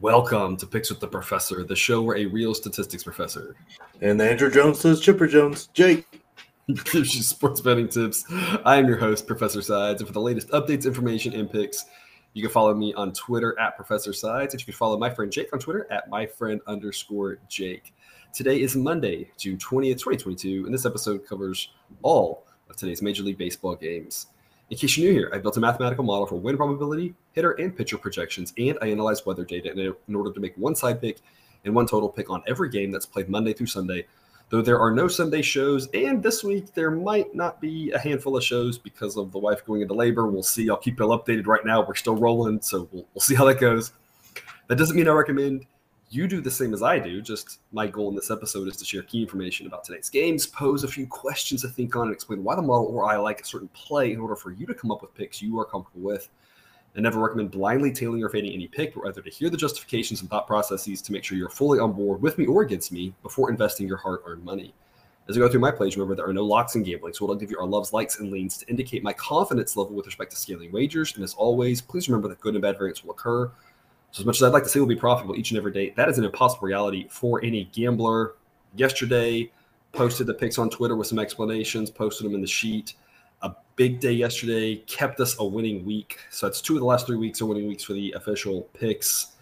Welcome 0.00 0.56
to 0.58 0.66
Picks 0.66 0.90
with 0.90 1.00
the 1.00 1.08
Professor, 1.08 1.64
the 1.64 1.74
show 1.74 2.00
where 2.00 2.16
a 2.18 2.26
real 2.26 2.54
statistics 2.54 3.02
professor 3.02 3.56
and 4.00 4.22
Andrew 4.22 4.48
Jones 4.48 4.78
says 4.78 5.00
Chipper 5.00 5.26
Jones, 5.26 5.66
Jake 5.74 6.06
gives 6.68 7.16
you 7.16 7.22
sports 7.22 7.60
betting 7.60 7.88
tips. 7.88 8.24
I 8.64 8.76
am 8.76 8.86
your 8.86 8.96
host, 8.96 9.26
Professor 9.26 9.60
Sides, 9.60 10.00
and 10.00 10.06
for 10.06 10.12
the 10.12 10.20
latest 10.20 10.50
updates, 10.50 10.86
information, 10.86 11.32
and 11.32 11.50
picks, 11.50 11.86
you 12.32 12.42
can 12.42 12.50
follow 12.52 12.74
me 12.74 12.94
on 12.94 13.12
Twitter 13.12 13.58
at 13.58 13.74
Professor 13.74 14.12
Sides, 14.12 14.54
and 14.54 14.60
you 14.60 14.66
can 14.66 14.74
follow 14.74 14.96
my 14.96 15.10
friend 15.10 15.32
Jake 15.32 15.52
on 15.52 15.58
Twitter 15.58 15.88
at 15.90 16.08
my 16.08 16.26
friend 16.26 16.60
underscore 16.68 17.38
Jake. 17.48 17.92
Today 18.32 18.60
is 18.60 18.76
Monday, 18.76 19.28
June 19.36 19.58
20th, 19.58 19.98
2022, 19.98 20.64
and 20.64 20.72
this 20.72 20.86
episode 20.86 21.26
covers 21.26 21.70
all 22.02 22.46
of 22.70 22.76
today's 22.76 23.02
Major 23.02 23.24
League 23.24 23.38
Baseball 23.38 23.74
games. 23.74 24.28
In 24.70 24.76
case 24.76 24.98
you're 24.98 25.10
new 25.10 25.18
here, 25.18 25.30
I 25.32 25.38
built 25.38 25.56
a 25.56 25.60
mathematical 25.60 26.04
model 26.04 26.26
for 26.26 26.34
win 26.34 26.58
probability, 26.58 27.14
hitter, 27.32 27.52
and 27.52 27.74
pitcher 27.74 27.96
projections, 27.96 28.52
and 28.58 28.76
I 28.82 28.88
analyze 28.88 29.24
weather 29.24 29.44
data 29.44 29.72
in, 29.72 29.94
in 30.08 30.14
order 30.14 30.30
to 30.30 30.40
make 30.40 30.54
one 30.58 30.74
side 30.74 31.00
pick 31.00 31.20
and 31.64 31.74
one 31.74 31.86
total 31.86 32.08
pick 32.10 32.28
on 32.28 32.42
every 32.46 32.68
game 32.68 32.90
that's 32.90 33.06
played 33.06 33.30
Monday 33.30 33.54
through 33.54 33.68
Sunday. 33.68 34.06
Though 34.50 34.60
there 34.60 34.78
are 34.78 34.90
no 34.90 35.08
Sunday 35.08 35.40
shows, 35.40 35.88
and 35.94 36.22
this 36.22 36.44
week 36.44 36.74
there 36.74 36.90
might 36.90 37.34
not 37.34 37.62
be 37.62 37.92
a 37.92 37.98
handful 37.98 38.36
of 38.36 38.44
shows 38.44 38.76
because 38.76 39.16
of 39.16 39.32
the 39.32 39.38
wife 39.38 39.64
going 39.64 39.80
into 39.80 39.94
labor. 39.94 40.26
We'll 40.26 40.42
see. 40.42 40.68
I'll 40.68 40.76
keep 40.76 40.98
you 40.98 41.06
updated 41.06 41.46
right 41.46 41.64
now. 41.64 41.86
We're 41.86 41.94
still 41.94 42.16
rolling, 42.16 42.60
so 42.60 42.88
we'll, 42.92 43.06
we'll 43.14 43.22
see 43.22 43.34
how 43.34 43.46
that 43.46 43.60
goes. 43.60 43.92
That 44.68 44.76
doesn't 44.76 44.96
mean 44.96 45.08
I 45.08 45.12
recommend 45.12 45.64
you 46.10 46.26
do 46.26 46.40
the 46.40 46.50
same 46.50 46.72
as 46.72 46.82
I 46.82 46.98
do. 46.98 47.20
Just 47.20 47.60
my 47.72 47.86
goal 47.86 48.08
in 48.08 48.14
this 48.14 48.30
episode 48.30 48.68
is 48.68 48.76
to 48.78 48.84
share 48.84 49.02
key 49.02 49.22
information 49.22 49.66
about 49.66 49.84
today's 49.84 50.08
games, 50.08 50.46
pose 50.46 50.84
a 50.84 50.88
few 50.88 51.06
questions 51.06 51.62
to 51.62 51.68
think 51.68 51.96
on, 51.96 52.04
and 52.04 52.12
explain 52.12 52.42
why 52.42 52.56
the 52.56 52.62
model 52.62 52.86
or 52.86 53.04
I 53.04 53.16
like 53.16 53.40
a 53.40 53.44
certain 53.44 53.68
play 53.68 54.12
in 54.12 54.20
order 54.20 54.36
for 54.36 54.50
you 54.50 54.66
to 54.66 54.74
come 54.74 54.90
up 54.90 55.02
with 55.02 55.14
picks 55.14 55.42
you 55.42 55.58
are 55.58 55.64
comfortable 55.64 56.02
with. 56.02 56.28
I 56.96 57.00
never 57.00 57.20
recommend 57.20 57.50
blindly 57.50 57.92
tailing 57.92 58.24
or 58.24 58.28
fading 58.28 58.52
any 58.52 58.66
pick, 58.66 58.94
but 58.94 59.04
rather 59.04 59.22
to 59.22 59.30
hear 59.30 59.50
the 59.50 59.56
justifications 59.56 60.20
and 60.20 60.30
thought 60.30 60.46
processes 60.46 61.02
to 61.02 61.12
make 61.12 61.22
sure 61.22 61.36
you're 61.36 61.50
fully 61.50 61.78
on 61.78 61.92
board 61.92 62.22
with 62.22 62.38
me 62.38 62.46
or 62.46 62.62
against 62.62 62.90
me 62.90 63.14
before 63.22 63.50
investing 63.50 63.86
your 63.86 63.98
hard 63.98 64.20
earned 64.24 64.44
money. 64.44 64.74
As 65.28 65.36
I 65.36 65.40
go 65.40 65.48
through 65.48 65.60
my 65.60 65.70
plays, 65.70 65.94
remember 65.94 66.14
there 66.14 66.26
are 66.26 66.32
no 66.32 66.44
locks 66.44 66.74
in 66.74 66.82
gambling, 66.82 67.12
so 67.12 67.26
what 67.26 67.32
I'll 67.32 67.38
give 67.38 67.50
you 67.50 67.58
are 67.58 67.66
loves, 67.66 67.92
likes, 67.92 68.18
and 68.18 68.32
leans 68.32 68.56
to 68.58 68.66
indicate 68.68 69.02
my 69.02 69.12
confidence 69.12 69.76
level 69.76 69.94
with 69.94 70.06
respect 70.06 70.30
to 70.30 70.38
scaling 70.38 70.72
wagers. 70.72 71.14
And 71.14 71.22
as 71.22 71.34
always, 71.34 71.82
please 71.82 72.08
remember 72.08 72.28
that 72.28 72.40
good 72.40 72.54
and 72.54 72.62
bad 72.62 72.78
variance 72.78 73.04
will 73.04 73.10
occur. 73.10 73.50
So 74.10 74.22
as 74.22 74.26
much 74.26 74.36
as 74.36 74.42
I'd 74.42 74.52
like 74.52 74.62
to 74.62 74.68
say 74.68 74.80
we'll 74.80 74.88
be 74.88 74.96
profitable 74.96 75.36
each 75.36 75.50
and 75.50 75.58
every 75.58 75.72
day, 75.72 75.92
that 75.96 76.08
is 76.08 76.18
an 76.18 76.24
impossible 76.24 76.66
reality 76.66 77.06
for 77.08 77.44
any 77.44 77.64
gambler. 77.72 78.34
Yesterday, 78.74 79.50
posted 79.92 80.26
the 80.26 80.34
picks 80.34 80.58
on 80.58 80.70
Twitter 80.70 80.96
with 80.96 81.06
some 81.06 81.18
explanations, 81.18 81.90
posted 81.90 82.26
them 82.26 82.34
in 82.34 82.40
the 82.40 82.46
sheet. 82.46 82.94
A 83.42 83.52
big 83.76 84.00
day 84.00 84.12
yesterday 84.12 84.76
kept 84.86 85.20
us 85.20 85.36
a 85.38 85.44
winning 85.44 85.84
week. 85.84 86.18
So 86.30 86.46
it's 86.46 86.60
two 86.60 86.74
of 86.74 86.80
the 86.80 86.86
last 86.86 87.06
three 87.06 87.16
weeks 87.16 87.40
are 87.40 87.46
winning 87.46 87.68
weeks 87.68 87.84
for 87.84 87.92
the 87.92 88.12
official 88.12 88.62
picks. 88.74 89.36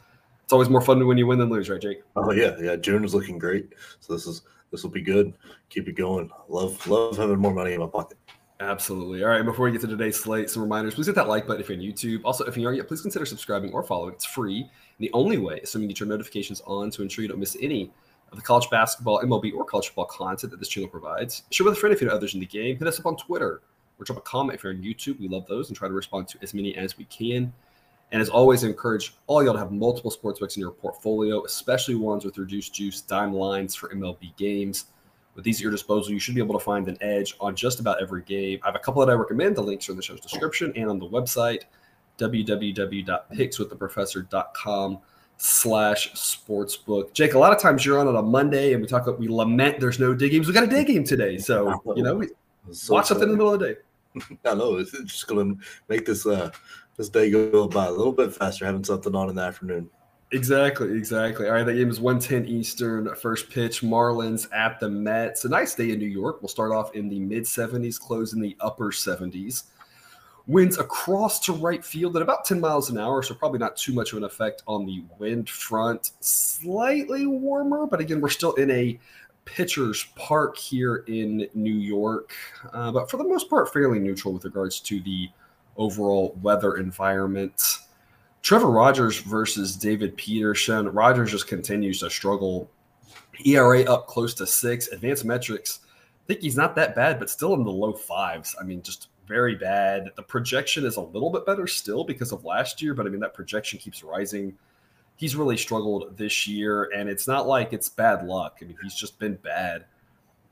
It's 0.45 0.53
always 0.53 0.69
more 0.69 0.81
fun 0.81 1.05
when 1.07 1.19
you 1.19 1.27
win 1.27 1.39
than 1.39 1.49
lose, 1.49 1.69
right, 1.69 1.81
Jake? 1.81 2.03
Oh 2.15 2.31
yeah, 2.33 2.57
yeah. 2.61 2.77
June 2.77 3.05
is 3.05 3.15
looking 3.15 3.39
great. 3.39 3.73
So 4.01 4.13
this 4.13 4.27
is 4.27 4.43
this 4.71 4.83
will 4.83 4.91
be 4.91 5.03
good. 5.03 5.35
Keep 5.71 5.89
it 5.89 5.97
going. 5.97 6.31
Love 6.49 6.87
love 6.87 7.17
having 7.17 7.39
more 7.39 7.53
money 7.53 7.73
in 7.73 7.81
my 7.81 7.87
pocket. 7.87 8.19
Absolutely. 8.59 9.23
All 9.23 9.31
right. 9.31 9.45
Before 9.45 9.67
we 9.67 9.73
get 9.73 9.83
to 9.83 9.87
today's 9.87 10.19
slate, 10.19 10.49
some 10.49 10.63
reminders. 10.63 10.95
Please 10.95 11.07
hit 11.07 11.15
that 11.17 11.29
like 11.29 11.47
button 11.47 11.61
if 11.61 11.69
you're 11.69 11.77
on 11.77 11.85
YouTube. 11.85 12.23
Also, 12.25 12.45
if 12.45 12.57
you 12.57 12.65
aren't 12.65 12.79
yet, 12.79 12.89
please 12.89 13.03
consider 13.03 13.27
subscribing 13.27 13.71
or 13.73 13.83
following. 13.83 14.15
It's 14.15 14.25
free. 14.25 14.61
And 14.61 14.71
the 14.99 15.11
only 15.13 15.37
way, 15.37 15.61
assuming 15.63 15.91
you 15.91 15.95
turn 15.95 16.09
notifications 16.09 16.63
on 16.67 16.91
to 16.93 17.03
ensure 17.03 17.23
you 17.23 17.29
don't 17.29 17.39
miss 17.39 17.57
any 17.61 17.93
of 18.33 18.39
the 18.39 18.43
college 18.43 18.71
basketball, 18.71 19.21
MLB, 19.23 19.53
or 19.53 19.65
college 19.65 19.89
football 19.89 20.07
content 20.07 20.51
that 20.51 20.59
this 20.59 20.69
channel 20.69 20.89
provides. 20.89 21.43
Share 21.51 21.67
with 21.67 21.75
a 21.75 21.77
friend 21.77 21.95
if 21.95 22.01
you 22.01 22.09
know 22.09 22.15
others 22.15 22.33
in 22.33 22.41
the 22.41 22.47
game. 22.47 22.79
Hit 22.79 22.89
us 22.89 22.99
up 22.99 23.05
on 23.07 23.17
Twitter 23.17 23.61
or 23.99 24.05
drop 24.05 24.19
a 24.19 24.23
comment 24.23 24.57
if 24.57 24.65
you're 24.65 24.73
on 24.73 24.83
YouTube. 24.83 25.21
We 25.21 25.29
love 25.29 25.47
those 25.47 25.69
and 25.69 25.77
try 25.77 25.89
to 25.89 25.95
respond 25.95 26.29
to 26.29 26.39
as 26.41 26.55
many 26.55 26.75
as 26.77 26.97
we 26.97 27.05
can. 27.05 27.53
And 28.13 28.23
as 28.23 28.31
always, 28.31 28.65
I 28.65 28.69
encourage 28.69 29.15
all 29.27 29.45
y'all 29.45 29.53
to 29.53 29.59
have 29.59 29.73
multiple 29.73 30.11
sports 30.11 30.41
books 30.41 30.57
in 30.57 30.61
your 30.61 30.71
portfolio, 30.71 31.45
especially 31.45 31.97
ones 31.97 32.25
with 32.25 32.39
reduced 32.39 32.73
juice 32.73 33.01
dime 33.01 33.33
lines 33.33 33.75
for 33.75 33.89
MLB 33.91 34.35
games. 34.37 34.87
With 35.37 35.45
these 35.45 35.59
at 35.59 35.63
your 35.63 35.71
disposal, 35.71 36.13
you 36.13 36.19
should 36.19 36.35
be 36.35 36.41
able 36.41 36.59
to 36.59 36.65
find 36.65 36.89
an 36.89 36.97
edge 37.03 37.37
on 37.41 37.55
just 37.55 37.79
about 37.79 38.03
every 38.03 38.23
game. 38.23 38.59
I 38.63 38.69
have 38.69 38.75
a 38.75 38.79
couple 38.79 39.05
that 39.05 39.13
I 39.13 39.15
recommend. 39.15 39.55
The 39.55 39.63
links 39.63 39.87
are 39.89 39.93
in 39.93 39.97
the 39.97 40.03
show's 40.03 40.21
description 40.21 40.73
and 40.75 40.89
on 40.89 40.99
the 40.99 41.07
website, 41.07 41.65
www.pickswiththeprofessor.com 42.19 44.99
slash 45.37 46.13
sportsbook. 46.15 47.13
Jake, 47.13 47.35
a 47.35 47.39
lot 47.39 47.53
of 47.53 47.61
times 47.61 47.85
you're 47.85 47.99
on 47.99 48.09
on 48.09 48.17
a 48.17 48.23
Monday 48.23 48.73
and 48.73 48.81
we 48.81 48.89
talk 48.89 49.03
about 49.03 49.21
we 49.21 49.29
lament 49.29 49.79
there's 49.79 50.01
no 50.01 50.15
day 50.15 50.31
games. 50.31 50.47
We 50.47 50.55
got 50.55 50.65
a 50.65 50.69
day 50.69 50.85
game 50.85 51.05
today. 51.05 51.37
So, 51.39 51.83
you 51.95 52.03
know, 52.03 52.15
we 52.17 52.29
so 52.73 52.95
watch 52.95 53.07
something 53.07 53.25
in 53.25 53.33
the 53.33 53.37
middle 53.37 53.53
of 53.53 53.61
the 53.61 53.75
day. 53.75 53.81
I 54.47 54.55
know 54.55 54.77
it's 54.77 54.93
just 54.93 55.27
gonna 55.27 55.57
make 55.89 56.07
this 56.07 56.25
uh 56.27 56.51
this 56.97 57.11
day 57.11 57.31
go 57.31 57.69
by 57.69 57.87
a 57.87 57.91
little 57.91 58.13
bit 58.13 58.35
faster 58.35 58.65
having 58.65 58.85
something 58.85 59.15
on 59.15 59.29
in 59.29 59.37
the 59.37 59.43
afternoon. 59.43 59.91
Exactly, 60.37 60.93
exactly. 60.93 61.47
All 61.47 61.55
right, 61.55 61.65
that 61.65 61.73
game 61.73 61.89
is 61.89 61.99
110 61.99 62.47
Eastern. 62.47 63.15
First 63.15 63.49
pitch, 63.49 63.81
Marlins 63.81 64.47
at 64.53 64.79
the 64.79 64.89
Mets. 64.89 65.47
A 65.47 65.49
nice 65.49 65.75
day 65.75 65.93
in 65.93 65.99
New 65.99 66.05
York. 66.05 66.43
We'll 66.43 66.51
start 66.51 66.73
off 66.73 66.95
in 66.95 67.09
the 67.09 67.19
mid 67.19 67.45
70s, 67.45 67.99
close 67.99 68.35
in 68.35 68.41
the 68.43 68.55
upper 68.61 68.93
70s. 68.93 69.63
Winds 70.47 70.77
across 70.77 71.41
to 71.41 71.55
right 71.55 71.83
field 71.83 72.17
at 72.17 72.23
about 72.23 72.45
10 72.45 72.61
miles 72.61 72.91
an 72.91 72.99
hour, 72.99 73.23
so 73.23 73.35
probably 73.35 73.59
not 73.59 73.79
too 73.79 73.95
much 73.95 74.13
of 74.13 74.19
an 74.19 74.25
effect 74.25 74.63
on 74.67 74.85
the 74.85 75.03
wind 75.19 75.49
front. 75.49 76.11
Slightly 76.21 77.27
warmer, 77.27 77.87
but 77.87 78.01
again, 78.01 78.21
we're 78.21 78.29
still 78.29 78.53
in 78.55 78.71
a 78.71 79.01
pitcher's 79.47 80.05
park 80.17 80.59
here 80.59 80.97
in 81.09 81.49
New 81.55 81.75
York, 81.75 82.35
uh, 82.75 82.93
but 82.93 83.11
for 83.11 83.17
the 83.17 83.25
most 83.25 83.49
part, 83.49 83.73
fairly 83.73 83.99
neutral 83.99 84.35
with 84.35 84.45
regards 84.45 84.81
to 84.81 85.01
the 85.01 85.31
overall 85.79 86.37
weather 86.43 86.77
environment. 86.77 87.79
Trevor 88.43 88.71
Rogers 88.71 89.19
versus 89.19 89.77
David 89.77 90.17
Peterson. 90.17 90.89
Rogers 90.89 91.33
just 91.33 91.49
continues 91.49 92.01
to 92.01 92.11
struggle. 92.11 92.71
ERA 93.45 93.83
up 93.83 94.07
close 94.07 94.35
to 94.35 94.47
six. 94.47 94.89
Advanced 94.89 95.25
metrics. 95.25 95.81
I 95.85 96.27
think 96.27 96.41
he's 96.41 96.57
not 96.57 96.75
that 96.77 96.95
bad, 96.95 97.19
but 97.19 97.31
still 97.31 97.55
in 97.55 97.65
the 97.65 97.71
low 97.71 97.93
fives. 97.93 98.55
I 98.61 98.65
mean, 98.65 98.83
just 98.83 99.09
very 99.27 99.55
bad. 99.55 100.11
The 100.17 100.23
projection 100.23 100.85
is 100.85 100.97
a 100.97 101.01
little 101.01 101.31
bit 101.31 101.47
better 101.47 101.67
still 101.67 102.05
because 102.05 102.33
of 102.33 102.45
last 102.45 102.81
year, 102.81 102.95
but 102.95 103.07
I 103.07 103.11
mean, 103.11 103.21
that 103.21 103.35
projection 103.35 103.79
keeps 103.79 104.03
rising. 104.03 104.57
He's 105.17 105.37
really 105.37 105.57
struggled 105.57 106.17
this 106.17 106.47
year, 106.47 106.91
and 106.95 107.09
it's 107.09 107.27
not 107.27 107.47
like 107.47 107.73
it's 107.73 107.89
bad 107.89 108.27
luck. 108.27 108.59
I 108.61 108.67
mean, 108.67 108.77
he's 108.83 108.95
just 108.95 109.19
been 109.19 109.35
bad. 109.37 109.85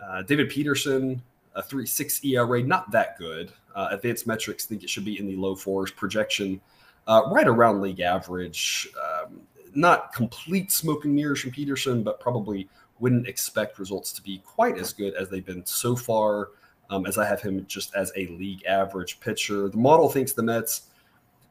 Uh, 0.05 0.23
David 0.23 0.49
Peterson, 0.49 1.23
a 1.55 1.63
3 1.63 1.87
6 1.87 2.25
ERA, 2.25 2.63
not 2.63 2.91
that 2.91 3.19
good. 3.19 3.53
Uh, 3.75 3.89
advanced 3.91 4.27
metrics 4.27 4.65
think 4.65 4.83
it 4.83 4.91
should 4.91 5.05
be 5.05 5.19
in 5.19 5.27
the 5.27 5.37
low 5.37 5.55
fours. 5.55 5.91
Projection, 5.91 6.61
uh, 7.07 7.23
right 7.31 7.47
around 7.47 7.81
league 7.81 8.01
average. 8.01 8.89
Um, 9.03 9.41
not 9.75 10.13
complete 10.13 10.71
smoke 10.71 11.05
and 11.05 11.15
mirrors 11.15 11.41
from 11.41 11.51
Peterson, 11.51 12.03
but 12.03 12.21
probably 12.21 12.69
wouldn't 13.01 13.27
expect 13.27 13.79
results 13.79 14.13
to 14.13 14.23
be 14.23 14.39
quite 14.39 14.79
as 14.79 14.93
good 14.93 15.15
as 15.15 15.29
they've 15.29 15.45
been 15.45 15.67
so 15.67 15.97
far. 15.97 16.51
Um, 16.91 17.07
as 17.07 17.17
I 17.17 17.25
have 17.25 17.41
him 17.41 17.65
just 17.67 17.95
as 17.95 18.13
a 18.15 18.27
league 18.27 18.63
average 18.67 19.19
pitcher. 19.19 19.71
The 19.71 19.79
model 19.79 20.11
thinks 20.11 20.35
the 20.35 20.43
Mets 20.43 20.83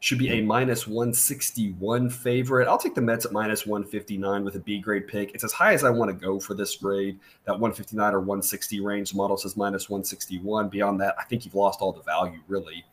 should 0.03 0.19
be 0.19 0.29
a 0.31 0.41
minus 0.41 0.85
161 0.85 2.09
favorite. 2.09 2.67
I'll 2.67 2.77
take 2.77 2.93
the 2.93 3.01
Mets 3.01 3.25
at 3.25 3.31
minus 3.31 3.65
159 3.65 4.43
with 4.43 4.55
a 4.55 4.59
B 4.59 4.79
grade 4.79 5.07
pick. 5.07 5.33
It's 5.33 5.45
as 5.45 5.53
high 5.53 5.73
as 5.73 5.85
I 5.85 5.89
want 5.89 6.11
to 6.11 6.13
go 6.13 6.41
for 6.41 6.53
this 6.53 6.75
grade. 6.75 7.17
That 7.45 7.53
159 7.53 8.13
or 8.13 8.19
160 8.19 8.81
range 8.81 9.11
the 9.11 9.17
model 9.17 9.37
says 9.37 9.55
minus 9.55 9.89
161. 9.89 10.67
Beyond 10.67 10.99
that, 10.99 11.15
I 11.17 11.23
think 11.23 11.45
you've 11.45 11.55
lost 11.55 11.79
all 11.79 11.93
the 11.93 12.01
value, 12.01 12.41
really. 12.49 12.83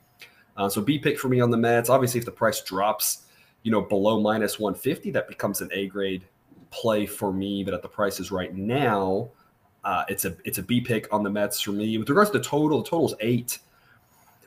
Uh, 0.56 0.69
so 0.69 0.81
B 0.81 0.99
pick 0.99 1.19
for 1.19 1.28
me 1.28 1.41
on 1.41 1.50
the 1.50 1.56
Mets. 1.56 1.88
Obviously, 1.88 2.19
if 2.19 2.25
the 2.25 2.33
price 2.33 2.62
drops, 2.62 3.27
you 3.62 3.71
know, 3.71 3.81
below 3.81 4.21
minus 4.21 4.59
150, 4.59 5.11
that 5.12 5.28
becomes 5.28 5.61
an 5.61 5.71
A 5.72 5.87
grade 5.87 6.25
play 6.71 7.06
for 7.06 7.33
me. 7.33 7.65
But 7.65 7.75
at 7.75 7.83
the 7.83 7.88
prices 7.88 8.31
right 8.31 8.55
now, 8.55 9.31
uh, 9.84 10.05
it's 10.09 10.25
a 10.25 10.37
it's 10.44 10.59
a 10.59 10.62
B 10.62 10.81
pick 10.81 11.12
on 11.12 11.22
the 11.22 11.31
Mets 11.31 11.60
for 11.60 11.72
me. 11.72 11.97
With 11.99 12.09
regards 12.09 12.31
to 12.31 12.39
the 12.39 12.44
total, 12.44 12.83
the 12.83 12.89
total's 12.89 13.15
eight. 13.21 13.59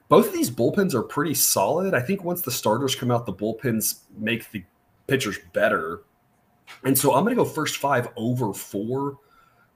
Both 0.10 0.28
of 0.28 0.34
these 0.34 0.52
bullpens 0.52 0.94
are 0.94 1.02
pretty 1.02 1.34
solid. 1.34 1.94
I 1.94 2.02
think 2.02 2.24
once 2.24 2.42
the 2.42 2.52
starters 2.52 2.94
come 2.94 3.10
out, 3.10 3.26
the 3.26 3.34
bullpens 3.34 4.02
make 4.18 4.52
the 4.52 4.64
pitchers 5.08 5.40
better. 5.54 6.04
And 6.84 6.98
so 6.98 7.14
I'm 7.14 7.24
going 7.24 7.36
to 7.36 7.44
go 7.44 7.50
first 7.50 7.78
five 7.78 8.10
over 8.16 8.54
four 8.54 9.18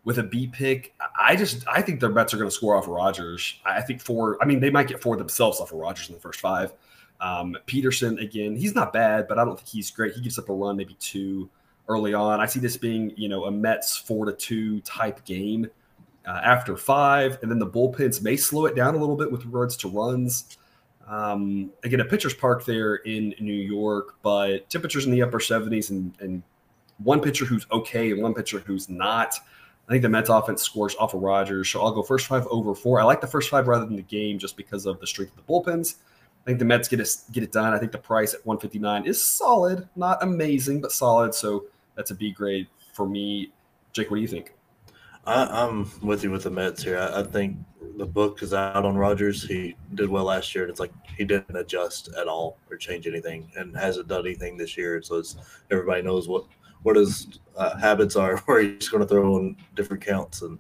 with 0.04 0.20
a 0.20 0.24
B 0.24 0.48
pick. 0.48 0.94
I 1.20 1.36
just 1.36 1.68
I 1.68 1.82
think 1.82 2.00
their 2.00 2.10
Mets 2.10 2.34
are 2.34 2.38
going 2.38 2.50
to 2.50 2.56
score 2.56 2.76
off 2.76 2.86
of 2.86 2.90
Rogers. 2.92 3.60
I 3.66 3.82
think 3.82 4.02
four. 4.02 4.38
I 4.42 4.46
mean, 4.46 4.60
they 4.60 4.70
might 4.70 4.88
get 4.88 5.02
four 5.02 5.18
themselves 5.18 5.60
off 5.60 5.72
of 5.72 5.80
Rogers 5.80 6.10
in 6.10 6.16
the 6.16 6.22
first 6.22 6.40
five. 6.40 6.74
Um, 7.20 7.58
Peterson 7.66 8.20
again, 8.20 8.56
he's 8.56 8.76
not 8.76 8.94
bad, 8.94 9.28
but 9.28 9.40
I 9.40 9.46
don't 9.46 9.58
think 9.58 9.68
he's 9.68 9.92
great. 9.92 10.14
He 10.14 10.22
gives 10.22 10.38
up 10.38 10.50
a 10.50 10.54
run, 10.54 10.78
maybe 10.78 10.96
two 11.00 11.50
early 11.88 12.14
on. 12.14 12.40
I 12.40 12.46
see 12.46 12.60
this 12.60 12.78
being 12.78 13.12
you 13.16 13.30
know 13.30 13.46
a 13.46 13.52
Mets 13.52 13.98
four 13.98 14.26
to 14.26 14.34
two 14.34 14.82
type 14.82 15.26
game 15.26 15.68
uh, 16.28 16.42
after 16.44 16.78
five, 16.78 17.40
and 17.42 17.50
then 17.50 17.60
the 17.60 17.68
bullpens 17.68 18.22
may 18.22 18.38
slow 18.38 18.66
it 18.66 18.76
down 18.76 18.96
a 18.96 18.98
little 18.98 19.16
bit 19.16 19.32
with 19.32 19.46
regards 19.46 19.78
to 19.78 19.90
runs. 19.90 20.58
Um, 21.08 21.72
again, 21.84 22.02
a 22.02 22.06
pitcher's 22.06 22.34
park 22.34 22.66
there 22.66 22.96
in 22.96 23.34
New 23.40 23.54
York, 23.54 24.16
but 24.22 24.70
temperatures 24.70 25.06
in 25.06 25.12
the 25.12 25.22
upper 25.22 25.40
70s 25.40 25.90
and, 25.90 26.14
and 26.20 26.44
one 26.98 27.22
pitcher 27.22 27.46
who's 27.46 27.66
okay 27.72 28.12
and 28.12 28.22
one 28.22 28.34
pitcher 28.34 28.60
who's 28.60 28.90
not. 28.90 29.36
I 29.88 29.92
think 29.92 30.02
the 30.02 30.10
Mets 30.10 30.30
offense 30.30 30.62
scores 30.62 30.96
off 30.96 31.14
of 31.14 31.22
Rogers. 31.22 31.70
So 31.70 31.82
I'll 31.82 31.94
go 31.94 32.04
first 32.04 32.28
five 32.28 32.46
over 32.48 32.76
four. 32.76 33.00
I 33.00 33.04
like 33.04 33.22
the 33.22 33.28
first 33.28 33.50
five 33.50 33.68
rather 33.68 33.86
than 33.86 33.96
the 33.96 34.02
game 34.02 34.38
just 34.38 34.58
because 34.58 34.86
of 34.86 35.00
the 35.00 35.08
strength 35.08 35.32
of 35.38 35.46
the 35.46 35.52
bullpens. 35.52 35.96
I 36.44 36.46
think 36.46 36.60
the 36.60 36.66
Mets 36.66 36.88
get 36.88 37.00
it 37.00 37.10
get 37.32 37.44
it 37.44 37.52
done. 37.52 37.74
I 37.74 37.78
think 37.78 37.92
the 37.92 37.98
price 37.98 38.34
at 38.34 38.46
159 38.46 39.06
is 39.06 39.22
solid, 39.22 39.88
not 39.96 40.22
amazing, 40.22 40.82
but 40.82 40.92
solid. 40.92 41.34
So 41.34 41.66
that's 41.96 42.12
a 42.12 42.16
B 42.16 42.32
grade 42.32 42.68
for 42.94 43.08
me. 43.08 43.52
Jake, 43.94 44.12
what 44.12 44.18
do 44.18 44.22
you 44.22 44.28
think? 44.28 44.54
I, 45.26 45.66
am 45.66 45.92
with 46.02 46.24
you 46.24 46.32
with 46.32 46.44
the 46.44 46.50
Mets 46.50 46.82
here. 46.82 46.98
I, 46.98 47.20
I, 47.20 47.24
think 47.24 47.58
the 47.98 48.06
book 48.06 48.42
is 48.42 48.54
out 48.54 48.86
on 48.86 48.98
Rogers. 48.98 49.44
He 49.44 49.76
did 49.94 50.08
well 50.08 50.24
last 50.24 50.56
year, 50.56 50.64
and 50.64 50.72
it's 50.72 50.80
like 50.80 50.94
he 51.18 51.26
didn't 51.26 51.58
adjust 51.58 52.10
at 52.18 52.30
all 52.30 52.58
or 52.72 52.78
change 52.78 53.08
anything, 53.08 53.52
and 53.58 53.76
hasn't 53.76 54.08
done 54.08 54.26
anything 54.26 54.58
this 54.58 54.78
year. 54.78 55.02
So 55.02 55.16
it's 55.16 55.36
everybody 55.70 56.02
knows 56.02 56.30
what 56.30 56.46
what 56.84 56.96
his 56.96 57.40
uh, 57.56 57.78
habits 57.78 58.16
are, 58.16 58.38
where 58.46 58.62
he's 58.62 58.90
going 58.90 59.02
to 59.02 59.08
throw 59.08 59.38
in 59.38 59.56
different 59.76 60.04
counts, 60.04 60.42
and 60.42 60.60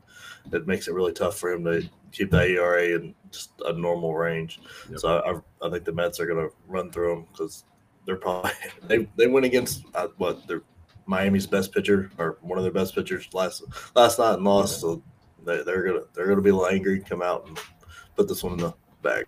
it 0.51 0.67
makes 0.67 0.87
it 0.87 0.93
really 0.93 1.13
tough 1.13 1.37
for 1.37 1.51
him 1.51 1.63
to 1.65 1.87
keep 2.11 2.31
that 2.31 2.49
ERA 2.49 2.95
in 2.95 3.13
just 3.31 3.51
a 3.65 3.73
normal 3.73 4.15
range. 4.15 4.59
Yep. 4.89 4.99
So 4.99 5.43
I, 5.61 5.65
I 5.65 5.69
think 5.69 5.85
the 5.85 5.91
Mets 5.91 6.19
are 6.19 6.25
going 6.25 6.47
to 6.47 6.55
run 6.67 6.91
through 6.91 7.13
him 7.13 7.25
because 7.31 7.65
they're 8.05 8.15
probably 8.15 8.51
they 8.87 9.07
they 9.17 9.27
went 9.27 9.45
against 9.45 9.83
uh, 9.93 10.07
what 10.17 10.47
they're 10.47 10.63
Miami's 11.07 11.47
best 11.47 11.73
pitcher 11.73 12.11
or 12.17 12.37
one 12.41 12.57
of 12.57 12.63
their 12.63 12.73
best 12.73 12.93
pitchers 12.93 13.27
last 13.33 13.63
last 13.95 14.19
night 14.19 14.35
and 14.35 14.43
lost. 14.43 14.81
So 14.81 15.01
they, 15.45 15.63
they're 15.63 15.83
gonna 15.83 16.05
they're 16.13 16.27
gonna 16.27 16.41
be 16.41 16.49
a 16.49 16.55
little 16.55 16.69
angry, 16.69 16.99
come 16.99 17.21
out 17.21 17.47
and 17.47 17.59
put 18.15 18.27
this 18.27 18.43
one 18.43 18.53
in 18.53 18.59
the 18.59 18.73
bag. 19.01 19.25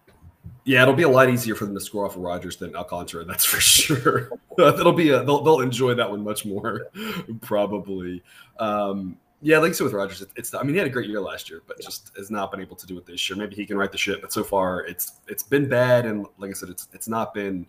Yeah, 0.69 0.83
it'll 0.83 0.94
be 0.94 1.01
a 1.01 1.10
lot 1.10 1.31
easier 1.31 1.56
for 1.56 1.66
them 1.66 1.74
to 1.74 1.81
score 1.81 2.06
off 2.06 2.16
of 2.16 2.21
Rogers 2.21 2.57
than 2.57 2.75
Alcantara. 2.75 3.25
That's 3.25 3.44
for 3.44 3.60
sure. 3.60 4.30
That'll 4.57 4.94
be 4.94 5.10
a 5.10 5.24
they'll, 5.24 5.42
they'll 5.42 5.62
enjoy 5.62 5.95
that 5.95 6.07
one 6.07 6.24
much 6.24 6.45
more, 6.45 6.92
probably. 7.42 8.21
Um, 8.60 9.18
yeah, 9.42 9.57
like 9.57 9.71
I 9.71 9.74
said 9.74 9.86
with 9.86 9.94
Rogers, 9.94 10.21
it's, 10.21 10.31
it's 10.36 10.54
I 10.54 10.62
mean 10.62 10.74
he 10.74 10.77
had 10.77 10.86
a 10.86 10.92
great 10.92 11.10
year 11.10 11.21
last 11.21 11.50
year, 11.50 11.63
but 11.66 11.81
just 11.81 12.12
has 12.18 12.30
not 12.30 12.51
been 12.51 12.62
able 12.62 12.75
to 12.75 12.86
do 12.86 13.00
it 13.00 13.07
this 13.07 13.27
year. 13.27 13.36
Maybe 13.36 13.56
he 13.56 13.66
can 13.66 13.80
right 13.80 13.92
the 13.92 13.98
ship, 13.98 14.21
but 14.21 14.31
so 14.31 14.44
far 14.44 14.86
it's 14.86 15.13
it's 15.27 15.42
been 15.42 15.68
bad, 15.68 16.06
and 16.06 16.27
like 16.38 16.51
I 16.51 16.54
said, 16.54 16.69
it's 16.69 16.88
it's 16.94 17.07
not 17.07 17.33
been 17.33 17.65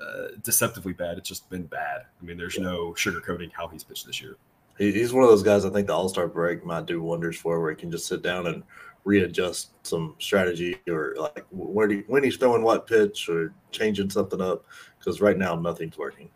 uh, 0.00 0.28
deceptively 0.44 0.92
bad. 0.92 1.18
It's 1.18 1.28
just 1.28 1.50
been 1.50 1.64
bad. 1.64 2.02
I 2.20 2.24
mean, 2.24 2.36
there's 2.36 2.60
no 2.60 2.92
sugarcoating 2.92 3.50
how 3.54 3.66
he's 3.66 3.82
pitched 3.82 4.06
this 4.06 4.22
year. 4.22 4.36
He's 4.78 5.12
one 5.12 5.24
of 5.24 5.30
those 5.30 5.42
guys 5.42 5.64
I 5.64 5.70
think 5.70 5.88
the 5.88 5.94
All 5.94 6.08
Star 6.08 6.28
break 6.28 6.64
might 6.64 6.86
do 6.86 7.02
wonders 7.02 7.36
for, 7.36 7.60
where 7.60 7.70
he 7.70 7.76
can 7.76 7.90
just 7.90 8.06
sit 8.06 8.22
down 8.22 8.46
and 8.46 8.62
readjust 9.06 9.70
some 9.86 10.16
strategy 10.18 10.76
or 10.88 11.14
like 11.16 11.46
where 11.50 11.88
he, 11.88 11.98
when 12.08 12.24
he's 12.24 12.36
throwing 12.36 12.62
what 12.62 12.86
pitch 12.86 13.28
or 13.28 13.54
changing 13.70 14.10
something 14.10 14.40
up. 14.42 14.66
Because 14.98 15.20
right 15.20 15.38
now 15.38 15.54
nothing's 15.54 15.96
working. 15.96 16.28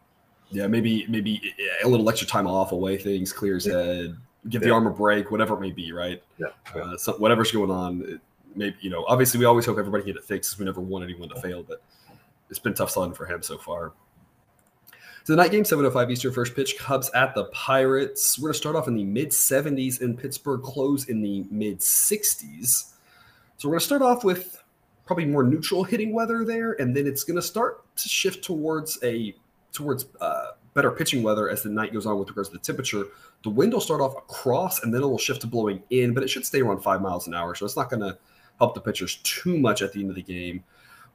Yeah, 0.53 0.67
maybe 0.67 1.07
maybe 1.09 1.41
a 1.85 1.89
little 1.89 2.09
extra 2.09 2.27
time 2.27 2.47
off 2.47 2.73
away 2.73 2.97
things, 2.97 3.33
clear 3.33 3.55
his 3.55 3.67
yeah. 3.67 3.73
head, 3.75 4.17
give 4.49 4.63
yeah. 4.63 4.69
the 4.69 4.75
arm 4.75 4.87
a 4.87 4.91
break, 4.91 5.31
whatever 5.31 5.55
it 5.55 5.61
may 5.61 5.73
be, 5.73 5.93
right? 5.93 6.23
Yeah. 6.39 6.49
Uh, 6.75 6.97
so 6.97 7.13
whatever's 7.15 7.53
going 7.53 7.71
on, 7.71 8.03
it, 8.07 8.21
maybe 8.57 8.77
you 8.81 8.91
know. 8.91 9.05
Obviously, 9.07 9.39
we 9.39 9.47
always 9.47 9.67
hope 9.67 9.79
everybody 9.79 10.03
can 10.03 10.13
get 10.13 10.21
it 10.21 10.25
fixed. 10.25 10.53
Cause 10.53 10.59
we 10.59 10.65
never 10.65 10.81
want 10.81 11.05
anyone 11.05 11.29
to 11.29 11.41
fail, 11.41 11.63
but 11.63 11.83
it's 12.49 12.59
been 12.59 12.75
tough 12.75 12.91
sledding 12.91 13.15
for 13.15 13.27
him 13.27 13.43
so 13.43 13.59
far. 13.59 13.93
So 15.25 15.35
the 15.35 15.37
night 15.37 15.51
game, 15.51 15.65
7.05 15.65 16.11
Eastern, 16.11 16.33
first 16.33 16.57
pitch, 16.57 16.79
Cubs 16.79 17.11
at 17.15 17.35
the 17.35 17.45
Pirates. 17.47 18.39
We're 18.39 18.49
going 18.49 18.55
to 18.55 18.59
start 18.59 18.77
off 18.77 18.89
in 18.89 18.97
the 18.97 19.05
mid 19.05 19.31
70s 19.31 20.01
in 20.01 20.17
Pittsburgh, 20.17 20.63
close 20.63 21.09
in 21.09 21.21
the 21.21 21.45
mid 21.51 21.81
60s. 21.81 22.95
So 23.59 23.69
we're 23.69 23.73
going 23.73 23.81
to 23.81 23.87
start 23.87 24.03
off 24.03 24.25
with 24.25 24.63
probably 25.05 25.27
more 25.27 25.43
neutral 25.43 25.85
hitting 25.85 26.15
weather 26.15 26.45
there, 26.45 26.73
and 26.81 26.97
then 26.97 27.07
it's 27.07 27.25
going 27.25 27.37
to 27.37 27.43
start 27.43 27.85
to 27.97 28.09
shift 28.09 28.43
towards 28.43 28.99
a 29.03 29.35
towards 29.73 30.07
uh, 30.21 30.53
better 30.75 30.91
pitching 30.91 31.23
weather 31.23 31.51
as 31.51 31.63
the 31.63 31.69
night 31.69 31.93
goes 31.93 32.07
on 32.07 32.19
with 32.19 32.29
regards 32.29 32.49
to 32.49 32.55
the 32.55 32.61
temperature. 32.61 33.05
The 33.45 33.51
wind 33.51 33.73
will 33.73 33.81
start 33.81 34.01
off 34.01 34.17
across, 34.17 34.83
and 34.83 34.93
then 34.95 35.03
it 35.03 35.07
will 35.07 35.19
shift 35.19 35.43
to 35.43 35.47
blowing 35.47 35.83
in, 35.91 36.15
but 36.15 36.23
it 36.23 36.29
should 36.29 36.47
stay 36.47 36.61
around 36.61 36.81
five 36.81 37.03
miles 37.03 37.27
an 37.27 37.35
hour, 37.35 37.55
so 37.55 37.67
it's 37.67 37.77
not 37.77 37.91
going 37.91 38.01
to 38.01 38.17
help 38.59 38.75
the 38.75 38.81
pitchers 38.81 39.17
too 39.23 39.59
much 39.59 39.83
at 39.83 39.93
the 39.93 40.01
end 40.01 40.11
of 40.11 40.17
the 40.17 40.23
game 40.23 40.65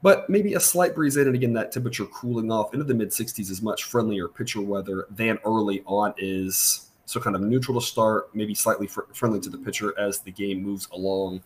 but 0.06 0.30
maybe 0.30 0.54
a 0.54 0.60
slight 0.60 0.94
breeze 0.94 1.18
in, 1.18 1.26
and 1.26 1.34
again, 1.34 1.52
that 1.54 1.72
temperature 1.72 2.06
cooling 2.06 2.52
off 2.52 2.76
into 2.76 2.86
the 2.86 2.94
mid 2.94 3.10
60s 3.10 3.50
is 3.50 3.64
much 3.64 3.86
friendlier 3.86 4.28
pitcher 4.28 4.62
weather 4.62 5.08
than 5.10 5.40
early 5.44 5.82
on 5.88 6.14
is. 6.20 6.92
So, 7.08 7.20
kind 7.20 7.36
of 7.36 7.42
neutral 7.42 7.82
to 7.82 7.84
start, 7.84 8.30
maybe 8.36 8.54
slightly 8.54 8.86
fr- 8.86 9.12
friendly 9.16 9.40
to 9.40 9.50
the 9.50 9.58
pitcher 9.58 9.98
as 10.00 10.20
the 10.20 10.30
game 10.30 10.62
moves 10.62 10.88
along. 10.94 11.42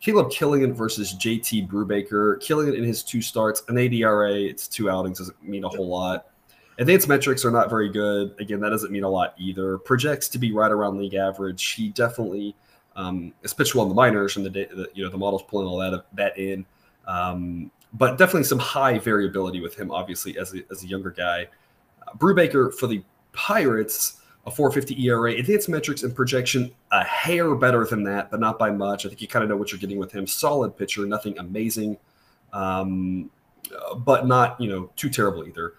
Caleb 0.00 0.30
Killian 0.30 0.74
versus 0.74 1.14
JT 1.14 1.66
Brubaker. 1.66 2.38
Killian 2.42 2.74
in 2.74 2.84
his 2.84 3.02
two 3.02 3.22
starts, 3.22 3.62
an 3.68 3.76
ADRA, 3.76 4.50
it's 4.50 4.68
two 4.68 4.90
outings, 4.90 5.16
doesn't 5.16 5.42
mean 5.42 5.64
a 5.64 5.68
whole 5.70 5.88
lot. 5.88 6.26
Advanced 6.78 7.08
metrics 7.08 7.42
are 7.42 7.50
not 7.50 7.70
very 7.70 7.88
good. 7.88 8.34
Again, 8.38 8.60
that 8.60 8.68
doesn't 8.68 8.92
mean 8.92 9.04
a 9.04 9.08
lot 9.08 9.32
either. 9.38 9.78
Projects 9.78 10.28
to 10.28 10.38
be 10.38 10.52
right 10.52 10.70
around 10.70 10.98
league 10.98 11.14
average. 11.14 11.70
He 11.70 11.88
definitely 11.88 12.54
um, 12.96 13.32
is 13.42 13.54
pitched 13.54 13.74
well 13.74 13.84
in 13.84 13.88
the 13.88 13.94
minors, 13.94 14.36
and 14.36 14.44
the, 14.44 14.50
the 14.50 14.90
you 14.92 15.02
know 15.02 15.10
the 15.10 15.16
model's 15.16 15.44
pulling 15.44 15.66
all 15.66 15.78
that 15.78 16.04
that 16.12 16.36
in. 16.36 16.66
Um, 17.06 17.70
but 17.94 18.18
definitely 18.18 18.44
some 18.44 18.58
high 18.58 18.98
variability 18.98 19.60
with 19.60 19.76
him, 19.76 19.90
obviously, 19.90 20.36
as 20.36 20.54
a, 20.54 20.62
as 20.70 20.82
a 20.82 20.86
younger 20.86 21.10
guy. 21.10 21.48
Uh, 22.06 22.12
Brubaker 22.16 22.74
for 22.74 22.88
the 22.88 23.02
Pirates, 23.32 24.20
a 24.46 24.50
450 24.50 25.02
ERA, 25.06 25.32
advanced 25.32 25.68
metrics 25.68 26.02
and 26.02 26.14
projection, 26.14 26.72
a 26.90 27.04
hair 27.04 27.54
better 27.54 27.84
than 27.86 28.02
that, 28.04 28.30
but 28.30 28.40
not 28.40 28.58
by 28.58 28.70
much. 28.70 29.06
I 29.06 29.08
think 29.08 29.22
you 29.22 29.28
kind 29.28 29.44
of 29.44 29.48
know 29.48 29.56
what 29.56 29.70
you're 29.70 29.78
getting 29.78 29.98
with 29.98 30.12
him. 30.12 30.26
Solid 30.26 30.76
pitcher, 30.76 31.06
nothing 31.06 31.38
amazing, 31.38 31.96
um, 32.52 33.30
but 33.98 34.26
not, 34.26 34.60
you 34.60 34.68
know, 34.68 34.90
too 34.96 35.08
terrible 35.08 35.46
either. 35.46 35.74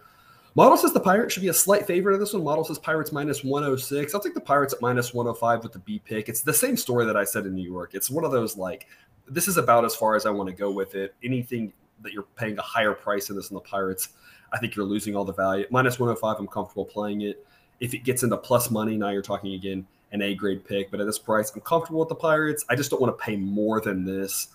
Model 0.56 0.78
says 0.78 0.94
the 0.94 1.02
Pirates 1.02 1.34
should 1.34 1.44
be 1.44 1.50
a 1.50 1.54
slight 1.54 1.86
favorite 1.86 2.14
of 2.14 2.22
this 2.22 2.32
one. 2.32 2.46
Model 2.46 2.64
says 2.64 2.80
Pirates 2.80 3.12
minus 3.12 3.44
106. 3.44 4.16
I'll 4.16 4.22
take 4.22 4.34
the 4.34 4.40
Pirates 4.40 4.74
at 4.74 4.82
minus 4.82 5.14
105 5.14 5.64
with 5.64 5.74
the 5.74 5.80
B 5.80 6.00
pick. 6.00 6.30
It's 6.30 6.42
the 6.42 6.54
same 6.54 6.78
story 6.78 7.06
that 7.06 7.18
I 7.18 7.26
said 7.26 7.46
in 7.46 7.54
New 7.54 7.70
York. 7.70 7.94
It's 7.94 8.10
one 8.10 8.24
of 8.24 8.32
those 8.32 8.56
like, 8.56 8.88
this 9.28 9.50
is 9.50 9.58
about 9.58 9.84
as 9.84 9.98
far 9.98 10.16
as 10.16 10.26
I 10.26 10.30
want 10.30 10.48
to 10.48 10.56
go 10.56 10.72
with 10.72 10.96
it. 10.96 11.14
Anything 11.22 11.74
that 12.02 12.14
you're 12.14 12.28
paying 12.36 12.58
a 12.58 12.62
higher 12.62 12.94
price 12.94 13.30
in 13.30 13.36
this 13.36 13.50
than 13.50 13.56
the 13.56 13.62
Pirates, 13.62 14.10
I 14.54 14.58
think 14.58 14.76
you're 14.76 14.86
losing 14.86 15.16
all 15.16 15.26
the 15.26 15.34
value. 15.34 15.66
Minus 15.72 16.00
105, 16.00 16.40
I'm 16.40 16.48
comfortable 16.48 16.86
playing 16.86 17.22
it. 17.22 17.46
If 17.80 17.94
it 17.94 18.00
gets 18.00 18.24
into 18.24 18.38
plus 18.38 18.72
money, 18.72 18.98
now 18.98 19.10
you're 19.10 19.22
talking 19.22 19.54
again 19.54 19.86
an 20.12 20.22
A 20.22 20.36
grade 20.36 20.66
pick. 20.66 20.92
But 20.92 21.02
at 21.02 21.06
this 21.06 21.20
price, 21.20 21.52
I'm 21.54 21.62
comfortable 21.62 22.00
with 22.00 22.10
the 22.10 22.16
Pirates. 22.16 22.66
I 22.70 22.76
just 22.76 22.90
don't 22.90 23.02
want 23.02 23.18
to 23.18 23.24
pay 23.24 23.36
more 23.36 23.82
than 23.82 24.06
this. 24.06 24.50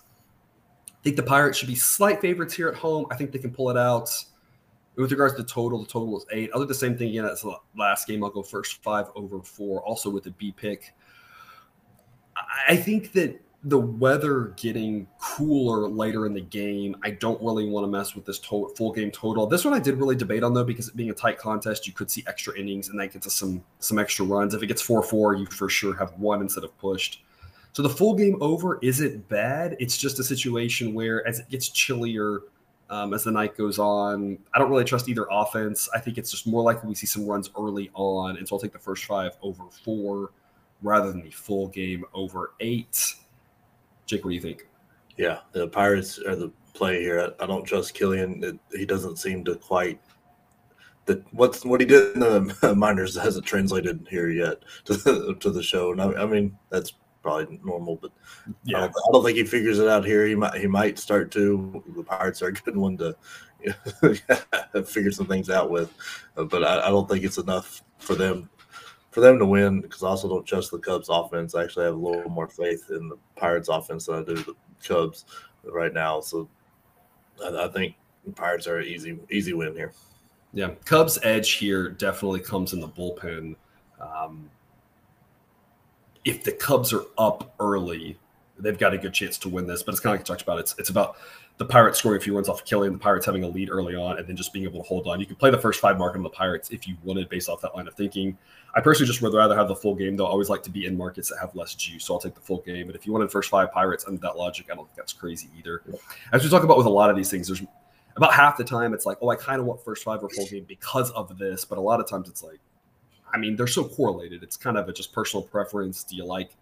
I 0.87 1.03
think 1.03 1.15
the 1.15 1.23
Pirates 1.23 1.57
should 1.57 1.67
be 1.67 1.75
slight 1.75 2.21
favorites 2.21 2.53
here 2.53 2.67
at 2.67 2.75
home. 2.75 3.05
I 3.11 3.15
think 3.15 3.31
they 3.31 3.39
can 3.39 3.51
pull 3.51 3.69
it 3.69 3.77
out. 3.77 4.09
With 4.95 5.11
regards 5.11 5.35
to 5.35 5.43
the 5.43 5.47
total, 5.47 5.79
the 5.79 5.87
total 5.87 6.17
is 6.17 6.25
eight. 6.31 6.51
I'll 6.53 6.59
do 6.59 6.67
the 6.67 6.73
same 6.73 6.97
thing 6.97 7.09
again 7.09 7.25
as 7.25 7.41
the 7.41 7.55
last 7.77 8.07
game. 8.07 8.23
I'll 8.23 8.29
go 8.29 8.43
first 8.43 8.83
five 8.83 9.07
over 9.15 9.41
four, 9.41 9.81
also 9.81 10.09
with 10.09 10.25
the 10.25 10.31
B 10.31 10.53
pick. 10.55 10.93
I 12.67 12.75
think 12.75 13.13
that 13.13 13.39
the 13.63 13.77
weather 13.79 14.53
getting 14.57 15.07
cooler 15.19 15.87
later 15.87 16.25
in 16.25 16.33
the 16.33 16.41
game, 16.41 16.95
I 17.03 17.11
don't 17.11 17.39
really 17.43 17.69
want 17.69 17.83
to 17.83 17.87
mess 17.87 18.15
with 18.15 18.25
this 18.25 18.39
to- 18.39 18.73
full 18.75 18.91
game 18.91 19.11
total. 19.11 19.45
This 19.45 19.63
one 19.63 19.73
I 19.73 19.79
did 19.79 19.97
really 19.97 20.15
debate 20.15 20.41
on 20.43 20.53
though 20.53 20.63
because 20.63 20.87
it 20.87 20.95
being 20.95 21.11
a 21.11 21.13
tight 21.13 21.37
contest, 21.37 21.85
you 21.85 21.93
could 21.93 22.09
see 22.09 22.23
extra 22.27 22.57
innings 22.57 22.89
and 22.89 22.99
that 22.99 23.13
gets 23.13 23.27
us 23.27 23.35
some 23.35 23.63
some 23.79 23.99
extra 23.99 24.25
runs. 24.25 24.55
If 24.55 24.63
it 24.63 24.67
gets 24.67 24.81
four 24.81 25.03
four, 25.03 25.35
you 25.35 25.45
for 25.45 25.69
sure 25.69 25.95
have 25.95 26.13
one 26.13 26.41
instead 26.41 26.63
of 26.63 26.75
pushed. 26.79 27.23
So 27.73 27.83
the 27.83 27.89
full 27.89 28.15
game 28.15 28.37
over 28.41 28.79
isn't 28.81 29.29
bad. 29.29 29.77
It's 29.79 29.97
just 29.97 30.19
a 30.19 30.23
situation 30.23 30.93
where 30.93 31.25
as 31.27 31.39
it 31.39 31.49
gets 31.49 31.69
chillier 31.69 32.41
um, 32.89 33.13
as 33.13 33.23
the 33.23 33.31
night 33.31 33.55
goes 33.55 33.79
on, 33.79 34.37
I 34.53 34.59
don't 34.59 34.69
really 34.69 34.83
trust 34.83 35.07
either 35.07 35.25
offense. 35.31 35.87
I 35.95 35.99
think 35.99 36.17
it's 36.17 36.31
just 36.31 36.45
more 36.45 36.61
likely 36.61 36.89
we 36.89 36.95
see 36.95 37.07
some 37.07 37.25
runs 37.25 37.49
early 37.57 37.89
on, 37.93 38.35
and 38.35 38.45
so 38.45 38.55
I'll 38.55 38.59
take 38.59 38.73
the 38.73 38.79
first 38.79 39.05
five 39.05 39.37
over 39.41 39.63
four 39.85 40.31
rather 40.81 41.09
than 41.11 41.21
the 41.21 41.29
full 41.29 41.69
game 41.69 42.03
over 42.13 42.51
eight. 42.59 43.15
Jake, 44.05 44.23
what 44.23 44.31
do 44.31 44.35
you 44.35 44.41
think? 44.41 44.67
Yeah, 45.17 45.39
the 45.51 45.67
Pirates 45.67 46.19
are 46.19 46.35
the 46.35 46.51
play 46.73 47.01
here. 47.01 47.33
I, 47.39 47.43
I 47.43 47.47
don't 47.47 47.63
trust 47.65 47.93
Killian. 47.93 48.43
It, 48.43 48.59
he 48.71 48.85
doesn't 48.85 49.17
seem 49.17 49.43
to 49.45 49.55
quite 49.55 49.99
that 51.05 51.23
what's 51.33 51.65
what 51.65 51.81
he 51.81 51.85
did 51.85 52.13
in 52.13 52.19
the 52.19 52.75
minors 52.77 53.17
hasn't 53.17 53.45
translated 53.45 54.07
here 54.09 54.29
yet 54.29 54.63
to 54.85 54.93
the, 54.93 55.35
to 55.39 55.51
the 55.51 55.63
show. 55.63 55.91
And 55.91 56.01
I, 56.01 56.23
I 56.23 56.25
mean 56.25 56.57
that's 56.69 56.93
probably 57.21 57.59
normal, 57.63 57.97
but 57.97 58.11
yeah, 58.63 58.77
I 58.77 58.81
don't, 58.81 58.95
I 58.95 59.11
don't, 59.11 59.23
think 59.23 59.37
he 59.37 59.43
figures 59.43 59.79
it 59.79 59.87
out 59.87 60.05
here. 60.05 60.25
He 60.25 60.35
might 60.35 60.55
he 60.55 60.67
might 60.67 60.97
start 60.97 61.31
to. 61.31 61.83
The 61.95 62.03
Pirates 62.03 62.41
are 62.41 62.47
a 62.47 62.53
good 62.53 62.77
one 62.77 62.97
to 62.97 63.15
you 63.63 63.73
know, 64.73 64.83
figure 64.83 65.11
some 65.11 65.27
things 65.27 65.49
out 65.49 65.69
with, 65.69 65.93
but 66.35 66.63
I, 66.63 66.87
I, 66.87 66.89
don't 66.89 67.07
think 67.07 67.23
it's 67.23 67.37
enough 67.37 67.83
for 67.99 68.15
them 68.15 68.49
for 69.11 69.19
them 69.19 69.37
to 69.37 69.45
win, 69.45 69.81
because 69.81 70.03
I 70.03 70.07
also 70.07 70.27
don't 70.29 70.45
trust 70.45 70.71
the 70.71 70.79
Cubs 70.79 71.09
offense. 71.09 71.53
I 71.53 71.63
actually 71.63 71.85
have 71.85 71.95
a 71.95 71.97
little 71.97 72.29
more 72.29 72.47
faith 72.47 72.89
in 72.89 73.09
the 73.09 73.17
Pirates 73.35 73.69
offense 73.69 74.05
than 74.05 74.15
I 74.15 74.23
do 74.23 74.35
the 74.35 74.55
Cubs 74.83 75.25
right 75.63 75.93
now. 75.93 76.21
So 76.21 76.49
I, 77.43 77.65
I 77.65 77.67
think 77.67 77.95
Pirates 78.35 78.67
are 78.67 78.77
an 78.77 78.87
easy 78.87 79.19
easy 79.29 79.53
win 79.53 79.75
here. 79.75 79.91
Yeah, 80.53 80.71
Cubs 80.85 81.19
edge 81.23 81.53
here 81.53 81.89
definitely 81.89 82.39
comes 82.39 82.73
in 82.73 82.79
the 82.79 82.87
bullpen. 82.87 83.55
Um, 83.99 84.49
if 86.23 86.43
the 86.43 86.51
Cubs 86.51 86.93
are 86.93 87.05
up 87.17 87.53
early, 87.59 88.17
they've 88.61 88.77
got 88.77 88.93
a 88.93 88.97
good 88.97 89.13
chance 89.13 89.37
to 89.39 89.49
win 89.49 89.67
this. 89.67 89.83
But 89.83 89.93
it's 89.93 89.99
kind 90.01 90.13
of 90.13 90.19
like 90.19 90.27
you 90.27 90.33
talked 90.33 90.41
about. 90.41 90.59
It's 90.59 90.75
it's 90.77 90.89
about 90.89 91.17
the 91.57 91.65
Pirates 91.65 91.99
scoring 91.99 92.17
a 92.17 92.19
few 92.19 92.33
runs 92.33 92.49
off 92.49 92.61
of 92.61 92.81
and 92.83 92.95
the 92.95 92.99
Pirates 92.99 93.25
having 93.25 93.43
a 93.43 93.47
lead 93.47 93.69
early 93.69 93.95
on 93.95 94.17
and 94.17 94.27
then 94.27 94.35
just 94.35 94.51
being 94.51 94.65
able 94.65 94.81
to 94.81 94.87
hold 94.87 95.07
on. 95.07 95.19
You 95.19 95.27
can 95.27 95.35
play 95.35 95.51
the 95.51 95.59
first 95.59 95.79
five 95.79 95.97
market 95.97 96.17
on 96.17 96.23
the 96.23 96.29
Pirates 96.29 96.71
if 96.71 96.87
you 96.87 96.95
wanted 97.03 97.29
based 97.29 97.49
off 97.49 97.61
that 97.61 97.75
line 97.75 97.87
of 97.87 97.93
thinking. 97.93 98.37
I 98.73 98.81
personally 98.81 99.07
just 99.07 99.21
would 99.21 99.33
rather 99.33 99.55
have 99.55 99.67
the 99.67 99.75
full 99.75 99.93
game, 99.93 100.15
though. 100.15 100.25
I 100.25 100.29
always 100.29 100.49
like 100.49 100.63
to 100.63 100.71
be 100.71 100.85
in 100.85 100.97
markets 100.97 101.29
that 101.29 101.37
have 101.39 101.53
less 101.55 101.75
juice, 101.75 102.05
so 102.05 102.15
I'll 102.15 102.19
take 102.19 102.35
the 102.35 102.41
full 102.41 102.61
game. 102.61 102.87
But 102.87 102.95
if 102.95 103.05
you 103.05 103.13
wanted 103.13 103.31
first 103.31 103.49
five 103.49 103.71
Pirates 103.71 104.05
under 104.07 104.19
that 104.21 104.37
logic, 104.37 104.67
I 104.71 104.75
don't 104.75 104.85
think 104.85 104.95
that's 104.95 105.13
crazy 105.13 105.49
either. 105.59 105.83
As 106.31 106.43
we 106.43 106.49
talk 106.49 106.63
about 106.63 106.77
with 106.77 106.87
a 106.87 106.91
lot 106.91 107.09
of 107.09 107.15
these 107.15 107.29
things, 107.29 107.47
there's 107.47 107.61
about 108.15 108.33
half 108.33 108.57
the 108.57 108.63
time 108.63 108.93
it's 108.93 109.05
like, 109.05 109.17
oh, 109.21 109.29
I 109.29 109.35
kind 109.35 109.59
of 109.59 109.65
want 109.65 109.83
first 109.83 110.03
five 110.03 110.23
or 110.23 110.29
full 110.29 110.47
game 110.47 110.65
because 110.67 111.11
of 111.11 111.37
this, 111.37 111.63
but 111.63 111.77
a 111.77 111.81
lot 111.81 111.99
of 111.99 112.09
times 112.09 112.27
it's 112.27 112.43
like, 112.43 112.59
I 113.31 113.37
mean, 113.37 113.55
they're 113.55 113.67
so 113.67 113.83
correlated. 113.83 114.41
It's 114.43 114.57
kind 114.57 114.77
of 114.77 114.89
a 114.89 114.93
just 114.93 115.13
personal 115.13 115.43
preference. 115.43 116.03
Do 116.03 116.15
you 116.15 116.25
like 116.25 116.55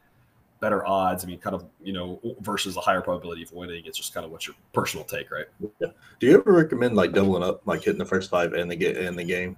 better 0.60 0.86
odds? 0.86 1.24
I 1.24 1.28
mean, 1.28 1.40
kind 1.40 1.56
of, 1.56 1.66
you 1.82 1.94
know, 1.94 2.20
versus 2.42 2.78
a 2.78 2.82
higher 2.82 3.02
probability 3.02 3.44
of 3.44 3.52
winning. 3.54 3.84
It's 3.86 3.98
just 3.98 4.14
kind 4.14 4.26
of 4.26 4.32
what's 4.32 4.48
your 4.48 4.56
personal 4.74 5.06
take, 5.06 5.32
right? 5.32 5.46
Yeah. 5.80 5.88
Do 6.20 6.28
you 6.28 6.38
ever 6.38 6.52
recommend 6.52 6.96
like 6.96 7.14
doubling 7.14 7.44
up, 7.44 7.62
like 7.66 7.84
hitting 7.84 8.00
the 8.00 8.06
first 8.06 8.30
five 8.30 8.54
and 8.54 8.70
the 8.70 8.76
get 8.76 8.98
in 8.98 9.16
the 9.16 9.24
game? 9.24 9.58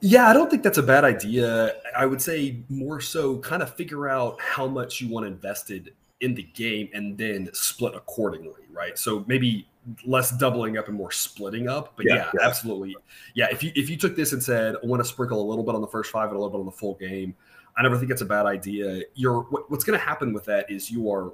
Yeah, 0.00 0.28
I 0.28 0.32
don't 0.32 0.50
think 0.50 0.62
that's 0.62 0.78
a 0.78 0.82
bad 0.82 1.04
idea. 1.04 1.74
I 1.96 2.06
would 2.06 2.22
say 2.22 2.56
more 2.68 3.00
so 3.00 3.38
kind 3.38 3.62
of 3.62 3.74
figure 3.74 4.08
out 4.08 4.40
how 4.40 4.66
much 4.66 5.00
you 5.00 5.08
want 5.08 5.26
invested 5.26 5.92
in 6.20 6.34
the 6.34 6.42
game 6.42 6.88
and 6.94 7.16
then 7.18 7.50
split 7.52 7.94
accordingly, 7.94 8.62
right? 8.72 8.98
So 8.98 9.24
maybe 9.26 9.68
less 10.06 10.30
doubling 10.30 10.78
up 10.78 10.88
and 10.88 10.96
more 10.96 11.10
splitting 11.10 11.68
up. 11.68 11.94
But 11.96 12.06
yeah, 12.06 12.14
yeah, 12.14 12.30
yeah, 12.34 12.46
absolutely. 12.46 12.96
Yeah, 13.34 13.48
if 13.50 13.62
you 13.62 13.72
if 13.74 13.90
you 13.90 13.96
took 13.96 14.16
this 14.16 14.32
and 14.32 14.42
said 14.42 14.76
I 14.82 14.86
want 14.86 15.00
to 15.00 15.08
sprinkle 15.08 15.40
a 15.40 15.46
little 15.48 15.64
bit 15.64 15.74
on 15.74 15.80
the 15.80 15.86
first 15.86 16.10
five 16.10 16.28
and 16.28 16.36
a 16.36 16.38
little 16.38 16.50
bit 16.50 16.60
on 16.60 16.66
the 16.66 16.72
full 16.72 16.94
game, 16.94 17.34
I 17.80 17.82
never 17.82 17.96
think 17.96 18.10
it's 18.10 18.20
a 18.20 18.26
bad 18.26 18.44
idea. 18.44 19.04
You're 19.14 19.40
what, 19.44 19.70
what's 19.70 19.84
going 19.84 19.98
to 19.98 20.04
happen 20.04 20.34
with 20.34 20.44
that 20.44 20.70
is 20.70 20.90
you 20.90 21.10
are 21.10 21.32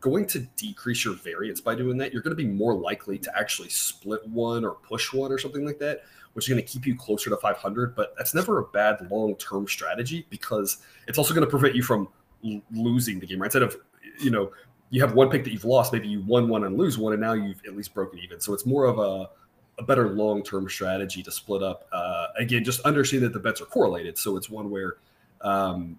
going 0.00 0.26
to 0.26 0.40
decrease 0.40 1.02
your 1.02 1.14
variance 1.14 1.62
by 1.62 1.74
doing 1.74 1.96
that. 1.96 2.12
You're 2.12 2.20
going 2.20 2.36
to 2.36 2.42
be 2.42 2.46
more 2.46 2.74
likely 2.74 3.16
to 3.16 3.38
actually 3.38 3.70
split 3.70 4.20
one 4.28 4.66
or 4.66 4.72
push 4.74 5.14
one 5.14 5.32
or 5.32 5.38
something 5.38 5.64
like 5.64 5.78
that, 5.78 6.02
which 6.34 6.44
is 6.44 6.48
going 6.50 6.62
to 6.62 6.70
keep 6.70 6.84
you 6.84 6.94
closer 6.94 7.30
to 7.30 7.38
500. 7.38 7.96
But 7.96 8.14
that's 8.18 8.34
never 8.34 8.58
a 8.58 8.64
bad 8.64 9.10
long 9.10 9.34
term 9.36 9.66
strategy 9.66 10.26
because 10.28 10.76
it's 11.08 11.16
also 11.16 11.32
going 11.32 11.46
to 11.46 11.50
prevent 11.50 11.74
you 11.74 11.82
from 11.82 12.06
l- 12.44 12.60
losing 12.70 13.18
the 13.18 13.26
game. 13.26 13.40
Right? 13.40 13.46
Instead 13.46 13.62
of 13.62 13.78
you 14.20 14.30
know 14.30 14.52
you 14.90 15.00
have 15.00 15.14
one 15.14 15.30
pick 15.30 15.42
that 15.44 15.52
you've 15.52 15.64
lost, 15.64 15.94
maybe 15.94 16.06
you 16.06 16.20
won 16.20 16.50
one 16.50 16.64
and 16.64 16.76
lose 16.76 16.98
one, 16.98 17.14
and 17.14 17.22
now 17.22 17.32
you've 17.32 17.62
at 17.66 17.74
least 17.74 17.94
broken 17.94 18.18
even. 18.18 18.40
So 18.40 18.52
it's 18.52 18.66
more 18.66 18.84
of 18.84 18.98
a 18.98 19.30
a 19.78 19.82
better 19.82 20.10
long 20.10 20.42
term 20.42 20.68
strategy 20.68 21.22
to 21.22 21.32
split 21.32 21.62
up. 21.62 21.88
Uh, 21.92 22.26
again, 22.36 22.62
just 22.62 22.80
understand 22.80 23.22
that 23.22 23.32
the 23.32 23.40
bets 23.40 23.62
are 23.62 23.64
correlated. 23.64 24.18
So 24.18 24.36
it's 24.36 24.50
one 24.50 24.68
where 24.68 24.96
um, 25.42 25.98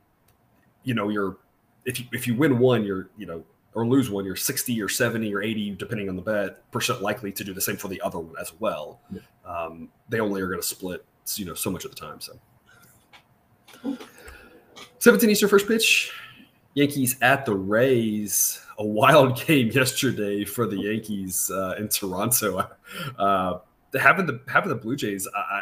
you 0.83 0.93
know, 0.93 1.09
you're 1.09 1.37
if 1.85 1.99
you 1.99 2.05
if 2.11 2.27
you 2.27 2.35
win 2.35 2.59
one, 2.59 2.83
you're 2.83 3.09
you 3.17 3.25
know, 3.25 3.43
or 3.73 3.85
lose 3.85 4.09
one, 4.09 4.25
you're 4.25 4.35
60 4.35 4.81
or 4.81 4.89
70 4.89 5.33
or 5.33 5.41
80, 5.41 5.71
depending 5.75 6.09
on 6.09 6.15
the 6.15 6.21
bet, 6.21 6.69
percent 6.71 7.01
likely 7.01 7.31
to 7.31 7.43
do 7.43 7.53
the 7.53 7.61
same 7.61 7.77
for 7.77 7.87
the 7.87 7.99
other 8.01 8.19
one 8.19 8.35
as 8.39 8.53
well. 8.59 8.99
Yeah. 9.11 9.21
Um, 9.45 9.89
they 10.09 10.19
only 10.19 10.41
are 10.41 10.47
going 10.47 10.61
to 10.61 10.67
split, 10.67 11.05
you 11.35 11.45
know, 11.45 11.53
so 11.53 11.71
much 11.71 11.85
of 11.85 11.91
the 11.91 11.97
time. 11.97 12.19
So 12.21 13.97
17 14.99 15.29
Eastern 15.29 15.49
first 15.49 15.67
pitch. 15.67 16.11
Yankees 16.75 17.17
at 17.21 17.45
the 17.45 17.53
Rays. 17.53 18.59
A 18.79 18.85
wild 18.85 19.35
game 19.45 19.69
yesterday 19.69 20.45
for 20.45 20.65
the 20.65 20.77
Yankees 20.77 21.51
uh, 21.51 21.75
in 21.77 21.89
Toronto. 21.89 22.69
Uh, 23.17 23.59
having 23.99 24.25
the 24.25 24.39
having 24.47 24.69
the 24.69 24.75
Blue 24.75 24.95
Jays, 24.95 25.27
I, 25.35 25.61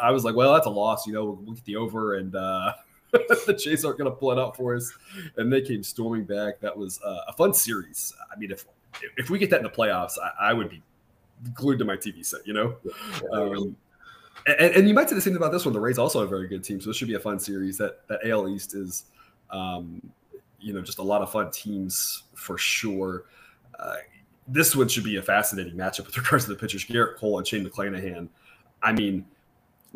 I 0.00 0.10
was 0.10 0.24
like, 0.24 0.34
well, 0.34 0.54
that's 0.54 0.66
a 0.66 0.70
loss. 0.70 1.06
You 1.06 1.12
know, 1.12 1.24
we'll, 1.24 1.34
we'll 1.36 1.54
get 1.54 1.64
the 1.64 1.76
over, 1.76 2.14
and 2.14 2.34
uh, 2.34 2.72
the 3.46 3.58
Jays 3.58 3.84
aren't 3.84 3.98
going 3.98 4.10
to 4.10 4.16
pull 4.16 4.32
it 4.32 4.38
out 4.38 4.56
for 4.56 4.74
us. 4.74 4.92
And 5.36 5.52
they 5.52 5.62
came 5.62 5.82
storming 5.82 6.24
back. 6.24 6.60
That 6.60 6.76
was 6.76 7.00
uh, 7.02 7.20
a 7.28 7.32
fun 7.32 7.54
series. 7.54 8.14
I 8.32 8.38
mean, 8.38 8.50
if 8.50 8.64
if 9.16 9.30
we 9.30 9.38
get 9.38 9.50
that 9.50 9.58
in 9.58 9.62
the 9.62 9.70
playoffs, 9.70 10.14
I, 10.22 10.50
I 10.50 10.52
would 10.52 10.70
be 10.70 10.82
glued 11.54 11.78
to 11.78 11.84
my 11.84 11.96
TV 11.96 12.24
set. 12.24 12.46
You 12.46 12.54
know. 12.54 12.76
Um, 13.32 13.76
and, 14.46 14.74
and, 14.74 14.88
you 14.88 14.94
might 14.94 15.08
say 15.08 15.16
the 15.16 15.20
same 15.20 15.32
thing 15.32 15.42
about 15.42 15.52
this 15.52 15.64
one. 15.64 15.74
The 15.74 15.80
Rays 15.80 15.98
also 15.98 16.22
a 16.22 16.26
very 16.26 16.46
good 16.46 16.62
team, 16.62 16.80
so 16.80 16.90
this 16.90 16.96
should 16.96 17.08
be 17.08 17.14
a 17.14 17.20
fun 17.20 17.38
series. 17.38 17.78
That 17.78 18.06
that 18.08 18.20
AL 18.28 18.48
East 18.48 18.74
is, 18.74 19.04
um, 19.50 20.00
you 20.60 20.72
know, 20.72 20.82
just 20.82 20.98
a 20.98 21.02
lot 21.02 21.22
of 21.22 21.30
fun 21.30 21.50
teams 21.50 22.24
for 22.34 22.56
sure. 22.56 23.24
Uh, 23.78 23.96
this 24.48 24.76
one 24.76 24.88
should 24.88 25.04
be 25.04 25.16
a 25.16 25.22
fascinating 25.22 25.74
matchup 25.74 26.06
with 26.06 26.16
regards 26.16 26.44
to 26.44 26.52
the 26.52 26.56
pitchers, 26.56 26.84
Gerrit 26.84 27.16
Cole 27.16 27.38
and 27.38 27.46
Shane 27.46 27.66
McClanahan. 27.66 28.28
I 28.82 28.92
mean, 28.92 29.26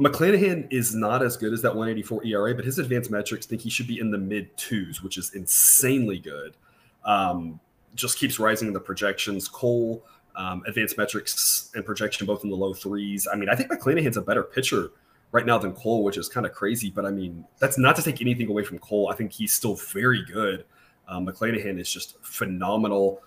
McClanahan 0.01 0.67
is 0.71 0.95
not 0.95 1.23
as 1.23 1.37
good 1.37 1.53
as 1.53 1.61
that 1.61 1.69
184 1.69 2.25
ERA, 2.25 2.55
but 2.55 2.65
his 2.65 2.79
advanced 2.79 3.11
metrics 3.11 3.45
think 3.45 3.61
he 3.61 3.69
should 3.69 3.87
be 3.87 4.01
in 4.01 4.11
the 4.11 4.17
mid 4.17 4.57
twos, 4.57 5.03
which 5.03 5.19
is 5.19 5.35
insanely 5.35 6.19
good. 6.19 6.57
Um, 7.05 7.61
just 7.95 8.19
keeps 8.19 8.39
rising 8.39 8.69
in 8.69 8.75
the 8.75 8.81
projections. 8.81 9.47
Cole, 9.47 10.03
um, 10.37 10.63
advanced 10.67 10.97
metrics 10.97 11.71
and 11.75 11.85
projection 11.85 12.27
both 12.27 12.45
in 12.45 12.51
the 12.51 12.57
low 12.57 12.73
threes. 12.73 13.29
I 13.31 13.37
mean, 13.37 13.51
I 13.51 13.55
think 13.55 13.71
McClanahan's 13.71 14.17
a 14.17 14.23
better 14.23 14.43
pitcher 14.43 14.93
right 15.33 15.45
now 15.45 15.59
than 15.59 15.75
Cole, 15.75 16.03
which 16.03 16.17
is 16.17 16.31
kind 16.31 16.47
of 16.47 16.53
crazy. 16.53 16.91
But 16.91 17.05
I 17.05 17.11
mean, 17.11 17.45
that's 17.59 17.77
not 17.77 17.95
to 17.97 18.03
take 18.03 18.23
anything 18.23 18.49
away 18.49 18.65
from 18.65 18.79
Cole. 18.79 19.11
I 19.13 19.15
think 19.15 19.33
he's 19.33 19.53
still 19.53 19.75
very 19.75 20.25
good. 20.25 20.65
Um, 21.09 21.27
McClanahan 21.27 21.79
is 21.79 21.93
just 21.93 22.17
phenomenal. 22.23 23.21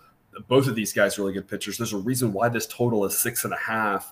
Both 0.47 0.67
of 0.67 0.73
these 0.73 0.91
guys 0.91 1.19
are 1.19 1.21
really 1.21 1.33
good 1.33 1.47
pitchers. 1.47 1.77
There's 1.77 1.93
a 1.93 1.97
reason 1.97 2.33
why 2.33 2.49
this 2.49 2.65
total 2.65 3.05
is 3.05 3.15
six 3.15 3.43
and 3.43 3.53
a 3.53 3.57
half 3.57 4.11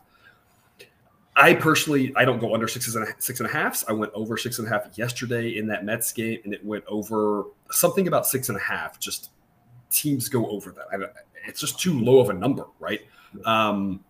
I 1.41 1.55
personally, 1.55 2.13
I 2.15 2.23
don't 2.23 2.37
go 2.37 2.53
under 2.53 2.67
sixes 2.67 2.95
and 2.95 3.07
six 3.17 3.39
and 3.39 3.49
a 3.49 3.51
halfs. 3.51 3.83
I 3.89 3.93
went 3.93 4.11
over 4.13 4.37
six 4.37 4.59
and 4.59 4.67
a 4.67 4.71
half 4.71 4.95
yesterday 4.95 5.57
in 5.57 5.65
that 5.67 5.83
Mets 5.83 6.11
game, 6.13 6.39
and 6.43 6.53
it 6.53 6.63
went 6.63 6.83
over 6.87 7.45
something 7.71 8.07
about 8.07 8.27
six 8.27 8.49
and 8.49 8.57
a 8.59 8.61
half. 8.61 8.99
Just 8.99 9.31
teams 9.89 10.29
go 10.29 10.47
over 10.51 10.71
that. 10.71 10.85
I, 10.93 10.97
it's 11.47 11.59
just 11.59 11.79
too 11.79 11.99
low 11.99 12.19
of 12.19 12.29
a 12.29 12.33
number, 12.33 12.65
right? 12.79 13.01
Um, 13.43 14.05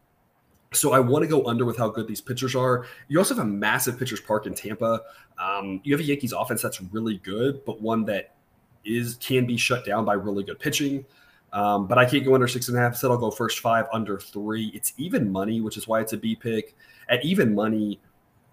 so 0.74 0.92
I 0.92 1.00
want 1.00 1.24
to 1.24 1.28
go 1.28 1.46
under 1.46 1.64
with 1.64 1.78
how 1.78 1.88
good 1.88 2.06
these 2.06 2.20
pitchers 2.20 2.54
are. 2.54 2.86
You 3.08 3.18
also 3.20 3.34
have 3.36 3.46
a 3.46 3.48
massive 3.48 3.98
pitchers 3.98 4.20
park 4.20 4.46
in 4.46 4.54
Tampa. 4.54 5.00
Um, 5.40 5.80
you 5.86 5.94
have 5.94 6.02
a 6.02 6.04
Yankees 6.06 6.34
offense 6.34 6.62
that's 6.62 6.82
really 6.82 7.20
good, 7.20 7.64
but 7.64 7.82
one 7.82 8.04
that 8.06 8.36
is 8.84 9.16
can 9.22 9.46
be 9.46 9.56
shut 9.56 9.86
down 9.86 10.04
by 10.04 10.16
really 10.16 10.44
good 10.44 10.60
pitching. 10.60 11.06
Um, 11.54 11.86
but 11.86 11.98
I 11.98 12.06
can't 12.06 12.24
go 12.24 12.34
under 12.34 12.48
six 12.48 12.70
and 12.70 12.78
a 12.78 12.82
half. 12.82 12.96
Said 12.96 13.12
I'll 13.12 13.18
go 13.18 13.32
first 13.32 13.60
five 13.60 13.88
under 13.92 14.20
three. 14.20 14.72
It's 14.74 14.94
even 14.98 15.32
money, 15.32 15.62
which 15.62 15.78
is 15.78 15.88
why 15.88 16.02
it's 16.02 16.14
a 16.14 16.18
B 16.18 16.36
pick 16.36 16.76
at 17.10 17.24
even 17.26 17.54
money, 17.54 18.00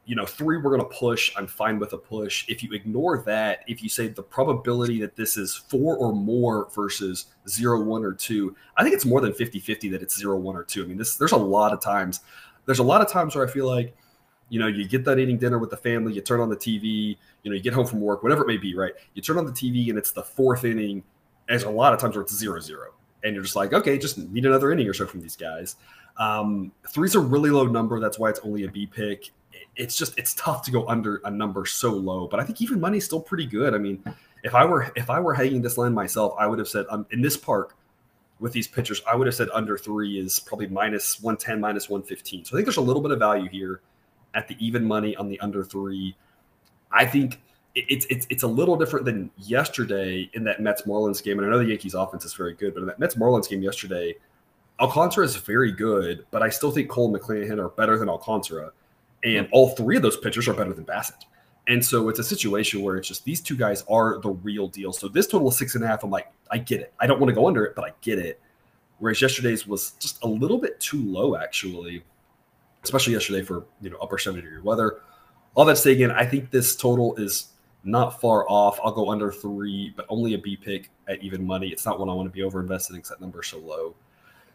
you 0.04 0.16
know, 0.16 0.26
three, 0.26 0.56
we're 0.56 0.76
going 0.76 0.80
to 0.80 0.96
push. 0.96 1.32
I'm 1.36 1.46
fine 1.46 1.78
with 1.78 1.92
a 1.92 1.98
push. 1.98 2.44
If 2.48 2.62
you 2.62 2.72
ignore 2.72 3.22
that, 3.22 3.60
if 3.66 3.82
you 3.82 3.88
say 3.88 4.08
the 4.08 4.22
probability 4.22 5.00
that 5.00 5.16
this 5.16 5.36
is 5.36 5.54
four 5.54 5.96
or 5.96 6.12
more 6.12 6.68
versus 6.74 7.26
zero, 7.48 7.82
one, 7.82 8.04
or 8.04 8.12
two, 8.12 8.56
I 8.76 8.82
think 8.82 8.94
it's 8.94 9.04
more 9.04 9.20
than 9.20 9.32
50 9.32 9.60
50 9.60 9.90
that 9.90 10.02
it's 10.02 10.18
zero, 10.18 10.36
one, 10.36 10.56
or 10.56 10.64
two. 10.64 10.82
I 10.82 10.86
mean, 10.86 10.98
this, 10.98 11.16
there's 11.16 11.32
a 11.32 11.36
lot 11.36 11.72
of 11.72 11.80
times, 11.80 12.20
there's 12.66 12.78
a 12.80 12.84
lot 12.84 13.00
of 13.00 13.08
times 13.08 13.36
where 13.36 13.46
I 13.46 13.50
feel 13.50 13.66
like, 13.66 13.94
you 14.48 14.58
know, 14.58 14.66
you 14.66 14.88
get 14.88 15.04
that 15.04 15.18
eating 15.18 15.38
dinner 15.38 15.58
with 15.58 15.70
the 15.70 15.76
family, 15.76 16.14
you 16.14 16.22
turn 16.22 16.40
on 16.40 16.48
the 16.48 16.56
TV, 16.56 17.16
you 17.42 17.50
know, 17.50 17.54
you 17.54 17.60
get 17.60 17.74
home 17.74 17.86
from 17.86 18.00
work, 18.00 18.22
whatever 18.22 18.42
it 18.42 18.46
may 18.46 18.56
be, 18.56 18.74
right? 18.74 18.94
You 19.12 19.20
turn 19.20 19.36
on 19.36 19.44
the 19.44 19.52
TV 19.52 19.90
and 19.90 19.98
it's 19.98 20.10
the 20.10 20.22
fourth 20.22 20.64
inning. 20.64 21.04
There's 21.48 21.64
a 21.64 21.70
lot 21.70 21.92
of 21.92 22.00
times 22.00 22.14
where 22.14 22.22
it's 22.22 22.34
zero, 22.34 22.60
zero. 22.60 22.94
And 23.24 23.34
you're 23.34 23.42
just 23.42 23.56
like, 23.56 23.72
okay, 23.72 23.98
just 23.98 24.18
need 24.18 24.46
another 24.46 24.70
inning 24.70 24.86
or 24.86 24.94
so 24.94 25.06
from 25.06 25.20
these 25.20 25.36
guys. 25.36 25.76
Um, 26.18 26.72
three's 26.88 27.14
a 27.14 27.20
really 27.20 27.50
low 27.50 27.66
number. 27.66 27.98
That's 28.00 28.18
why 28.18 28.30
it's 28.30 28.40
only 28.40 28.64
a 28.64 28.68
B 28.68 28.86
pick. 28.86 29.30
It's 29.76 29.96
just 29.96 30.18
it's 30.18 30.34
tough 30.34 30.62
to 30.64 30.70
go 30.70 30.86
under 30.88 31.20
a 31.24 31.30
number 31.30 31.64
so 31.66 31.90
low. 31.90 32.28
But 32.28 32.40
I 32.40 32.44
think 32.44 32.60
even 32.60 32.80
money's 32.80 33.04
still 33.04 33.20
pretty 33.20 33.46
good. 33.46 33.74
I 33.74 33.78
mean, 33.78 34.02
if 34.44 34.54
I 34.54 34.64
were 34.64 34.92
if 34.94 35.10
I 35.10 35.20
were 35.20 35.34
hanging 35.34 35.62
this 35.62 35.78
line 35.78 35.94
myself, 35.94 36.34
I 36.38 36.46
would 36.46 36.58
have 36.58 36.68
said 36.68 36.86
um, 36.90 37.06
in 37.10 37.20
this 37.20 37.36
park 37.36 37.76
with 38.40 38.52
these 38.52 38.68
pitchers, 38.68 39.02
I 39.06 39.16
would 39.16 39.26
have 39.26 39.34
said 39.34 39.48
under 39.52 39.76
three 39.76 40.18
is 40.18 40.38
probably 40.38 40.68
minus 40.68 41.20
one 41.20 41.36
ten, 41.36 41.60
minus 41.60 41.88
one 41.88 42.02
fifteen. 42.02 42.44
So 42.44 42.54
I 42.54 42.58
think 42.58 42.66
there's 42.66 42.76
a 42.76 42.82
little 42.82 43.02
bit 43.02 43.10
of 43.10 43.18
value 43.18 43.48
here 43.48 43.80
at 44.34 44.46
the 44.48 44.56
even 44.64 44.84
money 44.84 45.16
on 45.16 45.28
the 45.28 45.38
under 45.40 45.64
three. 45.64 46.16
I 46.92 47.04
think 47.04 47.40
it's 47.88 48.06
it's 48.10 48.26
it's 48.30 48.42
a 48.42 48.46
little 48.46 48.76
different 48.76 49.04
than 49.04 49.30
yesterday 49.36 50.28
in 50.34 50.44
that 50.44 50.60
Mets 50.60 50.82
Marlins 50.82 51.22
game. 51.22 51.38
And 51.38 51.46
I 51.46 51.50
know 51.50 51.58
the 51.58 51.66
Yankees 51.66 51.94
offense 51.94 52.24
is 52.24 52.34
very 52.34 52.54
good, 52.54 52.74
but 52.74 52.80
in 52.80 52.86
that 52.86 52.98
Mets 52.98 53.14
Marlins 53.14 53.48
game 53.48 53.62
yesterday, 53.62 54.14
Alcantara 54.80 55.24
is 55.24 55.36
very 55.36 55.72
good, 55.72 56.26
but 56.30 56.42
I 56.42 56.48
still 56.48 56.70
think 56.70 56.88
Cole 56.88 57.14
and 57.14 57.22
McClanahan 57.22 57.58
are 57.58 57.70
better 57.70 57.98
than 57.98 58.08
Alcantara. 58.08 58.70
And 59.24 59.46
hmm. 59.46 59.52
all 59.52 59.70
three 59.70 59.96
of 59.96 60.02
those 60.02 60.16
pitchers 60.16 60.48
are 60.48 60.54
better 60.54 60.72
than 60.72 60.84
Bassitt. 60.84 61.24
And 61.68 61.84
so 61.84 62.08
it's 62.08 62.18
a 62.18 62.24
situation 62.24 62.80
where 62.80 62.96
it's 62.96 63.08
just 63.08 63.24
these 63.24 63.42
two 63.42 63.56
guys 63.56 63.84
are 63.90 64.18
the 64.20 64.30
real 64.30 64.68
deal. 64.68 64.92
So 64.92 65.06
this 65.06 65.26
total 65.26 65.48
of 65.48 65.54
six 65.54 65.74
and 65.74 65.84
a 65.84 65.86
half, 65.86 66.02
I'm 66.02 66.10
like, 66.10 66.32
I 66.50 66.58
get 66.58 66.80
it. 66.80 66.94
I 66.98 67.06
don't 67.06 67.20
want 67.20 67.28
to 67.28 67.34
go 67.34 67.46
under 67.46 67.64
it, 67.64 67.74
but 67.74 67.84
I 67.84 67.92
get 68.00 68.18
it. 68.18 68.40
Whereas 69.00 69.20
yesterday's 69.20 69.66
was 69.66 69.92
just 70.00 70.22
a 70.22 70.26
little 70.26 70.58
bit 70.58 70.80
too 70.80 71.02
low, 71.04 71.36
actually, 71.36 72.02
especially 72.84 73.12
yesterday 73.12 73.42
for 73.42 73.64
you 73.82 73.90
know 73.90 73.98
upper 73.98 74.16
70 74.16 74.42
degree 74.42 74.60
weather. 74.62 75.00
All 75.54 75.64
that 75.66 75.76
say 75.76 75.92
again, 75.92 76.10
I 76.10 76.24
think 76.24 76.50
this 76.50 76.74
total 76.74 77.14
is 77.16 77.48
not 77.84 78.20
far 78.20 78.48
off. 78.48 78.78
I'll 78.82 78.92
go 78.92 79.10
under 79.10 79.32
three, 79.32 79.92
but 79.96 80.06
only 80.08 80.34
a 80.34 80.38
B 80.38 80.56
pick 80.56 80.90
at 81.08 81.22
even 81.22 81.46
money. 81.46 81.68
It's 81.68 81.86
not 81.86 81.98
one 81.98 82.08
I 82.08 82.14
want 82.14 82.26
to 82.26 82.32
be 82.32 82.42
over 82.42 82.60
invested 82.60 82.94
in 82.94 82.98
because 82.98 83.10
that 83.10 83.20
number 83.20 83.40
is 83.42 83.48
so 83.48 83.58
low. 83.58 83.94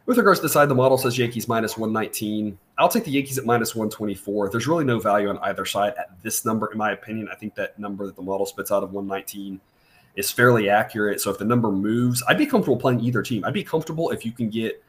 With 0.06 0.18
regards 0.18 0.42
to 0.42 0.44
the 0.44 0.50
side, 0.50 0.68
the 0.68 0.76
model 0.76 0.98
says 0.98 1.18
Yankees 1.18 1.48
minus 1.48 1.78
119. 1.78 2.58
I'll 2.78 2.90
take 2.90 3.06
the 3.06 3.12
Yankees 3.12 3.38
at 3.38 3.46
minus 3.46 3.74
124. 3.74 4.50
There's 4.50 4.68
really 4.68 4.84
no 4.84 5.00
value 5.00 5.30
on 5.30 5.38
either 5.40 5.66
side 5.66 5.94
at 5.98 6.22
this 6.22 6.44
number, 6.44 6.70
in 6.72 6.78
my 6.78 6.92
opinion. 6.92 7.30
I 7.32 7.36
think 7.36 7.56
that 7.56 7.80
number 7.80 8.06
that 8.06 8.18
the 8.18 8.22
model 8.22 8.46
spits 8.46 8.70
out 8.70 8.84
of 8.84 8.92
119 8.92 9.62
is 10.18 10.30
fairly 10.30 10.70
accurate. 10.70 11.22
So 11.22 11.32
if 11.32 11.38
the 11.38 11.46
number 11.46 11.72
moves, 11.72 12.22
I'd 12.28 12.38
be 12.38 12.46
comfortable 12.46 12.78
playing 12.78 13.00
either 13.00 13.22
team. 13.22 13.46
I'd 13.46 13.54
be 13.54 13.64
comfortable 13.64 14.12
if 14.12 14.26
you 14.26 14.34
can 14.34 14.50
get 14.50 14.84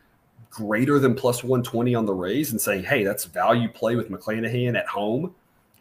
greater 0.51 0.99
than 0.99 1.15
plus 1.15 1.45
120 1.45 1.95
on 1.95 2.07
the 2.07 2.13
Rays 2.13 2.51
and 2.51 2.61
saying, 2.61 2.85
hey, 2.85 3.05
that's 3.05 3.25
value 3.25 3.69
play 3.69 3.95
with 3.95 4.11
McClanahan 4.11 4.77
at 4.77 4.87
home. 4.87 5.35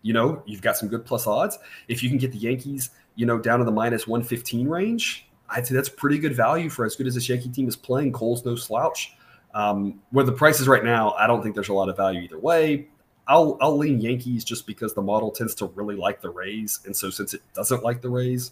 You 0.03 0.13
know, 0.13 0.43
you've 0.45 0.61
got 0.61 0.77
some 0.77 0.89
good 0.89 1.05
plus 1.05 1.25
odds. 1.25 1.57
If 1.87 2.03
you 2.03 2.09
can 2.09 2.19
get 2.19 2.31
the 2.31 2.37
Yankees, 2.37 2.91
you 3.15 3.25
know, 3.25 3.39
down 3.39 3.59
to 3.59 3.65
the 3.65 3.71
minus 3.71 4.05
115 4.07 4.67
range, 4.67 5.27
I'd 5.49 5.65
say 5.65 5.73
that's 5.73 5.89
pretty 5.89 6.19
good 6.19 6.35
value 6.35 6.69
for 6.69 6.85
as 6.85 6.95
good 6.95 7.07
as 7.07 7.15
this 7.15 7.27
Yankee 7.27 7.49
team 7.49 7.67
is 7.67 7.75
playing. 7.75 8.11
Cole's 8.11 8.45
no 8.45 8.55
slouch. 8.55 9.15
Um, 9.53 10.01
where 10.11 10.25
the 10.25 10.31
price 10.31 10.59
is 10.59 10.67
right 10.67 10.83
now, 10.83 11.11
I 11.11 11.27
don't 11.27 11.41
think 11.41 11.55
there's 11.55 11.69
a 11.69 11.73
lot 11.73 11.89
of 11.89 11.97
value 11.97 12.21
either 12.21 12.39
way. 12.39 12.87
I'll 13.27 13.57
I'll 13.61 13.77
lean 13.77 14.01
Yankees 14.01 14.43
just 14.43 14.67
because 14.67 14.93
the 14.93 15.01
model 15.01 15.31
tends 15.31 15.55
to 15.55 15.67
really 15.67 15.95
like 15.95 16.21
the 16.21 16.29
Rays, 16.29 16.79
and 16.85 16.95
so 16.95 17.09
since 17.09 17.33
it 17.33 17.41
doesn't 17.53 17.83
like 17.83 18.01
the 18.01 18.09
Rays, 18.09 18.51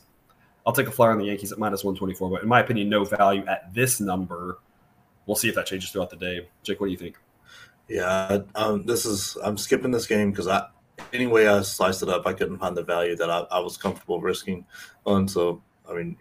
I'll 0.66 0.74
take 0.74 0.88
a 0.88 0.92
flyer 0.92 1.12
on 1.12 1.18
the 1.18 1.26
Yankees 1.26 1.52
at 1.52 1.58
minus 1.58 1.84
one 1.84 1.96
twenty 1.96 2.14
four. 2.14 2.30
But 2.30 2.44
in 2.44 2.48
my 2.48 2.62
opinion, 2.62 2.88
no 2.88 3.04
value 3.04 3.46
at 3.48 3.74
this 3.74 4.00
number. 4.00 4.60
We'll 5.26 5.36
see 5.36 5.50
if 5.50 5.56
that 5.56 5.66
changes 5.66 5.92
throughout 5.92 6.10
the 6.10 6.16
day. 6.16 6.48
Jake, 6.64 6.80
what 6.80 6.88
do 6.88 6.92
you 6.92 6.98
think? 6.98 7.18
Yeah, 7.90 8.40
um, 8.56 8.86
this 8.86 9.06
is 9.06 9.38
I'm 9.44 9.58
skipping 9.58 9.92
this 9.92 10.08
game 10.08 10.32
because 10.32 10.48
I 10.48 10.68
any 11.14 11.28
way 11.28 11.48
I 11.48 11.62
sliced 11.62 12.04
it 12.04 12.10
up, 12.10 12.26
I 12.26 12.34
couldn't 12.34 12.60
find 12.60 12.76
the 12.76 12.84
value 12.84 13.16
that 13.16 13.30
I, 13.30 13.40
I 13.52 13.60
was 13.60 13.78
comfortable 13.78 14.22
risking 14.22 14.66
on. 15.06 15.28
So 15.28 15.62
I 15.90 15.96
mean, 15.96 16.18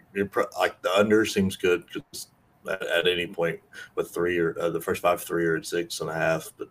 like 0.59 0.81
the 0.81 0.91
under 0.95 1.25
seems 1.25 1.55
good 1.55 1.85
because 1.85 2.27
at, 2.69 2.81
at, 2.83 3.07
any 3.07 3.27
point 3.27 3.59
with 3.95 4.11
three 4.11 4.37
or 4.37 4.57
uh, 4.59 4.69
the 4.69 4.81
first 4.81 5.01
five 5.01 5.21
three 5.21 5.45
or 5.45 5.61
six 5.63 5.99
and 6.01 6.09
a 6.09 6.13
half, 6.13 6.51
but 6.57 6.69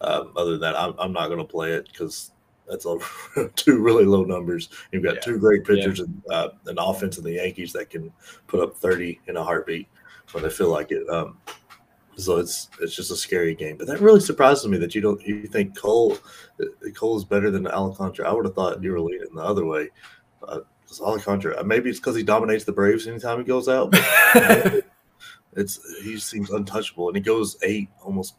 um, 0.00 0.32
other 0.36 0.52
than 0.52 0.60
that, 0.60 0.76
I'm, 0.76 0.94
I'm 0.98 1.12
not 1.12 1.28
going 1.28 1.38
to 1.38 1.44
play 1.44 1.72
it 1.72 1.88
because 1.90 2.32
that's 2.68 2.86
two 3.56 3.80
really 3.80 4.04
low 4.04 4.24
numbers. 4.24 4.68
You've 4.92 5.02
got 5.02 5.16
yeah. 5.16 5.20
two 5.20 5.38
great 5.38 5.64
pitchers 5.64 5.98
yeah. 5.98 6.04
and 6.04 6.22
uh, 6.30 6.48
an 6.66 6.78
offense 6.78 7.18
in 7.18 7.24
the 7.24 7.32
Yankees 7.32 7.72
that 7.72 7.90
can 7.90 8.12
put 8.46 8.60
up 8.60 8.76
30 8.76 9.20
in 9.26 9.36
a 9.36 9.44
heartbeat 9.44 9.88
when 10.32 10.44
they 10.44 10.50
feel 10.50 10.70
like 10.70 10.92
it. 10.92 11.08
Um, 11.08 11.38
so 12.16 12.38
it's 12.38 12.68
it's 12.80 12.94
just 12.94 13.10
a 13.10 13.16
scary 13.16 13.54
game. 13.54 13.76
But 13.76 13.86
that 13.86 14.00
really 14.00 14.20
surprises 14.20 14.66
me 14.68 14.78
that 14.78 14.94
you 14.94 15.00
don't 15.00 15.20
you 15.26 15.46
think 15.46 15.76
Cole 15.76 16.18
Cole 16.94 17.16
is 17.16 17.24
better 17.24 17.50
than 17.50 17.66
Alcantara. 17.66 18.28
I 18.28 18.32
would 18.32 18.44
have 18.44 18.54
thought 18.54 18.82
you 18.82 18.92
were 18.92 19.00
leaning 19.00 19.34
the 19.34 19.42
other 19.42 19.64
way. 19.64 19.88
Uh, 20.46 20.60
Alcantara, 21.00 21.60
uh, 21.60 21.62
maybe 21.62 21.88
it's 21.88 22.00
because 22.00 22.16
he 22.16 22.22
dominates 22.22 22.64
the 22.64 22.72
Braves 22.72 23.06
anytime 23.06 23.38
he 23.38 23.44
goes 23.44 23.68
out. 23.68 23.90
it's 25.56 26.02
he 26.02 26.18
seems 26.18 26.50
untouchable, 26.50 27.08
and 27.08 27.16
he 27.16 27.22
goes 27.22 27.56
eight 27.62 27.88
almost 28.02 28.34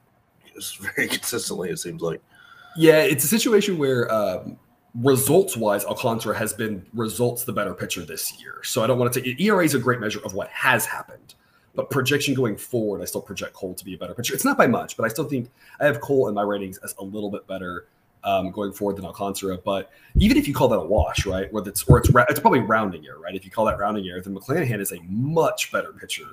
very 0.95 1.07
consistently. 1.09 1.69
It 1.69 1.79
seems 1.79 2.01
like. 2.01 2.21
Yeah, 2.75 2.99
it's 2.99 3.23
a 3.23 3.27
situation 3.27 3.77
where. 3.77 4.11
Um, 4.11 4.57
results 4.95 5.55
wise, 5.55 5.85
Alcantara 5.85 6.37
has 6.37 6.51
been 6.51 6.85
results 6.93 7.45
the 7.45 7.53
better 7.53 7.73
pitcher 7.73 8.03
this 8.03 8.37
year. 8.41 8.55
So 8.63 8.83
I 8.83 8.87
don't 8.87 8.99
want 8.99 9.13
to 9.13 9.21
take 9.21 9.39
ERA 9.39 9.63
is 9.63 9.73
a 9.73 9.79
great 9.79 10.01
measure 10.01 10.19
of 10.25 10.33
what 10.33 10.49
has 10.49 10.85
happened. 10.85 11.35
But 11.73 11.89
projection 11.89 12.33
going 12.33 12.57
forward, 12.57 13.01
I 13.01 13.05
still 13.05 13.21
project 13.21 13.53
Cole 13.53 13.73
to 13.73 13.85
be 13.85 13.93
a 13.93 13.97
better 13.97 14.13
pitcher. 14.13 14.33
It's 14.33 14.43
not 14.43 14.57
by 14.57 14.67
much, 14.67 14.97
but 14.97 15.05
I 15.05 15.07
still 15.07 15.25
think 15.25 15.49
I 15.79 15.85
have 15.85 16.01
Cole 16.01 16.27
in 16.27 16.35
my 16.35 16.41
ratings 16.41 16.77
as 16.79 16.93
a 16.99 17.03
little 17.03 17.31
bit 17.31 17.47
better 17.47 17.87
um, 18.23 18.51
going 18.51 18.71
forward 18.73 18.97
than 18.97 19.05
Alcantara. 19.05 19.57
But 19.57 19.91
even 20.15 20.37
if 20.37 20.47
you 20.47 20.53
call 20.53 20.67
that 20.69 20.77
a 20.77 20.85
wash, 20.85 21.25
right, 21.25 21.51
whether 21.51 21.69
it's 21.69 21.83
or 21.83 21.99
it's 21.99 22.09
it's 22.29 22.39
probably 22.39 22.59
rounding 22.59 23.05
error, 23.05 23.19
right? 23.19 23.35
If 23.35 23.45
you 23.45 23.51
call 23.51 23.65
that 23.65 23.79
rounding 23.79 24.07
error, 24.07 24.21
then 24.21 24.35
McClanahan 24.35 24.79
is 24.79 24.91
a 24.91 24.99
much 25.07 25.71
better 25.71 25.93
pitcher 25.93 26.25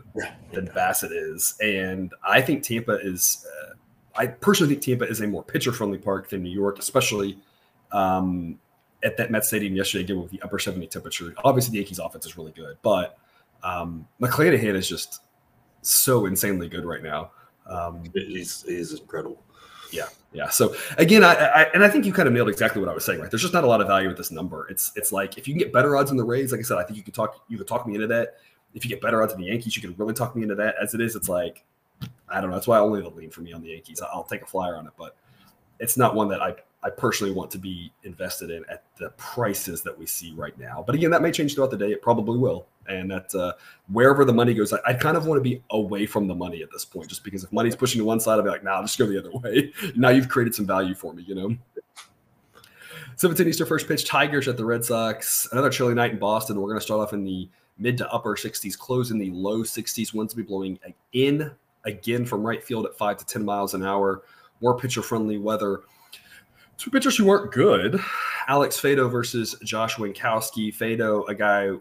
than 0.53 0.69
Bassitt 0.69 1.11
is, 1.13 1.57
and 1.61 2.13
I 2.23 2.41
think 2.41 2.63
Tampa 2.63 2.99
is. 3.01 3.47
Uh, 3.47 3.75
I 4.17 4.27
personally 4.27 4.75
think 4.75 4.85
Tampa 4.85 5.09
is 5.09 5.21
a 5.21 5.29
more 5.29 5.45
pitcher 5.45 5.73
friendly 5.73 5.99
park 5.99 6.29
than 6.29 6.43
New 6.43 6.51
York, 6.51 6.81
especially 6.81 7.39
um, 7.93 8.59
at 9.05 9.17
that 9.17 9.31
Met 9.31 9.45
Stadium 9.45 9.77
yesterday, 9.77 10.03
given 10.03 10.23
with 10.23 10.33
the 10.33 10.43
upper 10.43 10.59
70 10.59 10.89
temperature. 10.89 11.33
Obviously, 11.45 11.73
the 11.73 11.79
Yankees 11.79 12.01
offense 12.01 12.27
is 12.27 12.37
really 12.37 12.51
good, 12.51 12.77
but 12.83 13.17
um, 13.63 14.09
McClanahan 14.21 14.75
is 14.75 14.89
just 14.89 15.21
so 15.91 16.27
insanely 16.27 16.69
good 16.69 16.85
right 16.85 17.03
now. 17.03 17.31
Um, 17.67 18.03
he's 18.15 18.63
he's 18.63 18.93
incredible. 18.99 19.43
Yeah, 19.91 20.09
yeah. 20.33 20.49
So 20.49 20.75
again, 20.99 21.25
I, 21.25 21.35
I, 21.35 21.63
and 21.75 21.83
I 21.83 21.89
think 21.89 22.05
you 22.05 22.13
kind 22.13 22.29
of 22.29 22.35
nailed 22.35 22.49
exactly 22.49 22.81
what 22.81 22.91
I 22.91 22.95
was 22.95 23.05
saying. 23.05 23.21
Right, 23.21 23.31
there's 23.31 23.43
just 23.43 23.55
not 23.55 23.65
a 23.65 23.67
lot 23.67 23.81
of 23.81 23.87
value 23.87 24.09
with 24.09 24.17
this 24.17 24.31
number. 24.31 24.67
It's 24.69 24.93
it's 24.97 25.13
like 25.13 25.39
if 25.39 25.49
you 25.49 25.55
can 25.55 25.59
get 25.59 25.73
better 25.73 25.97
odds 25.97 26.11
in 26.11 26.17
the 26.17 26.25
Rays, 26.25 26.53
like 26.53 26.61
I 26.61 26.65
said, 26.65 26.79
I 26.79 26.85
think 26.85 26.97
you 26.97 27.03
could 27.03 27.15
talk 27.15 27.43
you 27.49 27.59
could 27.59 27.69
talk 27.69 27.87
me 27.87 27.95
into 27.95 28.07
that. 28.09 28.37
If 28.75 28.85
you 28.85 28.91
get 28.91 29.01
better 29.01 29.23
odds 29.23 29.33
in 29.33 29.41
the 29.41 29.47
Yankees, 29.47 29.77
you 29.77 29.83
can 29.83 29.95
really 29.97 30.15
talk 30.15 30.37
me 30.37 30.43
into 30.43 30.55
that. 30.57 30.75
As 30.81 30.95
it 30.95 31.01
is, 31.01 31.17
it's 31.17 31.29
like 31.29 31.65
I 32.29 32.41
don't 32.41 32.51
know. 32.51 32.57
That's 32.57 32.67
why 32.67 32.77
I 32.77 32.81
only 32.81 33.01
the 33.01 33.09
lean 33.09 33.31
for 33.31 33.41
me 33.41 33.53
on 33.53 33.63
the 33.63 33.71
Yankees. 33.71 34.01
I'll 34.03 34.25
take 34.25 34.43
a 34.43 34.47
flyer 34.47 34.77
on 34.77 34.87
it, 34.87 34.93
but 34.99 35.17
it's 35.81 35.97
not 35.97 36.15
one 36.15 36.29
that 36.29 36.43
I 36.43 36.55
I 36.83 36.91
personally 36.91 37.33
want 37.33 37.51
to 37.53 37.59
be 37.59 37.93
invested 38.05 38.51
in 38.51 38.65
at 38.71 38.85
the 38.99 39.11
prices 39.11 39.83
that 39.83 39.99
we 39.99 40.07
see 40.07 40.33
right 40.37 40.57
now. 40.59 40.85
But 40.87 40.95
again, 40.95 41.11
that 41.11 41.23
may 41.23 41.33
change 41.33 41.55
throughout 41.55 41.73
the 41.73 41.77
day. 41.77 41.91
It 41.91 42.03
probably 42.03 42.39
will. 42.39 42.67
And 42.87 43.11
that 43.11 43.35
uh, 43.35 43.55
wherever 43.93 44.25
the 44.25 44.33
money 44.33 44.55
goes, 44.55 44.73
I, 44.73 44.79
I, 44.87 44.95
kind 44.95 45.17
of 45.17 45.27
want 45.27 45.39
to 45.39 45.43
be 45.43 45.63
away 45.71 46.07
from 46.07 46.27
the 46.27 46.35
money 46.35 46.63
at 46.63 46.71
this 46.71 46.85
point, 46.85 47.09
just 47.09 47.23
because 47.25 47.45
if 47.45 47.53
money's 47.53 47.77
pushing 47.77 47.99
to 47.99 48.05
one 48.05 48.21
side, 48.21 48.35
I'll 48.35 48.43
be 48.43 48.49
like, 48.49 48.65
nah, 48.65 48.77
I'll 48.77 48.83
just 48.83 48.97
go 48.97 49.07
the 49.07 49.19
other 49.19 49.33
way. 49.33 49.73
now 49.97 50.09
you've 50.09 50.29
created 50.29 50.55
some 50.55 50.67
value 50.67 50.95
for 50.95 51.13
me, 51.13 51.25
you 51.27 51.35
know? 51.35 51.57
17 53.17 53.49
Eastern 53.49 53.67
first 53.67 53.89
pitch, 53.89 54.07
Tigers 54.07 54.47
at 54.47 54.57
the 54.57 54.65
Red 54.65 54.85
Sox. 54.85 55.49
Another 55.51 55.71
chilly 55.71 55.93
night 55.93 56.13
in 56.13 56.19
Boston. 56.19 56.61
We're 56.61 56.69
going 56.69 56.79
to 56.79 56.85
start 56.85 57.01
off 57.01 57.13
in 57.13 57.25
the 57.25 57.49
mid 57.77 57.99
to 57.99 58.11
upper 58.13 58.37
60s, 58.37 58.79
close 58.79 59.11
in 59.11 59.19
the 59.19 59.31
low 59.31 59.63
60s. 59.63 60.15
Winds 60.15 60.35
will 60.35 60.43
be 60.43 60.47
blowing 60.47 60.79
in 61.13 61.51
again 61.85 62.25
from 62.25 62.47
right 62.47 62.63
field 62.63 62.87
at 62.87 62.97
5 62.97 63.19
to 63.19 63.27
10 63.27 63.45
miles 63.45 63.75
an 63.75 63.85
hour. 63.85 64.23
More 64.61 64.79
pitcher 64.79 65.03
friendly 65.03 65.37
weather. 65.37 65.83
Two 66.79 66.91
pitchers 66.91 67.17
who 67.17 67.27
weren't 67.27 67.53
good. 67.53 68.01
Alex 68.47 68.81
Faedo 68.81 69.11
versus 69.11 69.57
Josh 69.65 69.97
Winckowski. 69.97 70.75
Faedo, 70.75 71.29
a 71.29 71.35
guy 71.35 71.73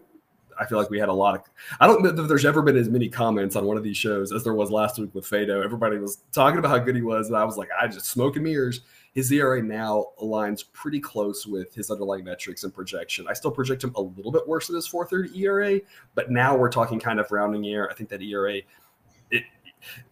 I 0.58 0.66
feel 0.66 0.78
like 0.78 0.90
we 0.90 0.98
had 0.98 1.08
a 1.08 1.12
lot 1.12 1.36
of. 1.36 1.42
I 1.80 1.86
don't 1.86 2.02
know 2.02 2.22
if 2.22 2.28
there's 2.28 2.44
ever 2.44 2.62
been 2.62 2.76
as 2.76 2.88
many 2.88 3.08
comments 3.08 3.54
on 3.54 3.64
one 3.64 3.76
of 3.76 3.84
these 3.84 3.96
shows 3.96 4.32
as 4.32 4.42
there 4.42 4.54
was 4.54 4.70
last 4.70 4.98
week 4.98 5.14
with 5.14 5.24
Faedo. 5.24 5.64
Everybody 5.64 5.98
was 5.98 6.16
talking 6.32 6.58
about 6.58 6.70
how 6.70 6.78
good 6.78 6.96
he 6.96 7.02
was, 7.02 7.28
and 7.28 7.36
I 7.36 7.44
was 7.44 7.56
like, 7.56 7.68
I 7.80 7.86
just 7.86 8.06
smoke 8.06 8.36
and 8.36 8.44
mirrors. 8.44 8.80
His 9.14 9.30
ERA 9.32 9.62
now 9.62 10.06
aligns 10.20 10.64
pretty 10.72 11.00
close 11.00 11.46
with 11.46 11.74
his 11.74 11.90
underlying 11.90 12.24
metrics 12.24 12.64
and 12.64 12.74
projection. 12.74 13.26
I 13.28 13.32
still 13.32 13.50
project 13.50 13.84
him 13.84 13.92
a 13.96 14.00
little 14.00 14.32
bit 14.32 14.46
worse 14.46 14.66
than 14.66 14.76
his 14.76 14.86
430 14.86 15.40
ERA, 15.40 15.80
but 16.14 16.30
now 16.30 16.56
we're 16.56 16.70
talking 16.70 17.00
kind 17.00 17.20
of 17.20 17.30
rounding 17.30 17.66
error. 17.66 17.88
I 17.90 17.94
think 17.94 18.08
that 18.10 18.22
ERA, 18.22 18.60
it 19.30 19.44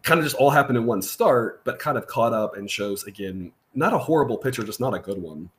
kind 0.02 0.18
of 0.18 0.24
just 0.24 0.36
all 0.36 0.50
happened 0.50 0.78
in 0.78 0.86
one 0.86 1.02
start, 1.02 1.64
but 1.64 1.78
kind 1.78 1.98
of 1.98 2.06
caught 2.06 2.32
up 2.32 2.56
and 2.56 2.70
shows 2.70 3.04
again 3.04 3.52
not 3.76 3.92
a 3.92 3.98
horrible 3.98 4.38
pitcher, 4.38 4.64
just 4.64 4.80
not 4.80 4.94
a 4.94 4.98
good 4.98 5.20
one. 5.20 5.50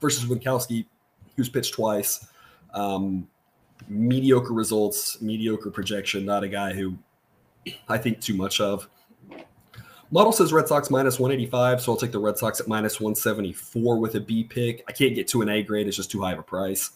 Versus 0.00 0.24
Winckowski, 0.24 0.86
who's 1.36 1.48
pitched 1.48 1.74
twice. 1.74 2.26
Um, 2.72 3.28
mediocre 3.88 4.52
results, 4.52 5.20
mediocre 5.20 5.70
projection, 5.70 6.24
not 6.24 6.44
a 6.44 6.48
guy 6.48 6.72
who 6.72 6.96
I 7.88 7.98
think 7.98 8.20
too 8.20 8.34
much 8.34 8.60
of. 8.60 8.88
Model 10.12 10.32
says 10.32 10.52
Red 10.52 10.66
Sox 10.66 10.90
minus 10.90 11.20
185, 11.20 11.80
so 11.80 11.92
I'll 11.92 11.98
take 11.98 12.10
the 12.10 12.18
Red 12.18 12.36
Sox 12.36 12.60
at 12.60 12.66
minus 12.66 13.00
174 13.00 13.98
with 13.98 14.16
a 14.16 14.20
B 14.20 14.42
pick. 14.42 14.82
I 14.88 14.92
can't 14.92 15.14
get 15.14 15.28
to 15.28 15.42
an 15.42 15.48
A 15.48 15.62
grade, 15.62 15.86
it's 15.86 15.96
just 15.96 16.10
too 16.10 16.20
high 16.20 16.32
of 16.32 16.38
a 16.38 16.42
price. 16.42 16.92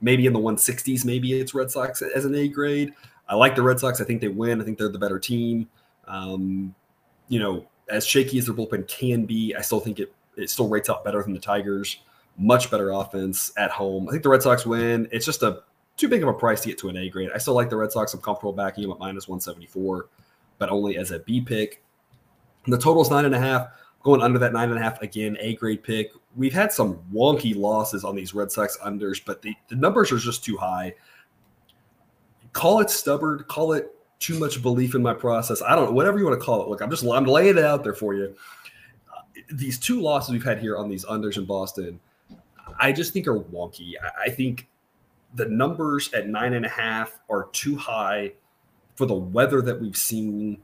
Maybe 0.00 0.26
in 0.26 0.32
the 0.32 0.40
160s, 0.40 1.04
maybe 1.04 1.34
it's 1.34 1.54
Red 1.54 1.70
Sox 1.70 2.02
as 2.02 2.24
an 2.24 2.34
A 2.34 2.48
grade. 2.48 2.92
I 3.28 3.36
like 3.36 3.54
the 3.54 3.62
Red 3.62 3.78
Sox. 3.78 4.00
I 4.00 4.04
think 4.04 4.20
they 4.20 4.28
win. 4.28 4.60
I 4.60 4.64
think 4.64 4.76
they're 4.76 4.88
the 4.88 4.98
better 4.98 5.20
team. 5.20 5.68
Um, 6.08 6.74
you 7.28 7.38
know, 7.38 7.66
as 7.92 8.06
shaky 8.06 8.38
as 8.38 8.46
their 8.46 8.54
bullpen 8.54 8.88
can 8.88 9.26
be, 9.26 9.54
I 9.54 9.60
still 9.60 9.80
think 9.80 9.98
it 9.98 10.14
it 10.36 10.50
still 10.50 10.68
rates 10.68 10.88
out 10.88 11.04
better 11.04 11.22
than 11.22 11.34
the 11.34 11.38
Tigers. 11.38 11.98
Much 12.38 12.70
better 12.70 12.90
offense 12.90 13.52
at 13.58 13.70
home. 13.70 14.08
I 14.08 14.12
think 14.12 14.22
the 14.22 14.30
Red 14.30 14.42
Sox 14.42 14.64
win. 14.64 15.06
It's 15.12 15.26
just 15.26 15.42
a 15.42 15.62
too 15.96 16.08
big 16.08 16.22
of 16.22 16.28
a 16.28 16.32
price 16.32 16.62
to 16.62 16.68
get 16.68 16.78
to 16.78 16.88
an 16.88 16.96
A 16.96 17.10
grade. 17.10 17.30
I 17.34 17.38
still 17.38 17.54
like 17.54 17.68
the 17.68 17.76
Red 17.76 17.92
Sox. 17.92 18.14
I'm 18.14 18.20
comfortable 18.20 18.54
backing 18.54 18.82
them 18.82 18.92
at 18.92 18.98
minus 18.98 19.28
174, 19.28 20.08
but 20.58 20.70
only 20.70 20.96
as 20.96 21.10
a 21.10 21.18
B 21.20 21.42
pick. 21.42 21.82
And 22.64 22.72
the 22.72 22.78
total 22.78 23.02
is 23.02 23.10
nine 23.10 23.26
and 23.26 23.34
a 23.34 23.38
half. 23.38 23.68
Going 24.02 24.22
under 24.22 24.38
that 24.38 24.52
nine 24.52 24.70
and 24.70 24.78
a 24.78 24.82
half 24.82 25.00
again, 25.02 25.36
A 25.40 25.54
grade 25.54 25.82
pick. 25.82 26.10
We've 26.34 26.52
had 26.52 26.72
some 26.72 26.98
wonky 27.12 27.54
losses 27.54 28.04
on 28.04 28.16
these 28.16 28.34
Red 28.34 28.50
Sox 28.50 28.78
unders, 28.78 29.20
but 29.24 29.42
the, 29.42 29.54
the 29.68 29.76
numbers 29.76 30.10
are 30.10 30.18
just 30.18 30.42
too 30.42 30.56
high. 30.56 30.94
Call 32.52 32.80
it 32.80 32.90
stubborn, 32.90 33.44
call 33.48 33.74
it 33.74 33.94
too 34.22 34.38
much 34.38 34.62
belief 34.62 34.94
in 34.94 35.02
my 35.02 35.14
process. 35.14 35.60
I 35.62 35.74
don't 35.74 35.86
know, 35.86 35.92
whatever 35.92 36.18
you 36.18 36.24
want 36.24 36.38
to 36.38 36.44
call 36.44 36.62
it. 36.62 36.68
Look, 36.68 36.80
I'm 36.80 36.90
just 36.90 37.04
I'm 37.04 37.24
laying 37.24 37.58
it 37.58 37.64
out 37.64 37.82
there 37.82 37.94
for 37.94 38.14
you. 38.14 38.34
These 39.52 39.78
two 39.78 40.00
losses 40.00 40.30
we've 40.30 40.44
had 40.44 40.60
here 40.60 40.76
on 40.76 40.88
these 40.88 41.04
unders 41.04 41.36
in 41.36 41.44
Boston, 41.44 42.00
I 42.78 42.92
just 42.92 43.12
think 43.12 43.26
are 43.26 43.38
wonky. 43.38 43.94
I 44.18 44.30
think 44.30 44.68
the 45.34 45.46
numbers 45.46 46.12
at 46.12 46.28
nine 46.28 46.54
and 46.54 46.64
a 46.64 46.68
half 46.68 47.18
are 47.28 47.48
too 47.52 47.76
high 47.76 48.32
for 48.94 49.06
the 49.06 49.14
weather 49.14 49.60
that 49.62 49.80
we've 49.80 49.96
seen 49.96 50.58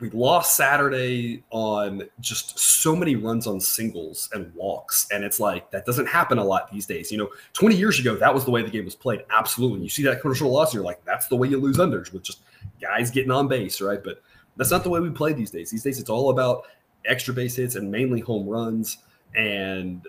we 0.00 0.10
lost 0.10 0.56
Saturday 0.56 1.44
on 1.50 2.02
just 2.20 2.58
so 2.58 2.96
many 2.96 3.14
runs 3.14 3.46
on 3.46 3.60
singles 3.60 4.28
and 4.32 4.52
walks. 4.54 5.06
And 5.12 5.22
it's 5.22 5.38
like 5.38 5.70
that 5.70 5.86
doesn't 5.86 6.06
happen 6.06 6.38
a 6.38 6.44
lot 6.44 6.70
these 6.72 6.86
days. 6.86 7.12
You 7.12 7.18
know, 7.18 7.28
20 7.52 7.76
years 7.76 8.00
ago, 8.00 8.16
that 8.16 8.34
was 8.34 8.44
the 8.44 8.50
way 8.50 8.62
the 8.62 8.70
game 8.70 8.84
was 8.84 8.96
played. 8.96 9.24
Absolutely. 9.30 9.82
You 9.82 9.88
see 9.88 10.02
that 10.04 10.20
commercial 10.20 10.50
loss, 10.50 10.70
and 10.70 10.74
you're 10.74 10.84
like, 10.84 11.04
that's 11.04 11.28
the 11.28 11.36
way 11.36 11.48
you 11.48 11.60
lose 11.60 11.76
unders 11.76 12.12
with 12.12 12.22
just 12.24 12.40
guys 12.80 13.10
getting 13.10 13.30
on 13.30 13.46
base, 13.46 13.80
right? 13.80 14.02
But 14.02 14.20
that's 14.56 14.70
not 14.70 14.82
the 14.82 14.90
way 14.90 15.00
we 15.00 15.10
play 15.10 15.32
these 15.32 15.50
days. 15.50 15.70
These 15.70 15.84
days, 15.84 16.00
it's 16.00 16.10
all 16.10 16.30
about 16.30 16.66
extra 17.06 17.32
base 17.32 17.56
hits 17.56 17.76
and 17.76 17.90
mainly 17.90 18.20
home 18.20 18.48
runs. 18.48 18.98
And 19.36 20.04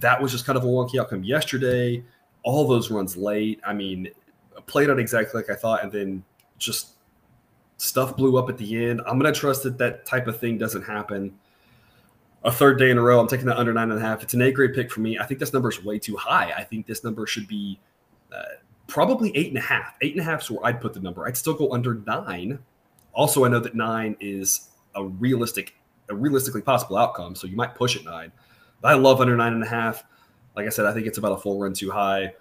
that 0.00 0.20
was 0.20 0.32
just 0.32 0.44
kind 0.44 0.56
of 0.56 0.64
a 0.64 0.66
wonky 0.66 1.00
outcome 1.00 1.22
yesterday. 1.22 2.02
All 2.42 2.66
those 2.66 2.90
runs 2.90 3.16
late. 3.16 3.60
I 3.64 3.72
mean, 3.72 4.08
played 4.66 4.90
out 4.90 4.98
exactly 4.98 5.40
like 5.40 5.50
I 5.50 5.54
thought, 5.54 5.82
and 5.82 5.92
then 5.92 6.24
just 6.58 6.93
stuff 7.84 8.16
blew 8.16 8.36
up 8.38 8.48
at 8.48 8.56
the 8.56 8.86
end. 8.86 9.00
I'm 9.06 9.18
going 9.18 9.32
to 9.32 9.38
trust 9.38 9.62
that 9.64 9.78
that 9.78 10.06
type 10.06 10.26
of 10.26 10.38
thing 10.38 10.58
doesn't 10.58 10.82
happen. 10.82 11.38
A 12.42 12.52
third 12.52 12.78
day 12.78 12.90
in 12.90 12.98
a 12.98 13.02
row, 13.02 13.20
I'm 13.20 13.28
taking 13.28 13.46
that 13.46 13.56
under 13.56 13.72
nine 13.72 13.90
and 13.90 13.98
a 13.98 14.02
half. 14.02 14.22
It's 14.22 14.34
an 14.34 14.42
A 14.42 14.50
grade 14.52 14.74
pick 14.74 14.90
for 14.90 15.00
me. 15.00 15.18
I 15.18 15.24
think 15.24 15.40
this 15.40 15.52
number 15.52 15.70
is 15.70 15.82
way 15.82 15.98
too 15.98 16.16
high. 16.16 16.52
I 16.56 16.64
think 16.64 16.86
this 16.86 17.04
number 17.04 17.26
should 17.26 17.48
be 17.48 17.78
uh, 18.34 18.42
probably 18.86 19.34
eight 19.36 19.48
and 19.48 19.58
a 19.58 19.62
half. 19.62 19.94
Eight 20.02 20.12
and 20.12 20.20
a 20.20 20.24
half 20.24 20.42
is 20.42 20.50
where 20.50 20.64
I'd 20.66 20.80
put 20.80 20.92
the 20.92 21.00
number. 21.00 21.26
I'd 21.26 21.36
still 21.36 21.54
go 21.54 21.72
under 21.72 21.94
nine 22.06 22.58
Also, 23.12 23.44
I 23.44 23.48
know 23.48 23.60
that 23.60 23.74
nine 23.74 24.16
is 24.20 24.68
a 24.94 25.04
realistic, 25.04 25.74
a 26.08 26.14
realistically 26.14 26.62
possible 26.62 26.96
outcome, 26.96 27.34
so 27.34 27.46
you 27.46 27.56
might 27.56 27.74
push 27.74 27.96
at 27.96 28.04
nine. 28.04 28.32
But 28.80 28.92
I 28.92 28.94
love 28.94 29.20
under 29.20 29.36
nine 29.36 29.54
and 29.54 29.62
a 29.62 29.68
half. 29.68 30.04
Like 30.56 30.66
I 30.66 30.70
said, 30.70 30.84
I 30.84 30.92
think 30.92 31.06
it's 31.06 31.18
about 31.18 31.32
a 31.32 31.38
full 31.38 31.58
run 31.58 31.72
too 31.72 31.90
high. 31.90 32.34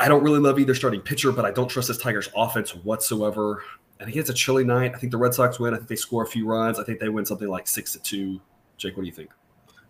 I 0.00 0.08
don't 0.08 0.22
really 0.22 0.38
love 0.38 0.58
either 0.58 0.74
starting 0.74 1.00
pitcher, 1.00 1.32
but 1.32 1.44
I 1.44 1.50
don't 1.50 1.68
trust 1.68 1.88
this 1.88 1.98
Tigers 1.98 2.28
offense 2.36 2.74
whatsoever. 2.74 3.62
I 4.00 4.04
think 4.04 4.16
it's 4.16 4.30
a 4.30 4.34
chilly 4.34 4.64
night. 4.64 4.92
I 4.94 4.98
think 4.98 5.10
the 5.10 5.18
Red 5.18 5.34
Sox 5.34 5.58
win. 5.58 5.74
I 5.74 5.76
think 5.78 5.88
they 5.88 5.96
score 5.96 6.22
a 6.22 6.26
few 6.26 6.46
runs. 6.46 6.78
I 6.78 6.84
think 6.84 7.00
they 7.00 7.08
win 7.08 7.26
something 7.26 7.48
like 7.48 7.66
six 7.66 7.92
to 7.92 7.98
two. 7.98 8.40
Jake, 8.76 8.96
what 8.96 9.02
do 9.02 9.08
you 9.08 9.14
think? 9.14 9.30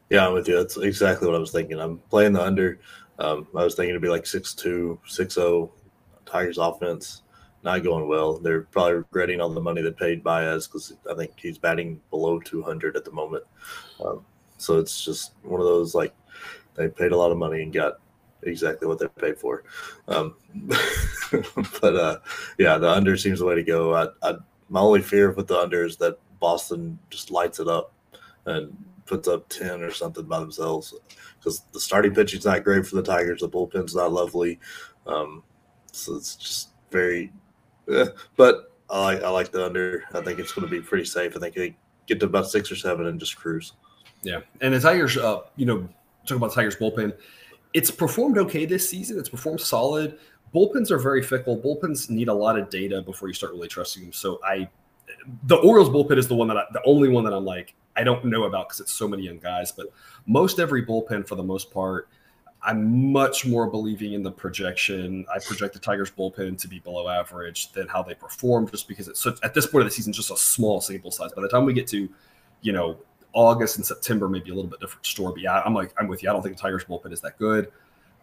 Yeah, 0.09 0.27
I'm 0.27 0.33
with 0.33 0.49
you. 0.49 0.57
That's 0.57 0.79
exactly 0.79 1.27
what 1.29 1.37
I 1.37 1.39
was 1.39 1.53
thinking. 1.53 1.79
I'm 1.79 1.99
playing 2.11 2.33
the 2.33 2.43
under. 2.43 2.81
Um, 3.19 3.47
I 3.55 3.65
was 3.65 3.75
thinking 3.75 3.91
it'd 3.91 4.03
be 4.03 4.09
like 4.09 4.25
6-2, 4.25 4.99
6-0 5.07 5.71
Tigers 6.25 6.59
offense. 6.59 7.23
Not 7.65 7.83
going 7.83 8.09
well. 8.09 8.39
They're 8.39 8.63
probably 8.63 8.95
regretting 8.95 9.41
all 9.41 9.51
the 9.51 9.61
money 9.61 9.83
they 9.83 9.91
paid 9.91 10.23
Baez 10.23 10.67
because 10.67 10.95
I 11.11 11.15
think 11.15 11.33
he's 11.37 11.59
batting 11.59 12.01
below 12.11 12.39
200 12.39 12.97
at 12.97 13.05
the 13.05 13.11
moment. 13.11 13.45
Um, 14.03 14.25
so 14.59 14.79
it's 14.79 15.05
just 15.05 15.33
one 15.43 15.61
of 15.61 15.67
those 15.67 15.95
like 15.95 16.15
they 16.75 16.89
paid 16.89 17.13
a 17.13 17.17
lot 17.17 17.33
of 17.33 17.39
money 17.39 17.63
and 17.63 17.73
got 17.73 17.99
exactly 18.51 18.89
what 18.89 18.99
they 18.99 19.09
paid 19.09 19.39
for. 19.39 19.65
Um, 20.07 20.35
but 21.81 21.97
uh, 21.97 22.19
yeah, 22.59 22.79
the 22.79 22.91
under 22.91 23.17
seems 23.17 23.39
the 23.39 23.45
way 23.45 23.55
to 23.55 23.63
go. 23.63 23.95
I, 23.95 24.09
I, 24.23 24.37
my 24.69 24.81
only 24.81 25.03
fear 25.03 25.31
with 25.33 25.49
the 25.49 25.59
under 25.59 25.85
is 25.85 25.97
that 25.99 26.19
Boston 26.41 26.99
just 27.11 27.31
lights 27.31 27.61
it 27.61 27.69
up 27.69 27.93
and 28.47 28.77
puts 29.07 29.27
up 29.27 29.49
10 29.49 29.83
or 29.83 29.91
something 29.91 30.25
by 30.25 30.39
themselves 30.39 30.95
because 31.39 31.63
the 31.73 31.81
starting 31.81 32.15
pitching's 32.15 32.45
not 32.45 32.65
great 32.65 32.87
for 32.87 32.97
the 32.97 33.03
Tigers. 33.03 33.41
The 33.41 33.49
bullpen's 33.49 33.95
not 33.95 34.13
lovely. 34.13 34.61
Um, 35.07 35.43
so 35.93 36.17
it's 36.17 36.37
just 36.37 36.71
very, 36.91 37.33
eh, 37.91 38.07
but 38.37 38.73
I 38.91 39.01
like, 39.01 39.23
I 39.23 39.29
like 39.31 39.51
the 39.51 39.65
under. 39.65 40.05
I 40.13 40.21
think 40.21 40.39
it's 40.39 40.53
going 40.53 40.67
to 40.67 40.71
be 40.71 40.81
pretty 40.81 41.05
safe. 41.05 41.37
I 41.37 41.41
think 41.41 41.55
they 41.55 41.77
get 42.07 42.21
to 42.21 42.27
about 42.27 42.51
six 42.51 42.71
or 42.71 42.77
seven 42.77 43.07
and 43.07 43.19
just 43.19 43.37
cruise. 43.37 43.73
Yeah. 44.23 44.41
And 44.61 44.75
the 44.75 44.81
Tigers, 44.81 45.17
uh, 45.17 45.41
you 45.57 45.67
know, 45.67 45.89
talking 46.23 46.39
about 46.39 46.51
the 46.51 46.57
Tigers 46.57 46.77
bullpen, 46.77 47.15
it's 47.75 47.91
performed 47.91 48.39
okay 48.39 48.65
this 48.65 48.89
season. 48.89 49.19
It's 49.19 49.29
performed 49.29 49.61
solid. 49.61 50.19
Bullpens 50.55 50.91
are 50.91 50.99
very 50.99 51.23
fickle. 51.23 51.59
Bullpens 51.59 52.09
need 52.09 52.29
a 52.29 52.35
lot 52.35 52.59
of 52.59 52.71
data 52.71 53.03
before 53.03 53.29
you 53.29 53.35
start 53.35 53.53
really 53.53 53.69
trusting 53.69 54.03
them. 54.03 54.13
So 54.13 54.41
I, 54.45 54.69
the 55.45 55.57
Orioles 55.57 55.91
bullpen 55.91 56.17
is 56.17 56.29
the 56.29 56.35
one 56.35 56.49
that 56.49 56.57
I, 56.57 56.65
the 56.73 56.83
only 56.85 57.09
one 57.09 57.25
that 57.25 57.33
I'm 57.33 57.45
like 57.45 57.75
I 57.99 58.05
don't 58.05 58.25
know 58.25 58.45
about 58.45 58.69
because 58.69 58.81
it's 58.81 58.95
so 58.95 59.09
many 59.09 59.25
young 59.25 59.39
guys. 59.39 59.73
But 59.73 59.89
most 60.27 60.61
every 60.61 60.87
bullpen, 60.87 61.27
for 61.27 61.35
the 61.35 61.43
most 61.43 61.73
part, 61.73 62.09
I'm 62.63 63.13
much 63.13 63.45
more 63.45 63.69
believing 63.69 64.13
in 64.13 64.23
the 64.23 64.31
projection. 64.31 65.27
I 65.35 65.41
project 65.41 65.75
the 65.75 65.81
Tigers 65.81 66.11
bullpen 66.11 66.59
to 66.59 66.69
be 66.69 66.79
below 66.79 67.09
average 67.09 67.73
than 67.73 67.89
how 67.89 68.03
they 68.03 68.15
perform, 68.15 68.69
just 68.69 68.87
because 68.89 69.09
it's 69.09 69.27
at 69.27 69.53
this 69.53 69.67
point 69.67 69.83
of 69.83 69.89
the 69.89 69.95
season 69.95 70.13
just 70.13 70.31
a 70.31 70.37
small 70.37 70.81
sample 70.81 71.11
size. 71.11 71.33
By 71.33 71.43
the 71.43 71.49
time 71.49 71.65
we 71.65 71.73
get 71.73 71.89
to, 71.89 72.09
you 72.63 72.73
know, 72.73 72.99
August 73.33 73.77
and 73.77 73.87
September, 73.87 74.29
maybe 74.29 74.51
a 74.51 74.55
little 74.55 74.71
bit 74.71 74.81
different 74.81 75.07
story. 75.07 75.33
But 75.33 75.43
yeah, 75.43 75.61
I'm 75.65 75.75
like 75.75 75.93
I'm 75.99 76.09
with 76.09 76.23
you. 76.23 76.31
I 76.31 76.33
don't 76.33 76.43
think 76.43 76.57
the 76.57 76.63
Tigers 76.63 76.85
bullpen 76.85 77.13
is 77.13 77.21
that 77.21 77.39
good. 77.39 77.71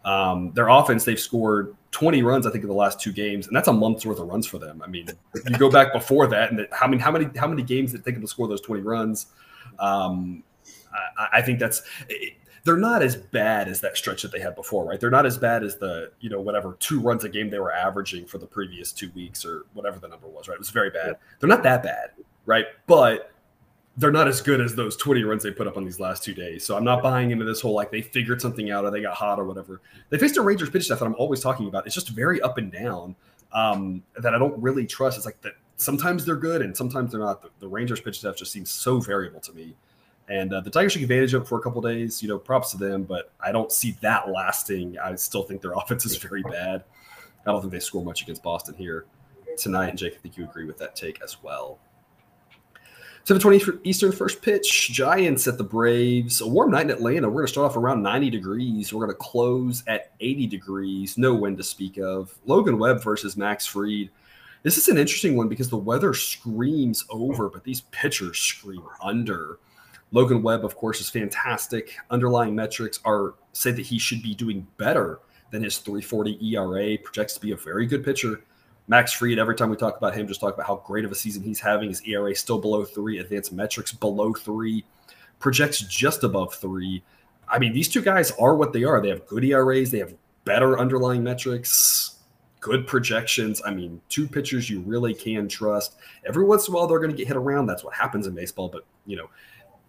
Um, 0.04 0.52
their 0.52 0.68
offense, 0.68 1.04
they've 1.04 1.18
scored 1.18 1.74
20 1.90 2.22
runs, 2.22 2.46
I 2.46 2.52
think, 2.52 2.62
in 2.62 2.68
the 2.68 2.74
last 2.74 3.00
two 3.00 3.12
games, 3.12 3.48
and 3.48 3.56
that's 3.56 3.66
a 3.66 3.72
month's 3.72 4.06
worth 4.06 4.20
of 4.20 4.28
runs 4.28 4.46
for 4.46 4.58
them. 4.58 4.80
I 4.80 4.86
mean, 4.86 5.08
you 5.48 5.58
go 5.58 5.68
back 5.68 5.92
before 5.92 6.28
that, 6.28 6.52
and 6.52 6.66
how 6.70 6.86
many, 6.86 7.02
how 7.02 7.10
many, 7.10 7.28
how 7.36 7.48
many 7.48 7.64
games 7.64 7.90
did 7.90 8.04
they 8.04 8.12
think 8.12 8.22
to 8.22 8.28
score 8.28 8.46
those 8.46 8.60
20 8.60 8.82
runs? 8.82 9.26
Um, 9.80 10.44
I, 11.18 11.38
I, 11.38 11.42
think 11.42 11.58
that's 11.58 11.82
it, 12.08 12.34
they're 12.62 12.76
not 12.76 13.02
as 13.02 13.16
bad 13.16 13.68
as 13.68 13.80
that 13.80 13.96
stretch 13.96 14.22
that 14.22 14.30
they 14.30 14.40
had 14.40 14.54
before, 14.54 14.84
right? 14.84 15.00
They're 15.00 15.10
not 15.10 15.26
as 15.26 15.38
bad 15.38 15.64
as 15.64 15.76
the 15.76 16.12
you 16.20 16.30
know 16.30 16.40
whatever 16.40 16.76
two 16.78 17.00
runs 17.00 17.24
a 17.24 17.28
game 17.28 17.50
they 17.50 17.58
were 17.58 17.72
averaging 17.72 18.26
for 18.26 18.38
the 18.38 18.46
previous 18.46 18.92
two 18.92 19.10
weeks 19.10 19.44
or 19.44 19.66
whatever 19.72 19.98
the 19.98 20.08
number 20.08 20.28
was, 20.28 20.48
right? 20.48 20.54
It 20.54 20.60
was 20.60 20.70
very 20.70 20.90
bad. 20.90 21.16
They're 21.40 21.48
not 21.48 21.62
that 21.64 21.82
bad, 21.82 22.10
right? 22.44 22.66
But 22.86 23.32
they're 23.96 24.12
not 24.12 24.28
as 24.28 24.42
good 24.42 24.60
as 24.60 24.74
those 24.74 24.96
20 24.96 25.22
runs 25.24 25.42
they 25.42 25.50
put 25.50 25.66
up 25.66 25.76
on 25.76 25.84
these 25.84 25.98
last 25.98 26.22
two 26.22 26.34
days. 26.34 26.64
So 26.64 26.76
I'm 26.76 26.84
not 26.84 27.02
buying 27.02 27.30
into 27.30 27.44
this 27.44 27.60
whole 27.60 27.72
like 27.72 27.90
they 27.90 28.02
figured 28.02 28.42
something 28.42 28.70
out 28.70 28.84
or 28.84 28.90
they 28.90 29.00
got 29.00 29.14
hot 29.14 29.38
or 29.38 29.44
whatever. 29.44 29.80
They 30.10 30.18
faced 30.18 30.36
a 30.36 30.42
Rangers 30.42 30.68
pitch 30.68 30.84
stuff 30.84 30.98
that 30.98 31.06
I'm 31.06 31.14
always 31.14 31.40
talking 31.40 31.66
about. 31.66 31.86
It's 31.86 31.94
just 31.94 32.10
very 32.10 32.40
up 32.42 32.58
and 32.58 32.70
down 32.70 33.16
um, 33.52 34.02
that 34.18 34.34
I 34.34 34.38
don't 34.38 34.60
really 34.60 34.86
trust. 34.86 35.16
It's 35.16 35.24
like 35.24 35.40
that 35.40 35.54
sometimes 35.76 36.26
they're 36.26 36.36
good 36.36 36.60
and 36.60 36.76
sometimes 36.76 37.12
they're 37.12 37.20
not. 37.20 37.40
The, 37.40 37.48
the 37.60 37.68
Rangers 37.68 38.00
pitch 38.00 38.18
stuff 38.18 38.36
just 38.36 38.52
seems 38.52 38.70
so 38.70 39.00
variable 39.00 39.40
to 39.40 39.52
me. 39.54 39.74
And 40.28 40.52
uh, 40.52 40.60
the 40.60 40.70
Tigers 40.70 40.92
took 40.92 41.02
advantage 41.02 41.32
of 41.34 41.42
it 41.42 41.48
for 41.48 41.58
a 41.58 41.62
couple 41.62 41.80
days. 41.80 42.22
You 42.22 42.28
know, 42.28 42.38
props 42.38 42.72
to 42.72 42.76
them, 42.76 43.04
but 43.04 43.32
I 43.40 43.50
don't 43.50 43.72
see 43.72 43.96
that 44.02 44.28
lasting. 44.28 44.98
I 44.98 45.14
still 45.14 45.44
think 45.44 45.62
their 45.62 45.72
offense 45.76 46.04
is 46.04 46.16
very 46.16 46.42
bad. 46.42 46.84
I 47.46 47.52
don't 47.52 47.62
think 47.62 47.72
they 47.72 47.80
score 47.80 48.04
much 48.04 48.22
against 48.22 48.42
Boston 48.42 48.74
here 48.74 49.06
tonight. 49.56 49.88
And 49.88 49.98
Jake, 49.98 50.14
I 50.14 50.18
think 50.18 50.36
you 50.36 50.44
agree 50.44 50.66
with 50.66 50.76
that 50.78 50.96
take 50.96 51.22
as 51.22 51.42
well. 51.42 51.78
720 53.26 53.80
Eastern 53.82 54.12
first 54.12 54.40
pitch. 54.40 54.92
Giants 54.92 55.48
at 55.48 55.58
the 55.58 55.64
Braves. 55.64 56.40
A 56.40 56.46
warm 56.46 56.70
night 56.70 56.84
in 56.84 56.92
Atlanta. 56.92 57.26
We're 57.26 57.40
going 57.40 57.46
to 57.46 57.52
start 57.52 57.70
off 57.72 57.76
around 57.76 58.00
90 58.00 58.30
degrees. 58.30 58.92
We're 58.92 59.04
going 59.04 59.10
to 59.10 59.18
close 59.18 59.82
at 59.88 60.12
80 60.20 60.46
degrees. 60.46 61.18
No 61.18 61.34
wind 61.34 61.56
to 61.56 61.64
speak 61.64 61.98
of. 61.98 62.32
Logan 62.46 62.78
Webb 62.78 63.02
versus 63.02 63.36
Max 63.36 63.66
Fried. 63.66 64.10
This 64.62 64.78
is 64.78 64.86
an 64.86 64.96
interesting 64.96 65.36
one 65.36 65.48
because 65.48 65.68
the 65.68 65.76
weather 65.76 66.14
screams 66.14 67.04
over, 67.10 67.48
but 67.48 67.64
these 67.64 67.80
pitchers 67.90 68.38
scream 68.38 68.84
under. 69.02 69.58
Logan 70.12 70.40
Webb, 70.40 70.64
of 70.64 70.76
course, 70.76 71.00
is 71.00 71.10
fantastic. 71.10 71.96
Underlying 72.10 72.54
metrics 72.54 73.00
are 73.04 73.34
say 73.54 73.72
that 73.72 73.86
he 73.86 73.98
should 73.98 74.22
be 74.22 74.36
doing 74.36 74.64
better 74.76 75.18
than 75.50 75.64
his 75.64 75.78
340 75.78 76.54
ERA. 76.54 76.96
Projects 76.98 77.34
to 77.34 77.40
be 77.40 77.50
a 77.50 77.56
very 77.56 77.86
good 77.86 78.04
pitcher. 78.04 78.44
Max 78.88 79.12
Fried, 79.12 79.38
every 79.38 79.56
time 79.56 79.70
we 79.70 79.76
talk 79.76 79.96
about 79.96 80.14
him, 80.14 80.28
just 80.28 80.40
talk 80.40 80.54
about 80.54 80.66
how 80.66 80.76
great 80.76 81.04
of 81.04 81.10
a 81.10 81.14
season 81.14 81.42
he's 81.42 81.60
having. 81.60 81.88
His 81.88 82.02
ERA 82.02 82.34
still 82.34 82.58
below 82.58 82.84
three, 82.84 83.18
advanced 83.18 83.52
metrics 83.52 83.92
below 83.92 84.32
three, 84.32 84.84
projects 85.38 85.80
just 85.80 86.22
above 86.22 86.54
three. 86.54 87.02
I 87.48 87.58
mean, 87.58 87.72
these 87.72 87.88
two 87.88 88.02
guys 88.02 88.30
are 88.32 88.54
what 88.54 88.72
they 88.72 88.84
are. 88.84 89.00
They 89.00 89.08
have 89.08 89.26
good 89.26 89.44
ERAs, 89.44 89.90
they 89.90 89.98
have 89.98 90.14
better 90.44 90.78
underlying 90.78 91.24
metrics, 91.24 92.16
good 92.60 92.86
projections. 92.86 93.60
I 93.66 93.72
mean, 93.72 94.00
two 94.08 94.28
pitchers 94.28 94.70
you 94.70 94.80
really 94.80 95.14
can 95.14 95.48
trust. 95.48 95.96
Every 96.24 96.44
once 96.44 96.68
in 96.68 96.74
a 96.74 96.76
while, 96.76 96.86
they're 96.86 97.00
going 97.00 97.10
to 97.10 97.16
get 97.16 97.28
hit 97.28 97.36
around. 97.36 97.66
That's 97.66 97.84
what 97.84 97.94
happens 97.94 98.26
in 98.26 98.34
baseball. 98.34 98.68
But, 98.68 98.84
you 99.04 99.16
know, 99.16 99.28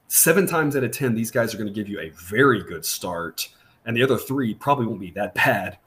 seven 0.07 0.47
times 0.47 0.75
out 0.75 0.83
of 0.83 0.91
10, 0.91 1.13
these 1.13 1.31
guys 1.31 1.53
are 1.53 1.57
going 1.57 1.67
to 1.67 1.73
give 1.73 1.87
you 1.87 1.99
a 1.99 2.09
very 2.09 2.63
good 2.63 2.85
start. 2.85 3.49
And 3.85 3.95
the 3.95 4.03
other 4.03 4.17
three 4.17 4.53
probably 4.53 4.87
won't 4.87 4.99
be 4.99 5.11
that 5.11 5.33
bad. 5.35 5.77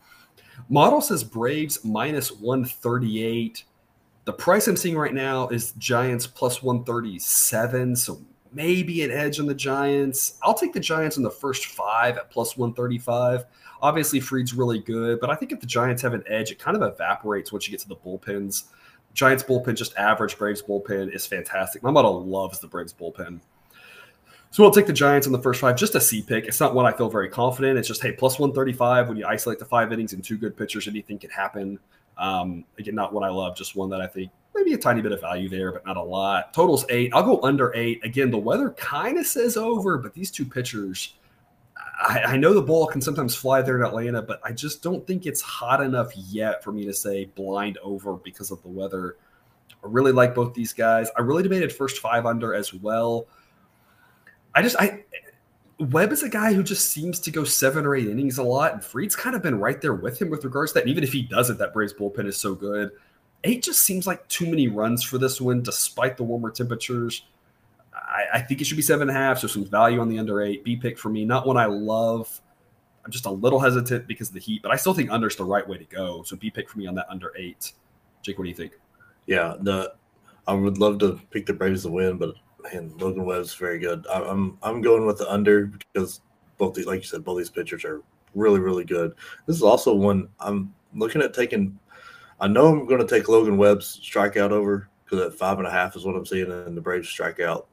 Model 0.68 1.01
says 1.01 1.25
Braves 1.25 1.85
minus 1.85 2.33
138. 2.33 3.64
The 4.25 4.33
price 4.33 4.68
I'm 4.68 4.77
seeing 4.77 4.96
right 4.96 5.14
now 5.14 5.49
is 5.49 5.73
Giants 5.73 6.27
plus 6.27 6.62
137. 6.62 7.96
So 7.96 8.20
maybe 8.53 9.03
an 9.03 9.11
edge 9.11 9.40
on 9.40 9.46
the 9.46 9.55
Giants. 9.55 10.38
I'll 10.42 10.55
take 10.55 10.73
the 10.73 10.81
Giants 10.81 11.16
in 11.16 11.23
the 11.23 11.31
first 11.31 11.66
five 11.66 12.16
at 12.18 12.31
plus 12.31 12.57
135. 12.57 13.44
Obviously, 13.83 14.20
Fried's 14.20 14.55
really 14.55 14.81
good, 14.81 15.20
but 15.20 15.31
I 15.31 15.35
think 15.35 15.53
if 15.53 15.61
the 15.61 15.66
Giants 15.66 16.03
have 16.03 16.14
an 16.14 16.25
edge, 16.27 16.51
it 16.51 16.59
kind 16.59 16.77
of 16.77 16.83
evaporates 16.83 17.53
once 17.53 17.66
you 17.66 17.70
get 17.70 17.81
to 17.81 17.88
the 17.88 17.96
bullpens. 17.96 18.64
Giants 19.14 19.42
bullpen, 19.42 19.75
just 19.75 19.96
average. 19.96 20.38
Braves 20.38 20.62
bullpen 20.62 21.14
is 21.14 21.27
fantastic. 21.27 21.83
My 21.83 21.90
model 21.90 22.25
loves 22.25 22.61
the 22.61 22.68
Braves 22.68 22.92
bullpen. 22.92 23.40
So 24.52 24.64
we'll 24.64 24.72
take 24.72 24.86
the 24.86 24.92
Giants 24.92 25.28
in 25.28 25.32
the 25.32 25.40
first 25.40 25.60
five, 25.60 25.76
just 25.76 25.94
a 25.94 26.00
C 26.00 26.22
pick. 26.22 26.46
It's 26.46 26.58
not 26.58 26.74
one 26.74 26.84
I 26.84 26.92
feel 26.92 27.08
very 27.08 27.28
confident. 27.28 27.78
It's 27.78 27.86
just 27.86 28.02
hey, 28.02 28.12
plus 28.12 28.38
one 28.38 28.52
thirty 28.52 28.72
five 28.72 29.08
when 29.08 29.16
you 29.16 29.24
isolate 29.26 29.60
the 29.60 29.64
five 29.64 29.92
innings 29.92 30.12
and 30.12 30.24
two 30.24 30.36
good 30.36 30.56
pitchers, 30.56 30.88
anything 30.88 31.18
can 31.18 31.30
happen. 31.30 31.78
Um, 32.18 32.64
again, 32.78 32.96
not 32.96 33.12
one 33.12 33.22
I 33.22 33.28
love, 33.28 33.56
just 33.56 33.76
one 33.76 33.88
that 33.90 34.00
I 34.00 34.08
think 34.08 34.30
maybe 34.54 34.74
a 34.74 34.78
tiny 34.78 35.00
bit 35.02 35.12
of 35.12 35.20
value 35.20 35.48
there, 35.48 35.72
but 35.72 35.86
not 35.86 35.96
a 35.96 36.02
lot. 36.02 36.52
Totals 36.52 36.84
eight. 36.88 37.12
I'll 37.14 37.22
go 37.22 37.40
under 37.42 37.72
eight. 37.76 38.04
Again, 38.04 38.30
the 38.30 38.38
weather 38.38 38.70
kind 38.70 39.18
of 39.18 39.26
says 39.26 39.56
over, 39.56 39.98
but 39.98 40.14
these 40.14 40.32
two 40.32 40.44
pitchers, 40.44 41.14
I, 42.02 42.22
I, 42.26 42.36
know 42.36 42.52
the 42.52 42.60
ball 42.60 42.86
can 42.86 43.00
sometimes 43.00 43.34
fly 43.34 43.62
there 43.62 43.76
in 43.76 43.86
Atlanta, 43.86 44.20
but 44.20 44.40
I 44.44 44.52
just 44.52 44.82
don't 44.82 45.06
think 45.06 45.26
it's 45.26 45.40
hot 45.40 45.80
enough 45.80 46.10
yet 46.16 46.62
for 46.64 46.72
me 46.72 46.84
to 46.86 46.92
say 46.92 47.26
blind 47.26 47.78
over 47.78 48.14
because 48.14 48.50
of 48.50 48.60
the 48.62 48.68
weather. 48.68 49.16
I 49.82 49.86
really 49.86 50.12
like 50.12 50.34
both 50.34 50.52
these 50.52 50.72
guys. 50.72 51.08
I 51.16 51.22
really 51.22 51.42
debated 51.42 51.72
first 51.72 51.98
five 51.98 52.26
under 52.26 52.54
as 52.54 52.74
well. 52.74 53.28
I 54.54 54.62
just 54.62 54.76
I 54.78 55.04
Webb 55.78 56.12
is 56.12 56.22
a 56.22 56.28
guy 56.28 56.52
who 56.52 56.62
just 56.62 56.90
seems 56.90 57.18
to 57.20 57.30
go 57.30 57.42
seven 57.42 57.86
or 57.86 57.94
eight 57.94 58.06
innings 58.06 58.38
a 58.38 58.42
lot, 58.42 58.74
and 58.74 58.84
Fried's 58.84 59.16
kind 59.16 59.34
of 59.34 59.42
been 59.42 59.58
right 59.58 59.80
there 59.80 59.94
with 59.94 60.20
him 60.20 60.28
with 60.28 60.44
regards 60.44 60.72
to 60.72 60.74
that. 60.74 60.82
And 60.82 60.90
even 60.90 61.02
if 61.02 61.12
he 61.12 61.22
doesn't, 61.22 61.58
that 61.58 61.72
Braves 61.72 61.94
bullpen 61.94 62.26
is 62.26 62.36
so 62.36 62.54
good. 62.54 62.90
Eight 63.44 63.62
just 63.62 63.80
seems 63.80 64.06
like 64.06 64.26
too 64.28 64.44
many 64.46 64.68
runs 64.68 65.02
for 65.02 65.16
this 65.16 65.40
one, 65.40 65.62
despite 65.62 66.18
the 66.18 66.22
warmer 66.22 66.50
temperatures. 66.50 67.22
I, 67.94 68.24
I 68.34 68.40
think 68.40 68.60
it 68.60 68.64
should 68.64 68.76
be 68.76 68.82
seven 68.82 69.08
and 69.08 69.16
a 69.16 69.20
half, 69.20 69.38
so 69.38 69.46
some 69.46 69.64
value 69.64 70.00
on 70.00 70.10
the 70.10 70.18
under 70.18 70.42
eight. 70.42 70.64
B 70.64 70.76
pick 70.76 70.98
for 70.98 71.08
me, 71.08 71.24
not 71.24 71.46
one 71.46 71.56
I 71.56 71.64
love. 71.64 72.40
I'm 73.04 73.10
just 73.10 73.24
a 73.24 73.30
little 73.30 73.58
hesitant 73.58 74.06
because 74.06 74.28
of 74.28 74.34
the 74.34 74.40
heat, 74.40 74.60
but 74.62 74.70
I 74.70 74.76
still 74.76 74.92
think 74.92 75.10
under's 75.10 75.36
the 75.36 75.44
right 75.44 75.66
way 75.66 75.78
to 75.78 75.84
go. 75.84 76.22
So 76.24 76.36
B 76.36 76.50
pick 76.50 76.68
for 76.68 76.78
me 76.78 76.86
on 76.86 76.94
that 76.96 77.06
under 77.08 77.32
eight. 77.38 77.72
Jake, 78.22 78.38
what 78.38 78.44
do 78.44 78.50
you 78.50 78.54
think? 78.54 78.72
Yeah, 79.26 79.54
the 79.60 79.94
I 80.46 80.52
would 80.52 80.76
love 80.76 80.98
to 80.98 81.18
pick 81.30 81.46
the 81.46 81.54
Braves 81.54 81.82
to 81.82 81.90
win, 81.90 82.18
but 82.18 82.34
man, 82.64 82.92
Logan 82.99 83.25
Webb's 83.25 83.55
very 83.55 83.79
good. 83.79 84.07
I'm 84.09 84.59
I'm 84.62 84.81
going 84.81 85.07
with 85.07 85.18
the 85.18 85.31
under 85.31 85.66
because 85.66 86.20
both 86.59 86.75
these, 86.75 86.87
like 86.87 87.01
you 87.01 87.07
said, 87.07 87.25
both 87.25 87.38
these 87.38 87.51
pitchers 87.51 87.85
are 87.85 88.03
really 88.35 88.61
really 88.61 88.85
good. 88.85 89.14
This 89.46 89.57
is 89.57 89.62
also 89.62 89.94
one 89.94 90.29
I'm 90.38 90.75
looking 90.94 91.23
at 91.23 91.35
taking. 91.35 91.79
I 92.40 92.49
know 92.49 92.68
I'm 92.68 92.87
going 92.87 93.01
to 93.01 93.07
take 93.07 93.29
Logan 93.29 93.59
Webb's 93.59 94.01
strikeout 94.03 94.51
over 94.51 94.88
because 95.05 95.20
at 95.27 95.38
five 95.38 95.59
and 95.59 95.66
a 95.66 95.70
half 95.70 95.96
is 95.96 96.05
what 96.05 96.16
I'm 96.16 96.27
seeing, 96.27 96.51
and 96.51 96.77
the 96.77 96.81
Braves 96.81 97.09
strikeout 97.09 97.66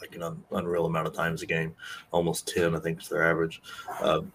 like 0.00 0.16
an 0.16 0.22
un- 0.22 0.44
unreal 0.50 0.86
amount 0.86 1.06
of 1.06 1.14
times 1.14 1.42
a 1.42 1.46
game, 1.46 1.74
almost 2.10 2.48
ten, 2.48 2.74
I 2.74 2.80
think 2.80 3.00
is 3.00 3.08
their 3.08 3.28
average. 3.28 3.62
Um, 4.00 4.32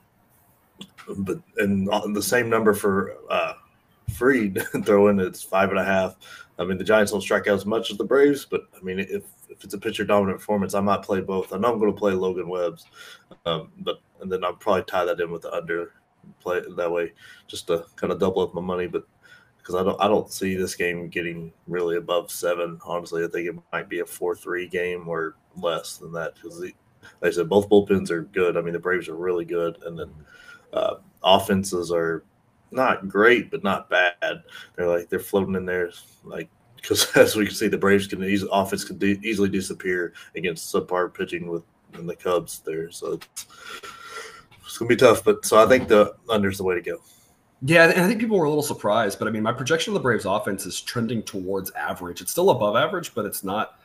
but 1.20 1.40
and 1.58 1.88
the 2.16 2.22
same 2.22 2.50
number 2.50 2.74
for 2.74 3.16
uh, 3.30 3.54
Fried 4.14 4.62
throwing 4.86 5.20
it's 5.20 5.44
five 5.44 5.70
and 5.70 5.80
a 5.80 5.86
half. 5.86 6.16
I 6.60 6.64
mean, 6.64 6.78
the 6.78 6.84
Giants 6.84 7.12
don't 7.12 7.22
strike 7.22 7.48
out 7.48 7.56
as 7.56 7.66
much 7.66 7.92
as 7.92 7.98
the 7.98 8.04
Braves, 8.04 8.46
but 8.46 8.62
I 8.76 8.82
mean, 8.82 9.00
if 9.00 9.24
if 9.58 9.64
it's 9.64 9.74
a 9.74 9.80
pitcher 9.80 10.06
dominant 10.06 10.40
performance, 10.40 10.74
I 10.74 10.82
might 10.82 11.02
play 11.02 11.22
both. 11.22 11.52
I 11.52 11.58
know 11.58 11.72
I'm 11.72 11.80
going 11.80 11.92
to 11.92 11.98
play 11.98 12.14
Logan 12.14 12.48
Webb's, 12.48 12.86
um, 13.46 13.72
but 13.80 14.00
and 14.22 14.32
then 14.32 14.44
I'll 14.44 14.54
probably 14.54 14.84
tie 14.84 15.06
that 15.06 15.20
in 15.20 15.32
with 15.32 15.42
the 15.44 15.54
under 15.54 15.94
play 16.40 16.62
that 16.76 16.92
way, 16.92 17.14
just 17.48 17.68
to 17.68 17.86
kind 17.96 18.14
of 18.14 18.20
double 18.20 18.42
up 18.42 18.54
my 18.54 18.62
money. 18.62 18.88
But 18.88 19.06
because 19.58 19.76
I 19.76 19.84
don't 19.84 20.00
I 20.02 20.08
don't 20.08 20.32
see 20.32 20.56
this 20.56 20.76
game 20.76 21.10
getting 21.10 21.52
really 21.68 21.98
above 21.98 22.32
seven. 22.32 22.80
Honestly, 22.86 23.24
I 23.24 23.28
think 23.28 23.48
it 23.48 23.56
might 23.74 23.90
be 23.90 24.00
a 24.00 24.06
four 24.06 24.36
three 24.36 24.68
game 24.68 25.08
or 25.08 25.36
less 25.56 25.98
than 25.98 26.12
that 26.14 26.36
because 26.36 26.60
like 26.60 26.76
I 27.24 27.32
said, 27.32 27.50
both 27.50 27.70
bullpens 27.70 28.12
are 28.12 28.24
good. 28.24 28.58
I 28.58 28.62
mean, 28.62 28.74
the 28.74 28.80
Braves 28.80 29.10
are 29.10 29.16
really 29.16 29.46
good, 29.46 29.78
and 29.84 29.98
then 29.98 30.12
uh, 30.74 30.96
offenses 31.24 31.92
are 31.92 32.24
not 32.72 33.08
great, 33.08 33.50
but 33.50 33.64
not 33.64 33.90
bad. 33.90 34.44
They're 34.76 34.88
like 34.88 35.10
they're 35.10 35.20
floating 35.20 35.56
in 35.56 35.66
there, 35.66 35.92
like 36.24 36.50
because 36.78 37.12
as 37.16 37.36
we 37.36 37.46
can 37.46 37.56
see, 37.56 37.68
the 37.68 37.78
Braves 37.78 38.08
can 38.08 38.24
easily 38.24 38.50
offense 38.54 38.84
can 38.84 38.98
de- 38.98 39.20
easily 39.24 39.50
disappear 39.50 40.14
against 40.36 40.74
subpar 40.74 41.14
pitching 41.14 41.48
with 41.48 41.64
the 41.94 42.16
Cubs 42.16 42.60
there. 42.60 42.92
So 42.92 43.14
it's, 43.14 43.46
it's 44.64 44.78
gonna 44.78 44.90
be 44.90 44.96
tough. 44.96 45.24
But 45.24 45.46
so 45.46 45.58
I 45.58 45.68
think 45.68 45.88
the 45.88 46.16
under's 46.30 46.58
the 46.58 46.64
way 46.64 46.76
to 46.76 46.82
go. 46.82 47.00
Yeah, 47.64 47.90
and 47.90 48.02
I 48.02 48.08
think 48.08 48.20
people 48.20 48.38
were 48.38 48.46
a 48.46 48.50
little 48.50 48.64
surprised, 48.64 49.18
but 49.18 49.28
I 49.28 49.32
mean, 49.32 49.42
my 49.42 49.52
projection 49.52 49.92
of 49.92 49.96
the 49.96 50.04
Braves 50.04 50.26
offense 50.26 50.68
is 50.68 50.80
trending 50.80 51.24
towards 51.24 51.72
average. 51.72 52.22
It's 52.22 52.32
still 52.32 52.52
above 52.52 52.76
average, 52.76 53.16
but 53.16 53.26
it's 53.26 53.44
not 53.44 53.80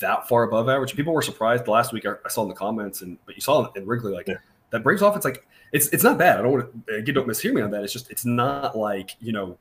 that 0.00 0.28
far 0.28 0.42
above 0.42 0.68
average. 0.68 0.96
People 0.96 1.14
were 1.14 1.22
surprised 1.22 1.68
last 1.68 1.92
week. 1.92 2.04
I 2.04 2.28
saw 2.28 2.42
in 2.42 2.48
the 2.48 2.54
comments, 2.54 3.02
and 3.02 3.18
but 3.26 3.36
you 3.36 3.40
saw 3.40 3.70
in 3.72 3.86
Wrigley 3.86 4.12
like 4.12 4.26
yeah. 4.26 4.36
that 4.70 4.82
Braves 4.82 5.02
offense, 5.02 5.24
like 5.24 5.46
it's 5.72 5.86
it's 5.88 6.02
not 6.02 6.18
bad. 6.18 6.38
I 6.38 6.42
don't 6.42 6.52
want 6.52 6.86
to 6.86 6.94
again 6.96 7.14
don't 7.14 7.28
mishear 7.28 7.52
me 7.52 7.62
on 7.62 7.70
that. 7.70 7.84
It's 7.84 7.92
just 7.92 8.10
it's 8.10 8.24
not 8.24 8.76
like 8.76 9.16
you 9.20 9.32
know, 9.32 9.56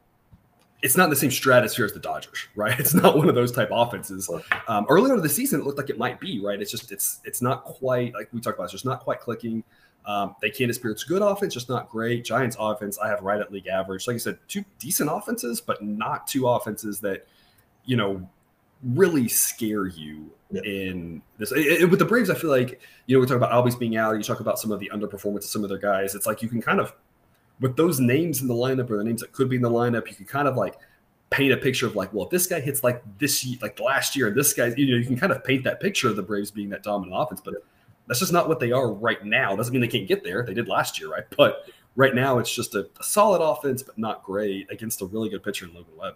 it's 0.82 0.98
not 0.98 1.06
in 1.06 1.10
the 1.12 1.16
same 1.16 1.32
stratosphere 1.32 1.86
as 1.86 1.94
the 1.94 2.00
Dodgers, 2.00 2.48
right? 2.56 2.80
It's 2.80 2.94
not 2.94 3.18
one 3.18 3.30
of 3.30 3.36
those 3.36 3.52
type 3.52 3.70
offenses. 3.72 4.30
Um, 4.68 4.86
earlier 4.90 5.14
in 5.14 5.22
the 5.22 5.30
season, 5.30 5.62
it 5.62 5.66
looked 5.66 5.78
like 5.78 5.90
it 5.90 5.98
might 5.98 6.20
be 6.20 6.40
right. 6.40 6.60
It's 6.60 6.72
just 6.72 6.92
it's 6.92 7.20
it's 7.24 7.42
not 7.42 7.64
quite 7.64 8.14
like 8.14 8.30
we 8.34 8.42
talked 8.42 8.58
about. 8.58 8.66
It's 8.66 8.74
just 8.74 8.86
not 8.86 9.02
quite 9.02 9.20
clicking. 9.20 9.64
Um, 10.06 10.36
they 10.42 10.50
can't 10.50 10.70
it's 10.72 11.04
good 11.04 11.22
offense, 11.22 11.54
just 11.54 11.70
not 11.70 11.90
great. 11.90 12.26
Giants 12.26 12.58
offense, 12.60 12.98
I 12.98 13.08
have 13.10 13.22
right 13.22 13.40
at 13.40 13.52
league 13.52 13.68
average. 13.68 14.08
Like 14.08 14.16
I 14.16 14.18
said, 14.18 14.40
two 14.48 14.66
decent 14.80 15.10
offenses, 15.12 15.62
but 15.62 15.84
not 15.84 16.26
two 16.26 16.48
offenses 16.48 17.00
that 17.02 17.28
you 17.86 17.98
know 17.98 18.28
really 18.84 19.28
scare 19.28 19.86
you 19.88 20.32
yeah. 20.50 20.62
in 20.64 21.22
this. 21.38 21.52
It, 21.52 21.84
it, 21.84 21.90
with 21.90 22.00
the 22.00 22.06
Braves, 22.06 22.32
I 22.32 22.36
feel 22.36 22.50
like 22.50 22.82
you 23.06 23.16
know 23.16 23.22
we 23.22 23.28
talk 23.28 23.38
about 23.38 23.52
Albies 23.52 23.78
being 23.78 23.98
out. 23.98 24.18
You 24.18 24.24
talk 24.24 24.40
about 24.40 24.58
some 24.58 24.72
of 24.72 24.80
the 24.80 24.90
underperformance 24.92 25.38
of 25.38 25.44
some 25.46 25.64
of 25.64 25.70
their 25.70 25.78
guys. 25.78 26.16
It's 26.16 26.26
like 26.26 26.42
you 26.42 26.50
can 26.50 26.62
kind 26.62 26.80
of 26.80 26.94
with 27.62 27.78
those 27.78 28.00
names 28.00 28.42
in 28.42 28.48
the 28.48 28.54
lineup 28.54 28.90
or 28.90 28.98
the 28.98 29.04
names 29.04 29.22
that 29.22 29.32
could 29.32 29.48
be 29.48 29.56
in 29.56 29.62
the 29.62 29.70
lineup, 29.70 30.08
you 30.08 30.16
can 30.16 30.26
kind 30.26 30.48
of 30.48 30.58
like 30.58 30.76
paint 31.30 31.54
a 31.54 31.58
picture 31.58 31.88
of 31.88 31.96
like, 31.96 32.14
well, 32.14 32.26
if 32.26 32.32
this 32.32 32.48
guy 32.48 32.60
hits 32.60 32.84
like 32.84 33.02
this 33.18 33.48
like 33.62 33.80
last 33.80 34.16
year, 34.16 34.28
and 34.28 34.36
this 34.36 34.52
guy, 34.54 34.74
you 34.76 34.92
know, 34.92 34.98
you 34.98 35.06
can 35.06 35.18
kind 35.18 35.32
of 35.32 35.44
paint 35.44 35.64
that 35.64 35.80
picture 35.80 36.10
of 36.10 36.16
the 36.16 36.24
Braves 36.24 36.52
being 36.52 36.70
that 36.70 36.84
dominant 36.84 37.16
offense, 37.16 37.42
but 37.44 37.54
that's 38.08 38.20
just 38.20 38.34
not 38.34 38.50
what 38.50 38.60
they 38.60 38.72
are 38.72 38.92
right 38.92 39.24
now. 39.24 39.56
Doesn't 39.56 39.72
mean 39.72 39.82
they 39.82 39.88
can't 39.88 40.08
get 40.08 40.24
there. 40.24 40.44
They 40.44 40.54
did 40.54 40.68
last 40.68 41.00
year, 41.00 41.10
right? 41.10 41.24
But 41.38 41.66
right 41.96 42.14
now, 42.14 42.40
it's 42.40 42.54
just 42.54 42.76
a, 42.76 42.90
a 43.00 43.04
solid 43.04 43.42
offense, 43.42 43.84
but 43.84 43.98
not 43.98 44.24
great 44.24 44.70
against 44.72 45.02
a 45.02 45.06
really 45.06 45.30
good 45.30 45.44
pitcher 45.44 45.66
in 45.66 45.74
Logan 45.74 45.94
Webb. 45.98 46.16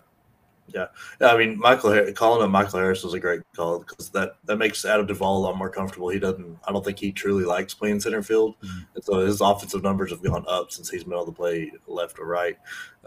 Yeah, 0.68 0.88
I 1.22 1.38
mean, 1.38 1.60
Michael 1.60 2.12
calling 2.14 2.44
him 2.44 2.52
Michael 2.52 2.80
Harris 2.80 3.04
was 3.04 3.14
a 3.14 3.20
great 3.20 3.42
call 3.56 3.80
because 3.80 4.10
that 4.10 4.38
that 4.46 4.58
makes 4.58 4.84
Adam 4.84 5.06
Duvall 5.06 5.38
a 5.38 5.44
lot 5.46 5.58
more 5.58 5.70
comfortable. 5.70 6.10
He 6.10 6.20
doesn't. 6.20 6.58
I 6.68 6.72
don't 6.72 6.84
think 6.84 6.98
he 6.98 7.12
truly 7.12 7.46
likes 7.46 7.74
playing 7.74 8.00
center 8.00 8.24
field, 8.24 8.56
mm-hmm. 8.62 8.80
and 8.96 9.04
so 9.04 9.20
his 9.20 9.42
offensive 9.42 9.84
numbers 9.84 10.10
have 10.10 10.24
gone 10.24 10.44
up 10.48 10.72
since 10.72 10.90
he's 10.90 11.04
been 11.04 11.14
able 11.14 11.28
to 11.28 11.32
play 11.32 11.72
left 11.88 12.20
or 12.20 12.26
right, 12.26 12.58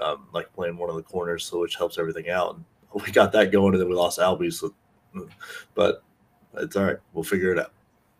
um, 0.01 0.29
like 0.33 0.53
playing 0.53 0.77
one 0.77 0.88
of 0.88 0.97
the 0.97 1.03
corners, 1.03 1.44
so 1.44 1.61
which 1.61 1.77
helps 1.77 1.99
everything 1.99 2.31
out. 2.31 2.55
And 2.55 2.64
we 3.05 3.11
got 3.11 3.33
that 3.33 3.51
going, 3.51 3.75
and 3.75 3.81
then 3.81 3.88
we 3.88 3.94
lost 3.97 4.21
Albie. 4.21 4.53
So, 4.53 4.73
but 5.75 6.05
it's 6.55 6.77
all 6.77 6.85
right. 6.85 6.99
We'll 7.12 7.25
figure 7.25 7.53
it 7.53 7.59
out. 7.59 7.73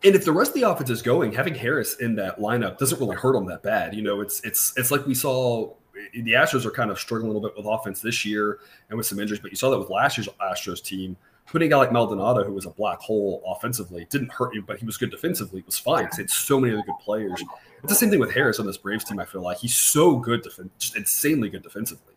And 0.03 0.15
if 0.15 0.23
the 0.23 0.31
rest 0.31 0.51
of 0.51 0.55
the 0.55 0.69
offense 0.69 0.89
is 0.89 1.01
going, 1.01 1.33
having 1.33 1.55
Harris 1.55 1.95
in 1.95 2.15
that 2.15 2.39
lineup 2.39 2.77
doesn't 2.77 2.99
really 2.99 3.17
hurt 3.17 3.33
them 3.33 3.45
that 3.47 3.63
bad. 3.63 3.93
You 3.93 4.01
know, 4.01 4.21
it's 4.21 4.41
it's 4.45 4.73
it's 4.77 4.91
like 4.91 5.05
we 5.05 5.13
saw 5.13 5.73
the 6.13 6.31
Astros 6.33 6.65
are 6.65 6.71
kind 6.71 6.91
of 6.91 6.99
struggling 6.99 7.31
a 7.31 7.33
little 7.33 7.47
bit 7.47 7.57
with 7.57 7.65
offense 7.65 8.01
this 8.01 8.25
year 8.25 8.59
and 8.89 8.97
with 8.97 9.07
some 9.07 9.19
injuries, 9.19 9.39
but 9.39 9.51
you 9.51 9.57
saw 9.57 9.69
that 9.69 9.79
with 9.79 9.89
last 9.89 10.17
year's 10.17 10.29
Astros 10.41 10.83
team. 10.83 11.17
Putting 11.45 11.67
a 11.67 11.69
guy 11.71 11.77
like 11.77 11.91
Maldonado, 11.91 12.43
who 12.43 12.53
was 12.53 12.67
a 12.67 12.69
black 12.69 12.99
hole 12.99 13.41
offensively, 13.43 14.05
didn't 14.11 14.31
hurt 14.31 14.53
you, 14.53 14.61
but 14.61 14.77
he 14.77 14.85
was 14.85 14.97
good 14.97 15.09
defensively. 15.09 15.61
It 15.61 15.65
was 15.65 15.79
fine. 15.79 16.07
He 16.15 16.21
had 16.21 16.29
so 16.29 16.59
many 16.59 16.73
other 16.73 16.83
good 16.83 16.99
players. 17.01 17.43
It's 17.81 17.91
the 17.91 17.95
same 17.95 18.11
thing 18.11 18.19
with 18.19 18.31
Harris 18.31 18.59
on 18.59 18.67
this 18.67 18.77
Braves 18.77 19.03
team. 19.03 19.19
I 19.19 19.25
feel 19.25 19.41
like 19.41 19.57
he's 19.57 19.75
so 19.75 20.17
good, 20.17 20.43
def- 20.43 20.59
just 20.77 20.95
insanely 20.95 21.49
good 21.49 21.63
defensively, 21.63 22.13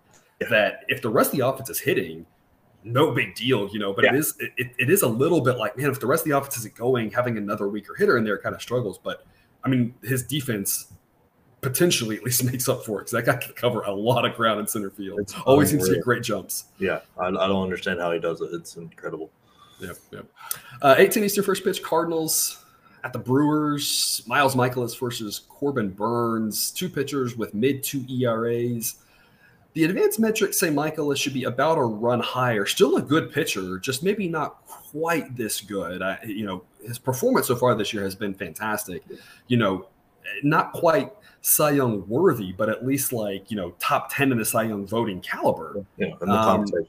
that 0.51 0.85
if 0.89 1.01
the 1.01 1.09
rest 1.09 1.33
of 1.33 1.39
the 1.39 1.47
offense 1.47 1.71
is 1.71 1.81
hitting, 1.81 2.27
no 2.85 3.13
big 3.13 3.35
deal, 3.35 3.71
you 3.73 3.79
know. 3.79 3.95
But 3.95 4.05
yeah. 4.05 4.13
it 4.13 4.19
is 4.19 4.37
it, 4.39 4.73
it 4.79 4.91
is 4.91 5.01
a 5.01 5.09
little 5.09 5.41
bit 5.41 5.57
like, 5.57 5.79
man, 5.79 5.91
if 5.91 5.99
the 5.99 6.07
rest 6.07 6.25
of 6.25 6.31
the 6.31 6.37
offense 6.37 6.59
isn't 6.59 6.75
going, 6.75 7.11
having 7.11 7.39
another 7.39 7.69
weaker 7.69 7.95
hitter 7.95 8.19
in 8.19 8.25
there 8.25 8.37
kind 8.37 8.55
of 8.55 8.61
struggles. 8.61 8.99
But 8.99 9.25
I 9.65 9.71
mean, 9.71 9.95
his 10.03 10.25
defense 10.25 10.93
potentially 11.63 12.17
at 12.17 12.25
least 12.25 12.45
makes 12.53 12.69
up 12.69 12.85
for 12.85 13.01
it 13.01 13.05
because 13.05 13.13
that 13.13 13.25
guy 13.25 13.37
can 13.37 13.55
cover 13.55 13.83
a 13.83 13.91
lot 13.91 14.27
of 14.27 14.35
ground 14.35 14.61
in 14.61 14.67
center 14.67 14.91
field. 14.91 15.21
It's 15.21 15.35
Always 15.47 15.71
seems 15.71 15.89
to 15.89 15.95
get 15.95 16.05
great 16.05 16.23
jumps. 16.23 16.67
Yeah, 16.79 17.01
I, 17.19 17.29
I, 17.29 17.31
don't 17.31 17.63
understand 17.63 18.01
how 18.01 18.13
he 18.13 18.19
does 18.19 18.41
it. 18.43 18.51
It's 18.53 18.77
incredible. 18.77 19.31
Yeah, 19.81 19.93
yeah. 20.13 20.21
Uh, 20.83 20.95
18 20.99 21.25
Eastern 21.25 21.45
first 21.45 21.65
pitch, 21.65 21.83
Cardinals 21.83 22.65
at 23.05 23.13
the 23.13 23.19
Brewers. 23.19 24.23
Miles 24.27 24.55
Mikolas 24.55 24.99
versus 24.99 25.41
Corbin 25.49 25.91
Burnes. 25.91 26.71
two 26.71 26.89
pitchers 26.89 27.37
with 27.37 27.55
mid 27.55 27.83
two 27.83 28.05
ERAs. 28.09 28.97
The 29.75 29.85
advanced 29.85 30.21
metrics 30.21 30.59
say 30.59 30.69
Mikolas 30.69 31.17
should 31.17 31.33
be 31.33 31.45
about 31.45 31.79
a 31.79 31.83
run 31.83 32.21
higher. 32.21 32.67
Still 32.67 32.99
a 32.99 33.03
good 33.03 33.33
pitcher, 33.33 33.79
just 33.79 34.03
maybe 34.03 34.29
not 34.29 34.67
quite 34.67 35.35
this 35.35 35.63
good. 35.63 36.03
I, 36.03 36.19
you 36.27 36.45
know, 36.45 36.63
his 36.87 36.99
performance 36.99 37.47
so 37.47 37.57
far 37.57 37.75
this 37.75 37.95
year 37.95 38.03
has 38.03 38.15
been 38.15 38.35
fantastic. 38.35 39.03
You 39.47 39.57
know, 39.57 39.87
not 40.43 40.73
quite 40.73 41.13
Cy 41.43 41.73
Young 41.73 42.07
worthy, 42.09 42.53
but 42.53 42.69
at 42.69 42.87
least 42.87 43.13
like 43.13 43.51
you 43.51 43.57
know 43.57 43.75
top 43.79 44.15
ten 44.15 44.33
in 44.33 44.39
the 44.39 44.45
Cy 44.45 44.65
Young 44.65 44.87
voting 44.87 45.21
caliber. 45.21 45.85
Yeah, 45.97 46.09
in 46.21 46.29
the 46.29 46.35
um, 46.35 46.45
conversation. 46.45 46.89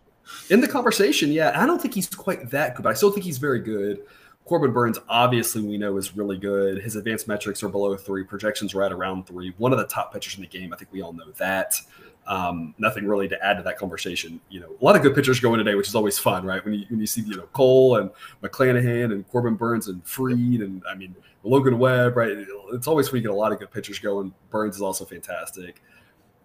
In 0.50 0.62
the 0.62 0.68
conversation, 0.68 1.32
yeah, 1.32 1.52
I 1.56 1.66
don't 1.66 1.82
think 1.82 1.94
he's 1.94 2.08
quite 2.08 2.50
that 2.52 2.76
good, 2.76 2.84
but 2.84 2.90
I 2.90 2.94
still 2.94 3.12
think 3.12 3.26
he's 3.26 3.40
very 3.40 3.60
good. 3.60 4.04
Corbin 4.46 4.72
Burnes, 4.72 5.00
obviously, 5.08 5.62
we 5.62 5.78
know 5.78 5.98
is 5.98 6.18
really 6.18 6.38
good. 6.38 6.82
His 6.82 6.96
advanced 6.96 7.28
metrics 7.28 7.64
are 7.64 7.70
below 7.70 7.96
three, 7.96 8.24
projections 8.24 8.76
right 8.76 8.92
around 8.92 9.26
three. 9.26 9.54
One 9.58 9.72
of 9.72 9.80
the 9.80 9.86
top 9.86 10.14
pitchers 10.14 10.36
in 10.36 10.42
the 10.42 10.48
game. 10.48 10.74
I 10.74 10.78
think 10.78 10.92
we 10.92 11.02
all 11.02 11.14
know 11.14 11.32
that. 11.38 11.80
Um, 12.26 12.74
nothing 12.78 13.06
really 13.06 13.28
to 13.30 13.46
add 13.46 13.58
to 13.58 13.64
that 13.64 13.78
conversation. 13.78 14.40
You 14.50 14.62
know, 14.62 14.76
a 14.80 14.84
lot 14.84 14.96
of 14.96 15.02
good 15.02 15.16
pitchers 15.16 15.40
going 15.40 15.58
today, 15.58 15.76
which 15.76 15.88
is 15.88 15.96
always 15.96 16.18
fun, 16.20 16.46
right? 16.46 16.64
When 16.64 16.74
you 16.74 16.86
when 16.90 17.00
you 17.00 17.08
see 17.08 17.22
you 17.22 17.36
know 17.36 17.48
Cole 17.54 17.98
and 17.98 18.10
McClanahan 18.42 19.12
and 19.12 19.28
Corbin 19.30 19.56
Burnes 19.56 19.88
and 19.88 20.06
Fried, 20.06 20.62
and 20.62 20.82
I 20.90 20.96
mean 20.96 21.16
Logan 21.44 21.78
Webb, 21.78 22.16
right? 22.16 22.32
It's 22.72 22.88
always 22.88 23.12
when 23.12 23.22
you 23.22 23.28
get 23.28 23.34
a 23.34 23.38
lot 23.38 23.52
of 23.52 23.60
good 23.60 23.72
pitchers 23.72 24.00
going. 24.00 24.34
Burnes 24.50 24.76
is 24.76 24.82
also 24.82 25.06
fantastic. 25.06 25.82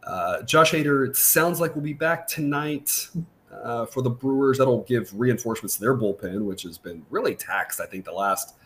Uh, 0.04 0.42
Josh 0.42 0.72
Hader, 0.72 1.08
it 1.08 1.16
sounds 1.16 1.60
like 1.60 1.74
we'll 1.74 1.84
be 1.84 1.92
back 1.92 2.26
tonight 2.26 3.08
uh, 3.52 3.86
for 3.86 4.02
the 4.02 4.10
Brewers. 4.10 4.58
That'll 4.58 4.82
give 4.82 5.12
reinforcements 5.18 5.74
to 5.76 5.80
their 5.80 5.96
bullpen, 5.96 6.44
which 6.44 6.62
has 6.62 6.78
been 6.78 7.04
really 7.10 7.34
taxed, 7.34 7.80
I 7.80 7.86
think, 7.86 8.04
the 8.04 8.12
last 8.12 8.56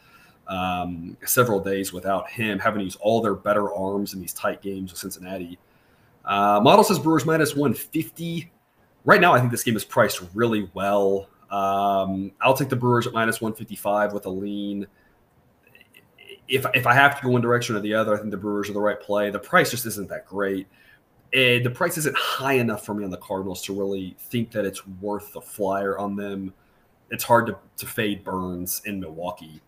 um, 0.48 1.16
several 1.24 1.60
days 1.60 1.92
without 1.92 2.30
him 2.30 2.58
having 2.58 2.80
to 2.80 2.84
use 2.84 2.96
all 2.96 3.20
their 3.20 3.34
better 3.34 3.72
arms 3.72 4.14
in 4.14 4.20
these 4.20 4.32
tight 4.32 4.62
games 4.62 4.90
with 4.90 4.98
Cincinnati. 4.98 5.58
Uh, 6.24 6.60
model 6.62 6.84
says 6.84 6.98
Brewers 6.98 7.24
minus 7.24 7.54
150. 7.54 8.50
Right 9.04 9.20
now, 9.20 9.32
I 9.32 9.40
think 9.40 9.50
this 9.50 9.64
game 9.64 9.76
is 9.76 9.84
priced 9.84 10.22
really 10.34 10.70
well. 10.74 11.28
Um, 11.50 12.32
I'll 12.40 12.54
take 12.54 12.68
the 12.68 12.76
Brewers 12.76 13.06
at 13.06 13.12
minus 13.12 13.40
155 13.40 14.12
with 14.12 14.26
a 14.26 14.30
lean 14.30 14.86
if 16.52 16.66
if 16.74 16.86
I 16.86 16.92
have 16.92 17.16
to 17.18 17.22
go 17.22 17.30
one 17.30 17.40
direction 17.40 17.74
or 17.74 17.80
the 17.80 17.94
other, 17.94 18.14
I 18.14 18.18
think 18.18 18.30
the 18.30 18.36
Brewers 18.36 18.68
are 18.68 18.74
the 18.74 18.80
right 18.80 19.00
play. 19.00 19.30
The 19.30 19.38
price 19.38 19.70
just 19.70 19.86
isn't 19.86 20.08
that 20.10 20.26
great. 20.26 20.68
And 21.32 21.64
the 21.64 21.70
price 21.70 21.96
isn't 21.96 22.14
high 22.14 22.52
enough 22.52 22.84
for 22.84 22.92
me 22.92 23.04
on 23.04 23.10
the 23.10 23.16
Cardinals 23.16 23.62
to 23.62 23.74
really 23.74 24.14
think 24.18 24.50
that 24.50 24.66
it's 24.66 24.86
worth 24.86 25.32
the 25.32 25.40
flyer 25.40 25.98
on 25.98 26.14
them. 26.14 26.52
It's 27.10 27.24
hard 27.24 27.46
to, 27.46 27.56
to 27.78 27.86
fade 27.86 28.22
Burnes 28.22 28.82
in 28.84 29.00
Milwaukee. 29.00 29.62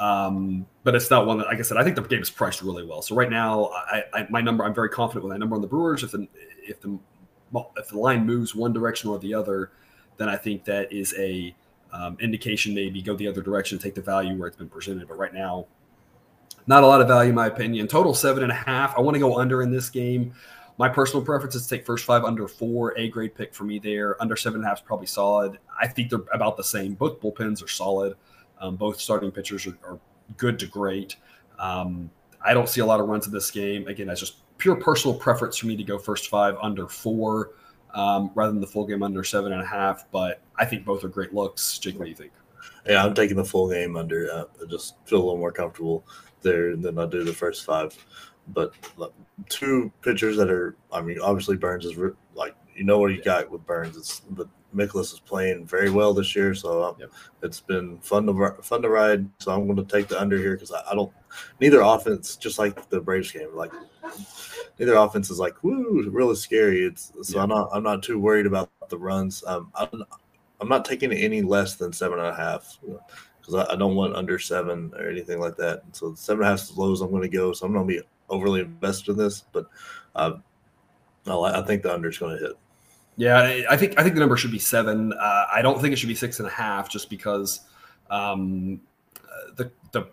Um, 0.00 0.66
but 0.84 0.94
it's 0.94 1.10
not 1.10 1.26
one 1.26 1.36
that, 1.36 1.48
like 1.48 1.58
I 1.58 1.62
said, 1.62 1.76
I 1.76 1.84
think 1.84 1.96
the 1.96 2.02
game 2.02 2.22
is 2.22 2.30
priced 2.30 2.62
really 2.62 2.86
well. 2.86 3.02
So 3.02 3.14
right 3.14 3.28
now, 3.28 3.66
I, 3.66 4.04
I, 4.14 4.26
my 4.30 4.40
number, 4.40 4.64
I'm 4.64 4.72
very 4.74 4.88
confident 4.88 5.24
with 5.24 5.32
my 5.32 5.36
number 5.36 5.54
on 5.54 5.60
the 5.60 5.68
Brewers. 5.68 6.02
If 6.02 6.12
the 6.12 6.26
if 6.66 6.80
the 6.80 6.98
if 7.76 7.88
the 7.88 7.98
line 7.98 8.24
moves 8.24 8.54
one 8.54 8.72
direction 8.72 9.10
or 9.10 9.18
the 9.18 9.34
other, 9.34 9.70
then 10.16 10.30
I 10.30 10.36
think 10.36 10.64
that 10.64 10.90
is 10.90 11.14
a 11.18 11.54
um, 11.92 12.16
indication 12.20 12.74
maybe 12.74 13.02
go 13.02 13.14
the 13.16 13.28
other 13.28 13.42
direction, 13.42 13.78
take 13.78 13.94
the 13.94 14.00
value 14.00 14.38
where 14.38 14.48
it's 14.48 14.56
been 14.56 14.70
presented. 14.70 15.08
But 15.08 15.18
right 15.18 15.34
now, 15.34 15.66
not 16.66 16.82
a 16.82 16.86
lot 16.86 17.00
of 17.00 17.08
value, 17.08 17.30
in 17.30 17.34
my 17.34 17.46
opinion. 17.46 17.88
Total 17.88 18.14
seven 18.14 18.42
and 18.42 18.52
a 18.52 18.56
half. 18.56 18.96
I 18.96 19.00
want 19.00 19.14
to 19.14 19.20
go 19.20 19.38
under 19.38 19.62
in 19.62 19.70
this 19.70 19.90
game. 19.90 20.32
My 20.78 20.88
personal 20.88 21.24
preference 21.24 21.54
is 21.54 21.66
to 21.66 21.76
take 21.76 21.86
first 21.86 22.04
five 22.04 22.24
under 22.24 22.48
four, 22.48 22.96
A 22.98 23.08
grade 23.08 23.34
pick 23.34 23.54
for 23.54 23.64
me 23.64 23.78
there. 23.78 24.20
Under 24.22 24.36
seven 24.36 24.60
and 24.60 24.64
a 24.64 24.68
half 24.68 24.78
is 24.78 24.84
probably 24.84 25.06
solid. 25.06 25.58
I 25.80 25.86
think 25.86 26.10
they're 26.10 26.24
about 26.32 26.56
the 26.56 26.64
same. 26.64 26.94
Both 26.94 27.20
bullpens 27.20 27.62
are 27.62 27.68
solid. 27.68 28.14
Um, 28.58 28.76
both 28.76 29.00
starting 29.00 29.30
pitchers 29.30 29.66
are, 29.66 29.76
are 29.84 29.98
good 30.36 30.58
to 30.60 30.66
great. 30.66 31.16
Um, 31.58 32.10
I 32.44 32.54
don't 32.54 32.68
see 32.68 32.80
a 32.80 32.86
lot 32.86 33.00
of 33.00 33.08
runs 33.08 33.26
in 33.26 33.32
this 33.32 33.50
game. 33.50 33.86
Again, 33.86 34.06
that's 34.06 34.20
just 34.20 34.36
pure 34.58 34.76
personal 34.76 35.16
preference 35.16 35.58
for 35.58 35.66
me 35.66 35.76
to 35.76 35.84
go 35.84 35.98
first 35.98 36.28
five 36.28 36.56
under 36.62 36.88
four 36.88 37.50
um, 37.94 38.30
rather 38.34 38.52
than 38.52 38.60
the 38.60 38.66
full 38.66 38.86
game 38.86 39.02
under 39.02 39.22
seven 39.24 39.52
and 39.52 39.62
a 39.62 39.66
half. 39.66 40.10
But 40.10 40.40
I 40.56 40.64
think 40.64 40.84
both 40.84 41.04
are 41.04 41.08
great 41.08 41.34
looks. 41.34 41.78
Jake, 41.78 41.98
what 41.98 42.04
do 42.04 42.10
you 42.10 42.16
think? 42.16 42.32
Yeah, 42.86 43.04
I'm 43.04 43.14
taking 43.14 43.36
the 43.36 43.44
full 43.44 43.70
game 43.70 43.96
under. 43.96 44.30
Uh, 44.32 44.44
I 44.60 44.70
just 44.70 44.96
feel 45.04 45.18
a 45.18 45.24
little 45.24 45.38
more 45.38 45.52
comfortable 45.52 46.04
there 46.42 46.76
than 46.76 46.98
I 46.98 47.06
do 47.06 47.24
the 47.24 47.32
first 47.32 47.64
five. 47.64 47.96
But 48.48 48.74
two 49.48 49.92
pitchers 50.02 50.36
that 50.36 50.50
are, 50.50 50.76
I 50.92 51.00
mean, 51.00 51.20
obviously 51.20 51.56
Burnes 51.56 51.84
is 51.84 51.96
like 52.34 52.56
you 52.74 52.84
know 52.84 52.98
what 52.98 53.12
you 53.12 53.22
got 53.22 53.50
with 53.50 53.66
Burnes. 53.66 53.96
It's 53.96 54.20
but 54.30 54.48
Mikolas 54.74 55.12
is 55.12 55.20
playing 55.20 55.66
very 55.66 55.90
well 55.90 56.14
this 56.14 56.34
year, 56.34 56.54
so 56.54 56.82
um, 56.82 56.96
yep. 56.98 57.10
it's 57.42 57.60
been 57.60 57.98
fun 57.98 58.26
to 58.26 58.56
fun 58.62 58.82
to 58.82 58.88
ride. 58.88 59.28
So 59.38 59.52
I'm 59.52 59.66
going 59.66 59.76
to 59.76 59.84
take 59.84 60.08
the 60.08 60.20
under 60.20 60.38
here 60.38 60.54
because 60.54 60.72
I, 60.72 60.82
I, 60.90 60.94
don't. 60.94 61.12
Neither 61.60 61.80
offense, 61.80 62.36
just 62.36 62.58
like 62.58 62.88
the 62.88 63.00
Braves 63.00 63.32
game, 63.32 63.54
like 63.54 63.72
neither 64.78 64.94
offense 64.94 65.30
is 65.30 65.38
like 65.38 65.62
woo 65.62 66.08
really 66.10 66.36
scary. 66.36 66.84
It's 66.84 67.12
so 67.22 67.40
I'm 67.40 67.48
not 67.48 67.70
I'm 67.72 67.82
not 67.82 68.02
too 68.02 68.18
worried 68.18 68.46
about 68.46 68.70
the 68.88 68.98
runs. 68.98 69.44
Um, 69.46 69.70
I'm 69.74 70.04
I'm 70.60 70.68
not 70.68 70.84
taking 70.84 71.12
any 71.12 71.42
less 71.42 71.76
than 71.76 71.92
seven 71.92 72.18
and 72.18 72.28
a 72.28 72.34
half 72.34 72.78
because 73.42 73.66
I, 73.66 73.72
I, 73.72 73.76
don't 73.76 73.96
want 73.96 74.14
under 74.14 74.38
seven 74.38 74.92
or 74.96 75.08
anything 75.08 75.40
like 75.40 75.56
that. 75.56 75.82
So 75.92 76.14
seven 76.14 76.42
and 76.42 76.46
a 76.46 76.50
half 76.50 76.62
is 76.62 76.70
as 76.70 76.78
low 76.78 76.92
as 76.92 77.00
I'm 77.00 77.10
going 77.10 77.22
to 77.22 77.28
go. 77.28 77.52
So 77.52 77.66
I'm 77.66 77.72
going 77.72 77.86
to 77.86 77.94
be 77.94 78.00
overly 78.28 78.60
invested 78.60 79.12
in 79.12 79.18
this, 79.18 79.42
but 79.52 79.66
uh, 80.14 80.34
I 81.26 81.62
think 81.62 81.82
the 81.82 81.92
under 81.92 82.08
is 82.08 82.18
going 82.18 82.38
to 82.38 82.44
hit. 82.46 82.56
Yeah, 83.16 83.64
I 83.68 83.76
think 83.76 83.98
I 83.98 84.02
think 84.02 84.14
the 84.14 84.20
number 84.20 84.38
should 84.38 84.52
be 84.52 84.58
seven. 84.58 85.12
Uh, 85.12 85.44
I 85.52 85.60
don't 85.60 85.80
think 85.80 85.92
it 85.92 85.96
should 85.96 86.08
be 86.08 86.14
six 86.14 86.38
and 86.38 86.48
a 86.48 86.50
half, 86.50 86.88
just 86.88 87.10
because 87.10 87.60
um, 88.08 88.80
the 89.56 89.70
the 89.90 90.06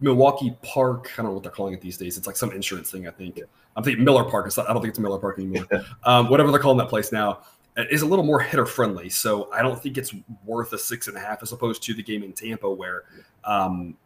Milwaukee 0.00 0.54
Park. 0.62 1.12
I 1.14 1.22
don't 1.22 1.26
know 1.26 1.34
what 1.34 1.42
they're 1.42 1.52
calling 1.52 1.72
it 1.72 1.80
these 1.80 1.96
days. 1.96 2.18
It's 2.18 2.26
like 2.26 2.36
some 2.36 2.52
insurance 2.52 2.90
thing. 2.90 3.08
I 3.08 3.10
think 3.10 3.40
I'm 3.74 3.82
thinking 3.82 4.04
Miller 4.04 4.24
Park. 4.24 4.54
Not, 4.54 4.68
I 4.68 4.74
don't 4.74 4.82
think 4.82 4.90
it's 4.90 4.98
Miller 4.98 5.18
Park 5.18 5.38
anymore. 5.38 5.66
um, 6.04 6.28
whatever 6.28 6.50
they're 6.50 6.60
calling 6.60 6.78
that 6.78 6.90
place 6.90 7.10
now 7.10 7.40
is 7.76 8.02
a 8.02 8.06
little 8.06 8.24
more 8.24 8.40
hitter 8.40 8.66
friendly. 8.66 9.08
So 9.08 9.50
I 9.52 9.62
don't 9.62 9.80
think 9.80 9.98
it's 9.98 10.14
worth 10.44 10.72
a 10.72 10.78
six 10.78 11.08
and 11.08 11.16
a 11.16 11.20
half 11.20 11.42
as 11.42 11.52
opposed 11.52 11.82
to 11.84 11.94
the 11.94 12.02
game 12.02 12.22
in 12.22 12.32
Tampa, 12.32 12.70
where 12.70 13.04
um, 13.44 13.96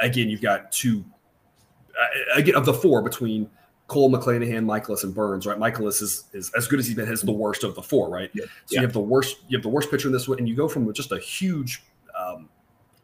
again 0.00 0.28
you've 0.28 0.42
got 0.42 0.72
two 0.72 1.04
uh, 2.00 2.38
again 2.38 2.54
of 2.54 2.64
the 2.64 2.74
four 2.74 3.02
between 3.02 3.48
Cole, 3.86 4.10
McClanahan, 4.10 4.64
Mikolas, 4.64 5.04
and 5.04 5.14
Burnes. 5.14 5.46
right? 5.46 5.58
Mikolas 5.58 6.00
is, 6.00 6.24
is 6.32 6.50
as 6.56 6.66
good 6.66 6.78
as 6.78 6.86
he's 6.86 6.96
been, 6.96 7.06
has 7.06 7.20
the 7.20 7.32
worst 7.32 7.64
of 7.64 7.74
the 7.74 7.82
four, 7.82 8.08
right? 8.08 8.30
Yeah. 8.32 8.44
So 8.44 8.48
yeah. 8.70 8.80
you 8.80 8.86
have 8.86 8.94
the 8.94 9.00
worst, 9.00 9.40
you 9.48 9.58
have 9.58 9.62
the 9.62 9.68
worst 9.68 9.90
pitcher 9.90 10.08
in 10.08 10.12
this 10.12 10.26
one, 10.26 10.38
and 10.38 10.48
you 10.48 10.56
go 10.56 10.68
from 10.68 10.90
just 10.94 11.12
a 11.12 11.18
huge 11.18 11.82
um, 12.18 12.48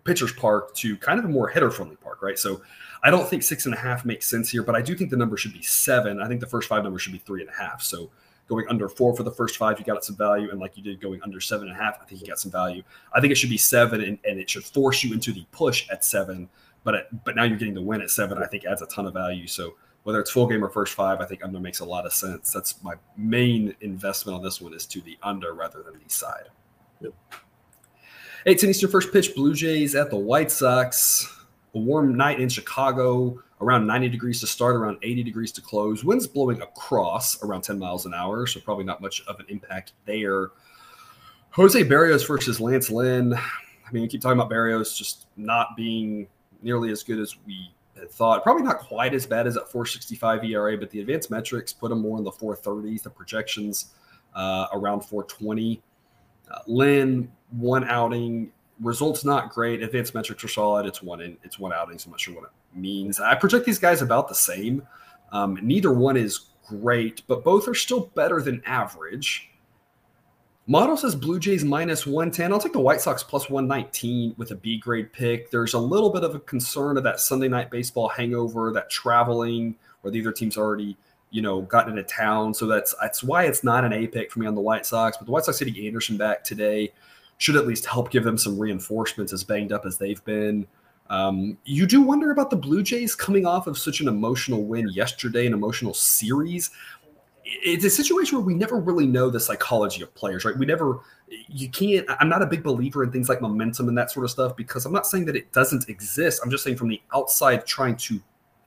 pitcher's 0.05 0.33
park 0.33 0.75
to 0.77 0.97
kind 0.97 1.19
of 1.19 1.27
a 1.27 1.29
more 1.29 1.49
hitter 1.49 1.71
friendly 1.71 1.97
park, 1.97 2.23
right? 2.23 2.39
So 2.39 2.63
I 3.03 3.11
don't 3.11 3.29
think 3.29 3.43
six 3.43 3.67
and 3.67 3.75
a 3.75 3.79
half 3.79 4.05
makes 4.07 4.27
sense 4.27 4.49
here, 4.49 4.63
but 4.63 4.75
I 4.75 4.81
do 4.81 4.95
think 4.95 5.11
the 5.11 5.17
number 5.17 5.37
should 5.37 5.53
be 5.53 5.63
seven. 5.63 6.21
I 6.21 6.29
think 6.29 6.41
the 6.41 6.47
first 6.47 6.69
five 6.69 6.83
number 6.83 6.99
should 6.99 7.13
be 7.13 7.19
three 7.19 7.43
and 7.43 7.51
a 7.51 7.55
half. 7.55 7.83
So 7.83 8.11
going 8.51 8.67
under 8.69 8.89
four 8.89 9.17
for 9.17 9.23
the 9.23 9.31
first 9.31 9.57
five, 9.57 9.79
you 9.79 9.85
got 9.85 10.05
some 10.05 10.17
value, 10.17 10.51
and 10.51 10.61
like 10.61 10.77
you 10.77 10.83
did 10.83 11.01
going 11.01 11.23
under 11.23 11.41
seven 11.41 11.69
and 11.69 11.77
a 11.77 11.83
half, 11.83 11.99
I 12.03 12.05
think 12.05 12.21
you 12.21 12.27
got 12.27 12.41
some 12.41 12.51
value. 12.51 12.83
I 13.15 13.21
think 13.21 13.31
it 13.31 13.37
should 13.37 13.49
be 13.49 13.57
seven, 13.57 14.03
and, 14.03 14.19
and 14.25 14.39
it 14.39 14.51
should 14.51 14.65
force 14.65 15.03
you 15.03 15.15
into 15.15 15.33
the 15.33 15.47
push 15.53 15.89
at 15.89 16.05
seven. 16.05 16.49
But 16.83 16.95
it, 16.95 17.25
but 17.25 17.37
now 17.37 17.45
you're 17.45 17.57
getting 17.57 17.75
the 17.75 17.81
win 17.81 18.03
at 18.03 18.11
seven. 18.11 18.43
I 18.43 18.47
think 18.47 18.65
adds 18.65 18.83
a 18.83 18.87
ton 18.87 19.07
of 19.07 19.15
value. 19.15 19.47
So 19.47 19.77
whether 20.03 20.19
it's 20.19 20.31
full 20.31 20.47
game 20.47 20.65
or 20.65 20.69
first 20.69 20.95
five, 20.95 21.21
I 21.21 21.27
think 21.27 21.45
under 21.45 21.61
makes 21.61 21.81
a 21.81 21.85
lot 21.85 22.07
of 22.07 22.13
sense. 22.13 22.53
That's 22.53 22.83
my 22.83 22.95
main 23.17 23.75
investment 23.81 24.37
on 24.37 24.43
this 24.43 24.61
one 24.61 24.75
is 24.75 24.85
to 24.87 25.01
the 25.01 25.17
under 25.23 25.55
rather 25.55 25.83
than 25.83 25.95
the 26.03 26.11
side. 26.11 26.49
Yep. 27.01 27.15
18 28.47 28.71
Eastern 28.71 28.91
first 28.91 29.13
pitch, 29.13 29.35
Blue 29.35 29.55
Jays 29.55 29.95
at 29.95 30.11
the 30.11 30.17
White 30.17 30.51
Sox. 30.51 31.37
A 31.75 31.79
warm 31.79 32.17
night 32.17 32.41
in 32.41 32.49
Chicago, 32.49 33.41
around 33.61 33.87
90 33.87 34.09
degrees 34.09 34.41
to 34.41 34.47
start, 34.47 34.77
around 34.77 34.99
80 35.03 35.23
degrees 35.23 35.53
to 35.53 35.61
close. 35.61 36.05
Winds 36.05 36.27
blowing 36.27 36.63
across 36.63 37.43
around 37.43 37.63
10 37.63 37.79
miles 37.79 38.07
an 38.07 38.15
hour, 38.15 38.47
so 38.47 38.61
probably 38.61 38.85
not 38.85 39.01
much 39.01 39.23
of 39.27 39.39
an 39.39 39.47
impact 39.49 39.93
there. 40.07 40.51
Jose 41.51 41.83
Berrios 41.85 42.27
versus 42.27 42.61
Lance 42.61 42.91
Lynn. 42.91 43.35
I 43.35 43.93
mean, 43.93 44.03
we 44.03 44.09
keep 44.09 44.21
talking 44.21 44.39
about 44.39 44.51
Berrios 44.51 44.97
just 44.97 45.27
not 45.37 45.77
being 45.77 46.29
nearly 46.63 46.91
as 46.91 47.03
good 47.03 47.19
as 47.19 47.37
we 47.47 47.73
had 47.99 48.11
thought. 48.11 48.43
Probably 48.43 48.63
not 48.63 48.79
quite 48.79 49.15
as 49.15 49.27
bad 49.27 49.47
as 49.47 49.57
at 49.57 49.71
465 49.71 50.45
ERA, 50.45 50.79
but 50.79 50.91
the 50.91 51.01
advanced 51.01 51.31
metrics 51.31 51.73
put 51.73 51.91
him 51.91 52.01
more 52.01 52.19
in 52.19 52.25
the 52.25 52.31
430s. 52.31 53.03
The 53.03 53.11
projections 53.11 53.95
uh, 54.35 54.67
around 54.73 55.01
420. 55.01 55.83
Uh, 56.51 56.59
Lynn, 56.67 57.31
one 57.51 57.85
outing, 57.85 58.53
results 58.81 59.25
not 59.25 59.51
great. 59.51 59.83
Advanced 59.83 60.15
metrics 60.15 60.43
are 60.45 60.49
solid. 60.49 60.87
It's 60.87 61.03
one 61.03 61.21
in, 61.21 61.37
it's 61.43 61.59
one 61.59 61.73
outing, 61.73 61.99
so 61.99 62.07
I'm 62.07 62.13
not 62.13 62.21
sure 62.21 62.35
what 62.35 62.45
it 62.45 62.79
means. 62.79 63.21
I 63.21 63.35
project 63.35 63.67
these 63.67 63.79
guys 63.79 64.03
about 64.03 64.29
the 64.29 64.35
same. 64.35 64.87
Um, 65.33 65.59
neither 65.63 65.93
one 65.93 66.17
is 66.17 66.47
great, 66.67 67.23
but 67.27 67.45
both 67.45 67.69
are 67.69 67.75
still 67.75 68.07
better 68.15 68.41
than 68.41 68.63
average. 68.65 69.51
Model 70.67 70.97
says 70.97 71.17
Blue 71.17 71.41
Jays 71.41 71.65
minus 71.65 72.07
110. 72.07 72.53
I'll 72.53 72.61
take 72.61 72.73
the 72.73 72.81
White 72.81 73.01
Sox 73.01 73.23
plus 73.23 73.51
119 73.51 74.35
with 74.37 74.53
a 74.53 74.55
B 74.55 74.79
grade 74.79 75.13
pick. 75.13 75.51
There's 75.51 75.75
a 75.75 75.79
little 75.79 76.11
bit 76.11 76.23
of 76.23 76.35
a 76.35 76.41
concern 76.41 76.97
of 76.97 77.03
that 77.05 77.19
Sunday 77.19 77.49
night 77.49 77.71
baseball 77.71 78.09
hangover, 78.09 78.73
that 78.73 78.89
traveling, 78.89 79.75
where 80.03 80.13
the 80.13 80.21
other 80.21 80.33
team's 80.33 80.57
already, 80.57 80.97
you 81.31 81.43
know, 81.43 81.63
gotten 81.63 81.99
into 81.99 82.05
town. 82.05 82.55
So 82.55 82.67
that's 82.67 82.95
that's 83.01 83.25
why 83.25 83.45
it's 83.45 83.65
not 83.65 83.85
an 83.85 83.93
A 83.93 84.07
pick 84.07 84.31
for 84.31 84.39
me 84.39 84.47
on 84.47 84.55
the 84.55 84.61
White 84.61 84.87
Sox. 84.87 85.17
But 85.17 85.27
the 85.27 85.33
White 85.33 85.45
Sox 85.45 85.59
hitting 85.59 85.85
Anderson 85.85 86.17
back 86.17 86.45
today 86.45 86.93
should 87.41 87.57
at 87.57 87.67
least 87.67 87.85
help 87.85 88.11
give 88.11 88.23
them 88.23 88.39
some 88.39 88.57
reinforcements 88.57 89.33
as 89.33 89.43
banged 89.43 89.73
up 89.73 89.85
as 89.85 89.99
they've 89.99 90.25
been. 90.25 90.67
Um, 91.09 91.59
you 91.65 91.87
do 91.87 92.01
wonder 92.01 92.31
about 92.31 92.51
the 92.51 92.57
Blue 92.57 92.85
Jays 92.85 93.17
coming 93.17 93.45
off 93.45 93.67
of 93.67 93.77
such 93.77 94.01
an 94.01 94.07
emotional 94.07 94.65
win 94.65 94.89
yesterday, 94.91 95.47
an 95.47 95.53
emotional 95.53 95.93
series 95.93 96.71
it's 97.45 97.85
a 97.85 97.91
situation 97.91 98.39
where 98.39 98.45
we 98.45 98.55
never 98.55 98.79
really 98.79 99.07
know 99.07 99.31
the 99.31 99.41
psychology 99.41 100.03
of 100.03 100.15
players, 100.15 100.45
right? 100.45 100.57
We 100.57 100.67
never, 100.67 101.01
you 101.49 101.69
can't, 101.69 102.07
I'm 102.21 102.29
not 102.29 102.43
a 102.43 102.47
big 102.47 102.63
believer 102.63 103.03
in 103.03 103.11
things 103.11 103.29
like 103.29 103.41
momentum 103.41 103.89
and 103.89 103.99
that 103.99 104.11
sort 104.11 104.25
of 104.25 104.31
stuff 104.31 104.57
because 104.57 104.87
I'm 104.87 104.93
not 104.93 105.07
saying 105.07 105.25
that 105.27 105.37
it 105.37 105.53
doesn't 105.53 105.89
exist. 105.89 106.41
I'm 106.45 106.51
just 106.51 106.65
saying 106.65 106.77
from 106.77 106.89
the 106.89 107.01
outside 107.15 107.67
trying 107.67 107.97
to 107.97 108.21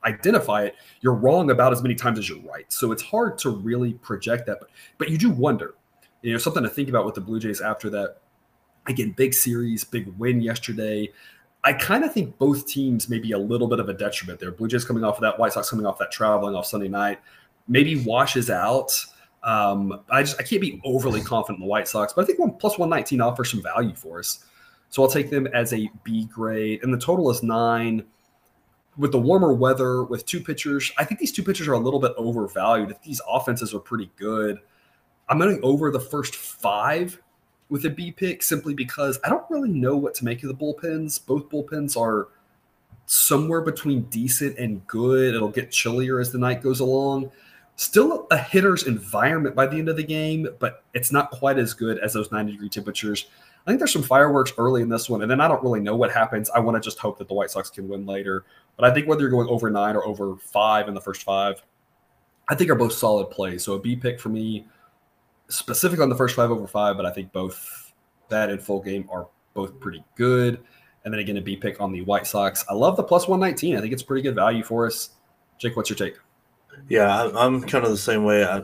identify 0.03 0.63
it, 0.63 0.75
you're 1.01 1.13
wrong 1.13 1.51
about 1.51 1.71
as 1.71 1.81
many 1.81 1.95
times 1.95 2.19
as 2.19 2.27
you're 2.27 2.41
right. 2.41 2.71
So 2.71 2.91
it's 2.91 3.03
hard 3.03 3.37
to 3.39 3.51
really 3.51 3.93
project 3.93 4.45
that, 4.47 4.59
but, 4.59 4.69
but 4.97 5.09
you 5.09 5.17
do 5.17 5.29
wonder, 5.29 5.75
you 6.21 6.31
know, 6.31 6.37
something 6.37 6.63
to 6.63 6.69
think 6.69 6.89
about 6.89 7.05
with 7.05 7.15
the 7.15 7.21
Blue 7.21 7.39
Jays 7.39 7.61
after 7.61 7.89
that. 7.91 8.17
Again, 8.87 9.11
big 9.11 9.33
series, 9.33 9.83
big 9.83 10.07
win 10.17 10.41
yesterday. 10.41 11.11
I 11.63 11.73
kind 11.73 12.03
of 12.03 12.13
think 12.13 12.37
both 12.37 12.67
teams 12.67 13.07
may 13.09 13.19
be 13.19 13.31
a 13.31 13.37
little 13.37 13.67
bit 13.67 13.79
of 13.79 13.87
a 13.87 13.93
detriment 13.93 14.39
there. 14.39 14.51
Blue 14.51 14.67
Jays 14.67 14.83
coming 14.83 15.03
off 15.03 15.15
of 15.15 15.21
that, 15.21 15.39
White 15.39 15.53
Sox 15.53 15.69
coming 15.69 15.85
off 15.85 15.97
that 15.99 16.11
traveling 16.11 16.55
off 16.55 16.65
Sunday 16.65 16.89
night 16.89 17.19
maybe 17.67 18.03
washes 18.03 18.49
out. 18.49 18.91
Um, 19.43 20.01
I 20.09 20.23
just 20.23 20.39
I 20.39 20.43
can't 20.43 20.61
be 20.61 20.81
overly 20.83 21.21
confident 21.21 21.59
in 21.59 21.65
the 21.65 21.69
White 21.69 21.87
Sox, 21.87 22.13
but 22.13 22.23
I 22.23 22.25
think 22.25 22.39
one 22.39 22.53
plus 22.53 22.77
one 22.77 22.89
nineteen 22.89 23.21
offers 23.21 23.51
some 23.51 23.61
value 23.61 23.95
for 23.95 24.19
us. 24.19 24.45
So 24.89 25.01
I'll 25.01 25.09
take 25.09 25.29
them 25.29 25.47
as 25.47 25.73
a 25.73 25.89
B 26.03 26.25
grade, 26.25 26.83
and 26.83 26.93
the 26.93 26.99
total 26.99 27.29
is 27.31 27.43
nine. 27.43 28.03
With 28.95 29.11
the 29.11 29.19
warmer 29.19 29.53
weather, 29.53 30.03
with 30.03 30.23
two 30.25 30.39
pitchers, 30.39 30.91
I 30.99 31.03
think 31.03 31.19
these 31.19 31.31
two 31.31 31.41
pitchers 31.41 31.67
are 31.67 31.73
a 31.73 31.79
little 31.79 31.99
bit 31.99 32.11
overvalued. 32.15 32.91
If 32.91 33.01
these 33.01 33.21
offenses 33.27 33.73
are 33.73 33.79
pretty 33.79 34.11
good, 34.17 34.59
I'm 35.29 35.39
going 35.39 35.59
over 35.63 35.89
the 35.89 35.99
first 35.99 36.35
five 36.35 37.19
with 37.73 37.85
a 37.85 37.89
B 37.89 38.11
pick 38.11 38.41
simply 38.43 38.73
because 38.73 39.19
I 39.25 39.29
don't 39.29 39.49
really 39.49 39.69
know 39.69 39.97
what 39.97 40.13
to 40.15 40.25
make 40.25 40.43
of 40.43 40.47
the 40.47 40.55
bullpens. 40.55 41.25
Both 41.25 41.49
bullpens 41.49 41.99
are 41.99 42.29
somewhere 43.05 43.61
between 43.61 44.03
decent 44.03 44.57
and 44.57 44.85
good. 44.87 45.35
It'll 45.35 45.49
get 45.49 45.71
chillier 45.71 46.19
as 46.19 46.31
the 46.31 46.37
night 46.37 46.61
goes 46.61 46.79
along 46.79 47.31
still 47.75 48.27
a 48.31 48.37
hitter's 48.37 48.83
environment 48.83 49.55
by 49.55 49.67
the 49.67 49.77
end 49.77 49.89
of 49.89 49.97
the 49.97 50.03
game, 50.03 50.47
but 50.59 50.83
it's 50.93 51.11
not 51.11 51.31
quite 51.31 51.57
as 51.57 51.73
good 51.73 51.97
as 51.99 52.13
those 52.13 52.31
90 52.31 52.51
degree 52.51 52.69
temperatures. 52.69 53.25
I 53.65 53.71
think 53.71 53.79
there's 53.79 53.93
some 53.93 54.03
fireworks 54.03 54.53
early 54.57 54.81
in 54.81 54.89
this 54.89 55.09
one, 55.09 55.21
and 55.21 55.31
then 55.31 55.39
I 55.39 55.47
don't 55.47 55.63
really 55.63 55.79
know 55.79 55.95
what 55.95 56.11
happens. 56.11 56.49
I 56.49 56.59
want 56.59 56.75
to 56.75 56.81
just 56.81 56.99
hope 56.99 57.17
that 57.17 57.27
the 57.27 57.33
White 57.33 57.49
Sox 57.49 57.69
can 57.69 57.87
win 57.87 58.05
later. 58.05 58.43
But 58.75 58.89
I 58.89 58.93
think 58.93 59.07
whether 59.07 59.21
you're 59.21 59.29
going 59.29 59.47
over 59.47 59.69
nine 59.69 59.95
or 59.95 60.05
over 60.05 60.35
five 60.37 60.87
in 60.87 60.93
the 60.93 61.01
first 61.01 61.23
five, 61.23 61.63
I 62.49 62.55
think 62.55 62.69
are 62.69 62.75
both 62.75 62.93
solid 62.93 63.29
plays. 63.29 63.63
So 63.63 63.73
a 63.73 63.79
B 63.79 63.95
pick 63.95 64.19
for 64.19 64.29
me, 64.29 64.67
specifically 65.49 66.03
on 66.03 66.09
the 66.09 66.15
first 66.15 66.35
five 66.35 66.51
over 66.51 66.67
five, 66.67 66.97
but 66.97 67.05
I 67.05 67.11
think 67.11 67.31
both 67.31 67.93
that 68.29 68.49
and 68.49 68.61
full 68.61 68.81
game 68.81 69.07
are 69.11 69.27
both 69.53 69.79
pretty 69.79 70.03
good. 70.15 70.59
And 71.05 71.13
then 71.13 71.19
again, 71.19 71.37
a 71.37 71.41
B 71.41 71.55
pick 71.55 71.81
on 71.81 71.91
the 71.91 72.01
White 72.01 72.25
Sox. 72.25 72.63
I 72.69 72.73
love 72.73 72.95
the 72.95 73.03
plus 73.03 73.27
119. 73.27 73.75
I 73.75 73.81
think 73.81 73.93
it's 73.93 74.03
pretty 74.03 74.21
good 74.21 74.35
value 74.35 74.63
for 74.63 74.87
us. 74.87 75.09
Jake, 75.57 75.75
what's 75.75 75.89
your 75.89 75.97
take? 75.97 76.15
Yeah, 76.89 77.29
I'm 77.35 77.61
kind 77.61 77.83
of 77.83 77.91
the 77.91 77.97
same 77.97 78.23
way. 78.23 78.45
I, 78.45 78.63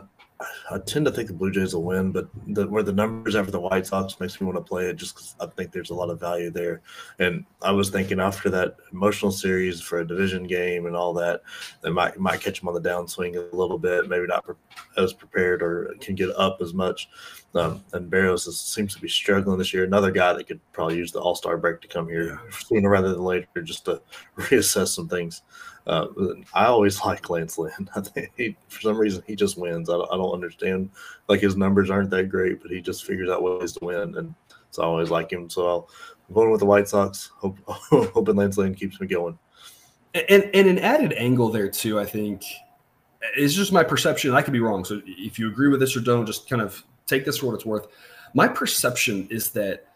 I 0.72 0.78
tend 0.80 1.06
to 1.06 1.12
think 1.12 1.28
the 1.28 1.34
Blue 1.34 1.52
Jays 1.52 1.74
will 1.74 1.84
win, 1.84 2.12
but 2.12 2.30
the, 2.48 2.66
where 2.66 2.84
the 2.84 2.94
numbers 2.94 3.36
after 3.36 3.52
the 3.52 3.60
White 3.60 3.86
Sox 3.86 4.18
makes 4.22 4.40
me 4.40 4.46
want 4.46 4.58
to 4.58 4.64
play 4.64 4.86
it 4.86 4.96
just 4.96 5.16
because 5.16 5.36
I 5.42 5.48
think 5.48 5.72
there's 5.72 5.90
a 5.90 5.96
lot 5.96 6.10
of 6.10 6.20
value 6.20 6.50
there. 6.50 6.82
And 7.20 7.46
I 7.62 7.72
was 7.72 7.90
thinking 7.90 8.22
after 8.22 8.50
that 8.52 8.78
emotional 8.94 9.34
series 9.34 9.82
for 9.82 10.00
a 10.00 10.08
division 10.08 10.44
game 10.48 10.86
and 10.86 10.96
all 10.96 11.14
that, 11.16 11.42
they 11.82 11.90
might 11.90 12.18
might 12.20 12.40
catch 12.40 12.62
them 12.62 12.70
on 12.70 12.82
the 12.82 12.90
downswing 12.90 13.36
a 13.36 13.56
little 13.56 13.78
bit, 13.78 14.08
maybe 14.08 14.28
not 14.28 14.46
pre- 14.46 14.56
as 14.98 15.12
prepared 15.12 15.62
or 15.62 15.94
can 16.00 16.16
get 16.16 16.30
up 16.38 16.60
as 16.62 16.74
much. 16.74 17.10
Um, 17.56 17.84
and 17.94 18.12
Berrios 18.12 18.48
is, 18.48 18.60
seems 18.60 18.94
to 18.96 19.02
be 19.02 19.10
struggling 19.10 19.58
this 19.58 19.74
year. 19.74 19.84
Another 19.84 20.12
guy 20.12 20.34
that 20.34 20.48
could 20.48 20.60
probably 20.72 20.98
use 20.98 21.12
the 21.12 21.20
All 21.20 21.36
Star 21.36 21.58
break 21.58 21.82
to 21.82 21.88
come 21.88 22.08
here 22.08 22.40
sooner 22.52 22.90
rather 22.90 23.12
than 23.12 23.24
later, 23.24 23.48
just 23.64 23.86
to 23.86 24.02
reassess 24.38 24.90
some 24.90 25.08
things. 25.08 25.42
Uh, 25.88 26.08
I 26.54 26.66
always 26.66 27.02
like 27.06 27.30
Lance 27.30 27.58
Lynn. 27.58 27.90
I 27.96 28.02
think 28.02 28.32
he, 28.38 28.56
for 28.68 28.82
some 28.82 28.98
reason 28.98 29.24
he 29.26 29.36
just 29.36 29.58
wins. 29.58 29.90
I 29.90 29.94
don't, 29.94 30.12
I 30.12 30.18
don't 30.18 30.34
understand. 30.34 30.92
Like 31.28 31.42
his 31.42 31.58
numbers 31.58 31.90
aren't 31.90 32.12
that 32.12 32.30
great, 32.30 32.62
but 32.62 32.72
he 32.72 32.82
just 32.82 33.06
figures 33.06 33.30
out 33.30 33.44
ways 33.44 33.74
to 33.74 33.86
win, 33.86 34.16
and 34.16 34.36
so 34.70 34.84
I 34.84 34.86
always 34.86 35.10
like 35.10 35.32
him. 35.32 35.50
So 35.50 35.68
I'll 35.68 35.90
I'm 36.28 36.36
going 36.36 36.52
with 36.52 36.60
the 36.60 36.66
White 36.66 36.88
Sox. 36.88 37.32
Hope, 37.38 37.58
hoping 37.68 38.36
Lance 38.36 38.58
Lynn 38.58 38.76
keeps 38.76 39.02
me 39.02 39.08
going. 39.08 39.38
And 40.14 40.50
and 40.54 40.68
an 40.68 40.80
added 40.80 41.14
angle 41.14 41.50
there 41.50 41.70
too, 41.70 42.00
I 42.00 42.06
think, 42.06 42.44
is 43.36 43.56
just 43.56 43.72
my 43.72 43.84
perception. 43.84 44.34
I 44.34 44.42
could 44.42 44.54
be 44.54 44.60
wrong. 44.60 44.86
So 44.86 45.02
if 45.06 45.40
you 45.40 45.48
agree 45.50 45.70
with 45.70 45.80
this 45.80 45.96
or 45.96 46.02
don't, 46.02 46.26
just 46.26 46.50
kind 46.50 46.62
of 46.62 46.84
take 47.10 47.26
this 47.26 47.38
for 47.38 47.48
what 47.48 47.56
it's 47.56 47.66
worth. 47.66 47.88
My 48.34 48.48
perception 48.48 49.28
is 49.30 49.52
that 49.52 49.88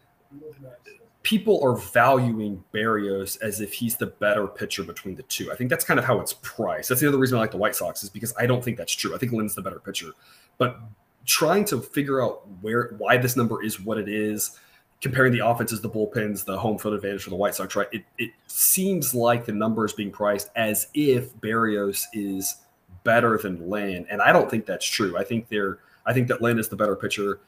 people 1.23 1.63
are 1.63 1.75
valuing 1.75 2.63
Berrios 2.73 3.41
as 3.41 3.61
if 3.61 3.73
he's 3.73 3.95
the 3.95 4.07
better 4.07 4.45
pitcher 4.45 4.83
between 4.83 5.15
the 5.15 5.23
two. 5.23 5.51
I 5.51 5.55
think 5.55 5.69
that's 5.69 5.85
kind 5.85 5.99
of 5.99 6.05
how 6.05 6.19
it's 6.19 6.33
priced. 6.41 6.89
That's 6.89 6.99
the 6.99 7.07
other 7.07 7.17
reason 7.17 7.37
I 7.37 7.41
like 7.41 7.51
the 7.51 7.57
White 7.57 7.75
Sox 7.75 8.03
is 8.03 8.09
because 8.09 8.33
I 8.37 8.45
don't 8.45 8.63
think 8.63 8.77
that's 8.77 8.93
true. 8.93 9.15
I 9.15 9.17
think 9.17 9.31
Lynn's 9.31 9.55
the 9.55 9.61
better 9.61 9.79
pitcher. 9.79 10.11
But 10.57 10.79
trying 11.25 11.63
to 11.65 11.81
figure 11.81 12.21
out 12.21 12.47
where 12.61 12.95
why 12.97 13.17
this 13.17 13.37
number 13.37 13.63
is 13.63 13.79
what 13.79 13.97
it 13.97 14.09
is, 14.09 14.59
comparing 15.01 15.31
the 15.31 15.45
offenses, 15.45 15.81
the 15.81 15.89
bullpens, 15.89 16.43
the 16.43 16.57
home 16.57 16.77
field 16.77 16.93
advantage 16.93 17.23
for 17.23 17.29
the 17.29 17.35
White 17.35 17.55
Sox, 17.55 17.75
right? 17.75 17.87
It, 17.91 18.03
it 18.17 18.31
seems 18.47 19.15
like 19.15 19.45
the 19.45 19.53
number 19.53 19.85
is 19.85 19.93
being 19.93 20.11
priced 20.11 20.49
as 20.55 20.87
if 20.93 21.33
Berrios 21.37 22.03
is 22.13 22.57
better 23.03 23.37
than 23.37 23.69
Lynn, 23.69 24.05
and 24.09 24.21
I 24.21 24.31
don't 24.31 24.49
think 24.49 24.65
that's 24.65 24.85
true. 24.85 25.17
I 25.17 25.23
think 25.23 25.47
they're 25.47 25.79
I 26.05 26.13
think 26.13 26.27
that 26.27 26.41
Lynn 26.41 26.59
is 26.59 26.67
the 26.67 26.75
better 26.75 26.95
pitcher. 26.95 27.39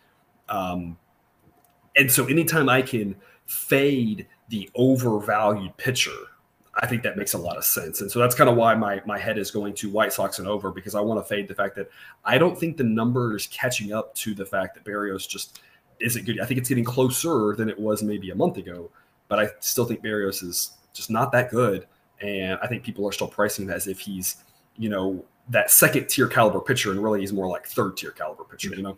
Um, 0.49 0.97
and 1.97 2.11
so 2.11 2.25
anytime 2.25 2.69
I 2.69 2.81
can– 2.81 3.15
fade 3.45 4.27
the 4.49 4.69
overvalued 4.75 5.75
pitcher, 5.77 6.11
I 6.75 6.87
think 6.87 7.03
that 7.03 7.17
makes 7.17 7.33
a 7.33 7.37
lot 7.37 7.57
of 7.57 7.63
sense. 7.63 8.01
And 8.01 8.11
so 8.11 8.19
that's 8.19 8.35
kind 8.35 8.49
of 8.49 8.57
why 8.57 8.75
my 8.75 9.01
my 9.05 9.17
head 9.17 9.37
is 9.37 9.49
going 9.49 9.73
to 9.75 9.89
White 9.89 10.11
Sox 10.13 10.39
and 10.39 10.47
over 10.47 10.71
because 10.71 10.93
I 10.93 10.99
want 10.99 11.19
to 11.19 11.27
fade 11.27 11.47
the 11.47 11.55
fact 11.55 11.75
that 11.75 11.89
I 12.25 12.37
don't 12.37 12.57
think 12.57 12.77
the 12.77 12.83
number 12.83 13.35
is 13.35 13.47
catching 13.47 13.93
up 13.93 14.13
to 14.15 14.33
the 14.33 14.45
fact 14.45 14.75
that 14.75 14.83
Berrios 14.83 15.27
just 15.27 15.61
isn't 15.99 16.25
good. 16.25 16.41
I 16.41 16.45
think 16.45 16.59
it's 16.59 16.69
getting 16.69 16.83
closer 16.83 17.55
than 17.55 17.69
it 17.69 17.79
was 17.79 18.03
maybe 18.03 18.31
a 18.31 18.35
month 18.35 18.57
ago, 18.57 18.91
but 19.29 19.39
I 19.39 19.49
still 19.61 19.85
think 19.85 20.03
Berrios 20.03 20.43
is 20.43 20.71
just 20.93 21.09
not 21.09 21.31
that 21.31 21.49
good. 21.49 21.87
And 22.21 22.59
I 22.61 22.67
think 22.67 22.83
people 22.83 23.07
are 23.07 23.11
still 23.11 23.27
pricing 23.27 23.65
him 23.65 23.71
as 23.71 23.87
if 23.87 23.99
he's, 23.99 24.37
you 24.77 24.89
know, 24.89 25.23
that 25.49 25.71
second 25.71 26.07
tier 26.07 26.27
caliber 26.27 26.59
pitcher, 26.59 26.91
and 26.91 27.03
really 27.03 27.21
he's 27.21 27.33
more 27.33 27.47
like 27.47 27.65
third 27.67 27.97
tier 27.97 28.11
caliber 28.11 28.43
pitcher, 28.43 28.69
you 28.69 28.81
know? 28.81 28.97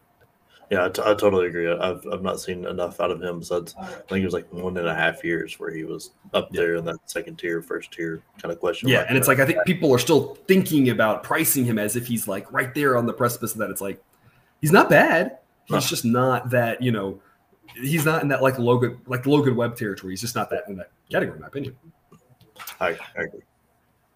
Yeah, 0.69 0.85
I, 0.85 0.89
t- 0.89 1.01
I 1.01 1.13
totally 1.13 1.47
agree. 1.47 1.71
I've 1.71 2.05
I've 2.11 2.21
not 2.21 2.41
seen 2.41 2.65
enough 2.65 2.99
out 2.99 3.09
of 3.09 3.21
him 3.21 3.39
besides 3.39 3.73
I 3.79 3.85
think 3.85 4.21
it 4.21 4.25
was 4.25 4.33
like 4.33 4.51
one 4.51 4.75
and 4.77 4.87
a 4.87 4.93
half 4.93 5.23
years 5.23 5.57
where 5.59 5.73
he 5.73 5.85
was 5.85 6.11
up 6.33 6.51
there 6.51 6.75
in 6.75 6.83
that 6.85 6.97
second 7.05 7.37
tier, 7.37 7.61
first 7.61 7.91
tier 7.91 8.21
kind 8.41 8.51
of 8.51 8.59
question. 8.59 8.89
Yeah, 8.89 9.05
and 9.07 9.17
it's 9.17 9.29
like 9.29 9.39
I 9.39 9.45
think 9.45 9.59
people 9.65 9.93
are 9.93 9.99
still 9.99 10.35
thinking 10.47 10.89
about 10.89 11.23
pricing 11.23 11.63
him 11.63 11.79
as 11.79 11.95
if 11.95 12.05
he's 12.05 12.27
like 12.27 12.51
right 12.51 12.73
there 12.75 12.97
on 12.97 13.05
the 13.05 13.13
precipice 13.13 13.53
of 13.53 13.59
that. 13.59 13.69
It's 13.69 13.79
like 13.79 14.03
he's 14.59 14.73
not 14.73 14.89
bad. 14.89 15.37
He's 15.65 15.83
huh. 15.83 15.89
just 15.89 16.03
not 16.03 16.49
that 16.49 16.81
you 16.81 16.91
know. 16.91 17.21
He's 17.75 18.05
not 18.05 18.21
in 18.21 18.27
that 18.29 18.41
like 18.41 18.59
Logan 18.59 18.99
like 19.05 19.25
Logan 19.25 19.55
Webb 19.55 19.77
territory. 19.77 20.13
He's 20.13 20.21
just 20.21 20.35
not 20.35 20.49
that 20.49 20.63
in 20.67 20.75
that 20.77 20.91
category, 21.09 21.37
in 21.37 21.41
my 21.41 21.47
opinion. 21.47 21.77
I, 22.81 22.89
I 22.89 23.23
agree. 23.23 23.41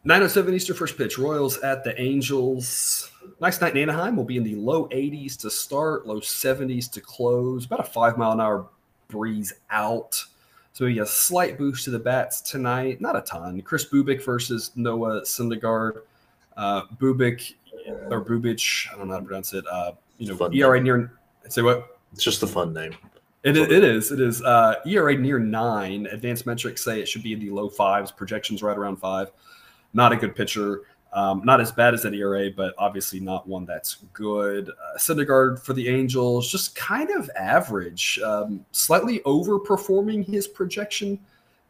907 0.03 0.55
Eastern 0.55 0.75
first 0.75 0.97
pitch. 0.97 1.19
Royals 1.19 1.59
at 1.59 1.83
the 1.83 1.99
Angels. 2.01 3.11
Nice 3.39 3.61
night 3.61 3.75
in 3.75 3.83
Anaheim. 3.83 4.15
We'll 4.15 4.25
be 4.25 4.37
in 4.37 4.43
the 4.43 4.55
low 4.55 4.87
80s 4.89 5.37
to 5.41 5.51
start, 5.51 6.07
low 6.07 6.19
70s 6.19 6.91
to 6.93 7.01
close. 7.01 7.65
About 7.65 7.81
a 7.81 7.83
five 7.83 8.17
mile 8.17 8.31
an 8.31 8.41
hour 8.41 8.67
breeze 9.09 9.53
out. 9.69 10.23
So 10.73 10.85
maybe 10.85 10.99
a 10.99 11.05
slight 11.05 11.57
boost 11.57 11.83
to 11.85 11.91
the 11.91 11.99
bats 11.99 12.41
tonight. 12.41 12.99
Not 12.99 13.15
a 13.15 13.21
ton. 13.21 13.61
Chris 13.61 13.85
Bubic 13.85 14.25
versus 14.25 14.71
Noah 14.75 15.21
Syndergaard. 15.21 16.01
Uh, 16.57 16.83
Bubic 16.99 17.53
or 18.09 18.23
Bubich, 18.25 18.91
I 18.91 18.97
don't 18.97 19.07
know 19.07 19.13
how 19.13 19.19
to 19.19 19.25
pronounce 19.25 19.53
it. 19.53 19.65
Uh, 19.71 19.91
you 20.17 20.27
know, 20.27 20.35
fun 20.35 20.53
ERA 20.53 20.77
name. 20.77 20.83
near. 20.83 21.13
Say 21.49 21.61
what? 21.61 21.99
It's 22.13 22.23
just 22.23 22.41
a 22.41 22.47
fun 22.47 22.73
name. 22.73 22.93
It, 23.43 23.57
it 23.57 23.83
is. 23.83 24.11
It 24.11 24.19
is. 24.19 24.41
Uh, 24.41 24.75
ERA 24.85 25.15
near 25.15 25.37
nine. 25.39 26.07
Advanced 26.07 26.45
metrics 26.45 26.83
say 26.83 27.01
it 27.01 27.07
should 27.07 27.23
be 27.23 27.33
in 27.33 27.39
the 27.39 27.51
low 27.51 27.69
fives. 27.69 28.11
Projections 28.11 28.63
right 28.63 28.77
around 28.77 28.97
five 28.97 29.31
not 29.93 30.11
a 30.11 30.15
good 30.15 30.35
pitcher. 30.35 30.81
Um, 31.13 31.41
not 31.43 31.59
as 31.59 31.73
bad 31.73 31.93
as 31.93 32.03
that 32.03 32.13
ERA, 32.13 32.49
but 32.55 32.73
obviously 32.77 33.19
not 33.19 33.45
one 33.45 33.65
that's 33.65 33.97
good. 34.13 34.69
Uh, 34.69 34.97
Syndergaard 34.97 35.59
for 35.59 35.73
the 35.73 35.89
Angels, 35.89 36.49
just 36.49 36.73
kind 36.73 37.09
of 37.11 37.29
average, 37.35 38.17
um, 38.23 38.65
slightly 38.71 39.19
overperforming 39.19 40.25
his 40.25 40.47
projection. 40.47 41.19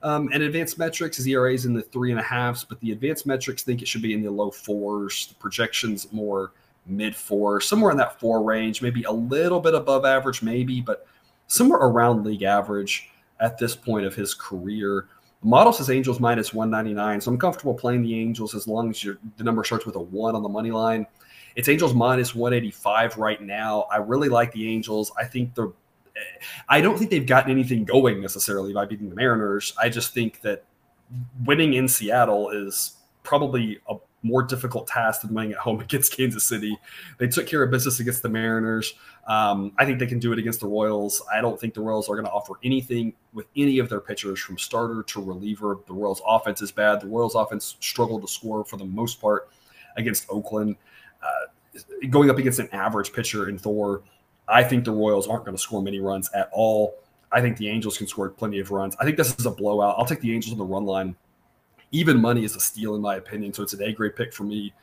Um, 0.04 0.30
and 0.32 0.44
advanced 0.44 0.78
metrics, 0.78 1.18
his 1.18 1.28
ERA 1.28 1.54
is 1.54 1.66
in 1.66 1.74
the 1.74 1.82
three 1.82 2.12
and 2.12 2.20
a 2.20 2.24
halfs, 2.24 2.64
but 2.64 2.80
the 2.82 2.92
advanced 2.92 3.26
metrics 3.26 3.64
think 3.64 3.82
it 3.82 3.88
should 3.88 4.02
be 4.02 4.14
in 4.14 4.22
the 4.22 4.30
low 4.30 4.52
fours. 4.52 5.28
The 5.28 5.36
projections 5.36 6.12
more 6.12 6.52
mid 6.86 7.16
four, 7.16 7.62
somewhere 7.62 7.92
in 7.92 7.98
that 7.98 8.20
four 8.20 8.44
range, 8.44 8.82
maybe 8.82 9.04
a 9.04 9.12
little 9.12 9.60
bit 9.60 9.76
above 9.76 10.06
average, 10.06 10.42
maybe, 10.42 10.82
but 10.82 11.08
somewhere 11.48 11.80
around 11.80 12.26
league 12.26 12.44
average 12.44 13.10
at 13.40 13.58
this 13.58 13.76
point 13.76 14.06
of 14.06 14.16
his 14.16 14.34
career. 14.34 15.08
Model 15.44 15.74
says 15.74 15.89
Angels 15.89 16.20
minus 16.20 16.54
199. 16.54 17.22
So 17.22 17.32
I'm 17.32 17.38
comfortable 17.38 17.74
playing 17.74 18.04
the 18.04 18.20
Angels 18.20 18.54
as 18.54 18.68
long 18.68 18.89
as 18.92 19.02
the 19.02 19.44
number 19.44 19.64
starts 19.64 19.86
with 19.86 19.96
a 19.96 20.00
one 20.00 20.36
on 20.36 20.44
the 20.44 20.50
money 20.50 20.72
line. 20.72 21.08
It's 21.56 21.68
Angels 21.68 21.94
minus 21.94 22.36
185 22.36 23.18
right 23.18 23.42
now. 23.42 23.86
I 23.92 23.98
really 23.98 24.30
like 24.30 24.52
the 24.52 24.70
Angels. 24.70 25.12
I 25.18 25.26
think 25.26 25.56
they're 25.56 25.70
I 26.70 26.82
don't 26.82 26.98
think 26.98 27.10
they've 27.10 27.26
gotten 27.26 27.52
anything 27.52 27.86
going 27.86 28.22
necessarily 28.22 28.74
by 28.74 28.86
beating 28.86 29.10
the 29.10 29.16
Mariners. 29.16 29.74
I 29.82 29.89
just 29.89 30.14
think 30.14 30.42
that 30.42 30.64
winning 31.46 31.74
in 31.74 31.88
Seattle 31.88 32.50
is 32.50 32.98
probably 33.24 33.80
a 33.88 33.96
more 34.24 34.44
difficult 34.44 34.88
task 34.88 35.22
than 35.22 35.34
winning 35.34 35.54
at 35.54 35.58
home 35.58 35.80
against 35.82 36.16
Kansas 36.16 36.44
City. 36.44 36.78
They 37.18 37.28
took 37.28 37.48
care 37.48 37.64
of 37.64 37.72
business 37.72 38.00
against 38.00 38.22
the 38.22 38.30
Mariners. 38.30 38.94
Um, 39.28 39.72
I 39.78 39.86
think 39.86 40.00
they 40.00 40.08
can 40.08 40.20
do 40.20 40.34
it 40.34 40.40
against 40.40 40.60
the 40.60 40.68
Royals. 40.68 41.22
I 41.32 41.42
don't 41.42 41.60
think 41.60 41.74
the 41.74 41.82
Royals 41.82 42.10
are 42.10 42.16
going 42.16 42.26
to 42.26 42.32
offer 42.32 42.54
anything 42.64 43.14
with 43.34 43.48
any 43.56 43.80
of 43.80 43.90
their 43.90 44.00
pitchers 44.00 44.40
from 44.40 44.58
starter 44.58 45.04
to 45.04 45.22
reliever. 45.22 45.78
The 45.88 45.94
Royals' 45.94 46.22
offense 46.26 46.62
is 46.62 46.72
bad. 46.72 47.02
The 47.02 47.08
Royals' 47.08 47.36
offense 47.36 47.78
struggled 47.80 48.22
to 48.22 48.28
score 48.28 48.66
for 48.66 48.78
the 48.78 48.86
most 48.86 49.22
part 49.22 49.50
against 49.98 50.26
Oakland. 50.30 50.76
Uh, 51.22 51.80
going 52.10 52.30
up 52.30 52.38
against 52.38 52.60
an 52.60 52.70
average 52.72 53.14
pitcher 53.14 53.48
in 53.48 53.58
Thor, 53.58 54.02
I 54.48 54.64
think 54.64 54.86
the 54.86 54.92
Royals 54.92 55.28
aren't 55.28 55.46
going 55.46 55.56
to 55.56 55.62
score 55.62 55.82
many 55.82 56.00
runs 56.00 56.30
at 56.34 56.50
all. 56.52 56.96
I 57.32 57.40
think 57.40 57.58
the 57.58 57.70
Angels 57.70 57.98
can 57.98 58.08
score 58.08 58.30
plenty 58.30 58.60
of 58.60 58.72
runs. 58.72 58.96
I 59.00 59.06
think 59.06 59.16
this 59.16 59.34
is 59.38 59.46
a 59.46 59.52
blowout. 59.52 59.96
I'll 59.98 60.06
take 60.06 60.20
the 60.20 60.34
Angels 60.34 60.52
on 60.52 60.58
the 60.58 60.66
run 60.66 60.86
line 60.86 61.16
even 61.92 62.20
money 62.20 62.44
is 62.44 62.56
a 62.56 62.60
steal 62.60 62.96
in 62.96 63.02
my 63.02 63.16
opinion. 63.16 63.54
So 63.54 63.64
it's 63.64 63.74
an 63.74 63.84
A 63.84 63.92
grade 63.92 64.16
pick 64.16 64.34
for 64.34 64.44
me. 64.44 64.74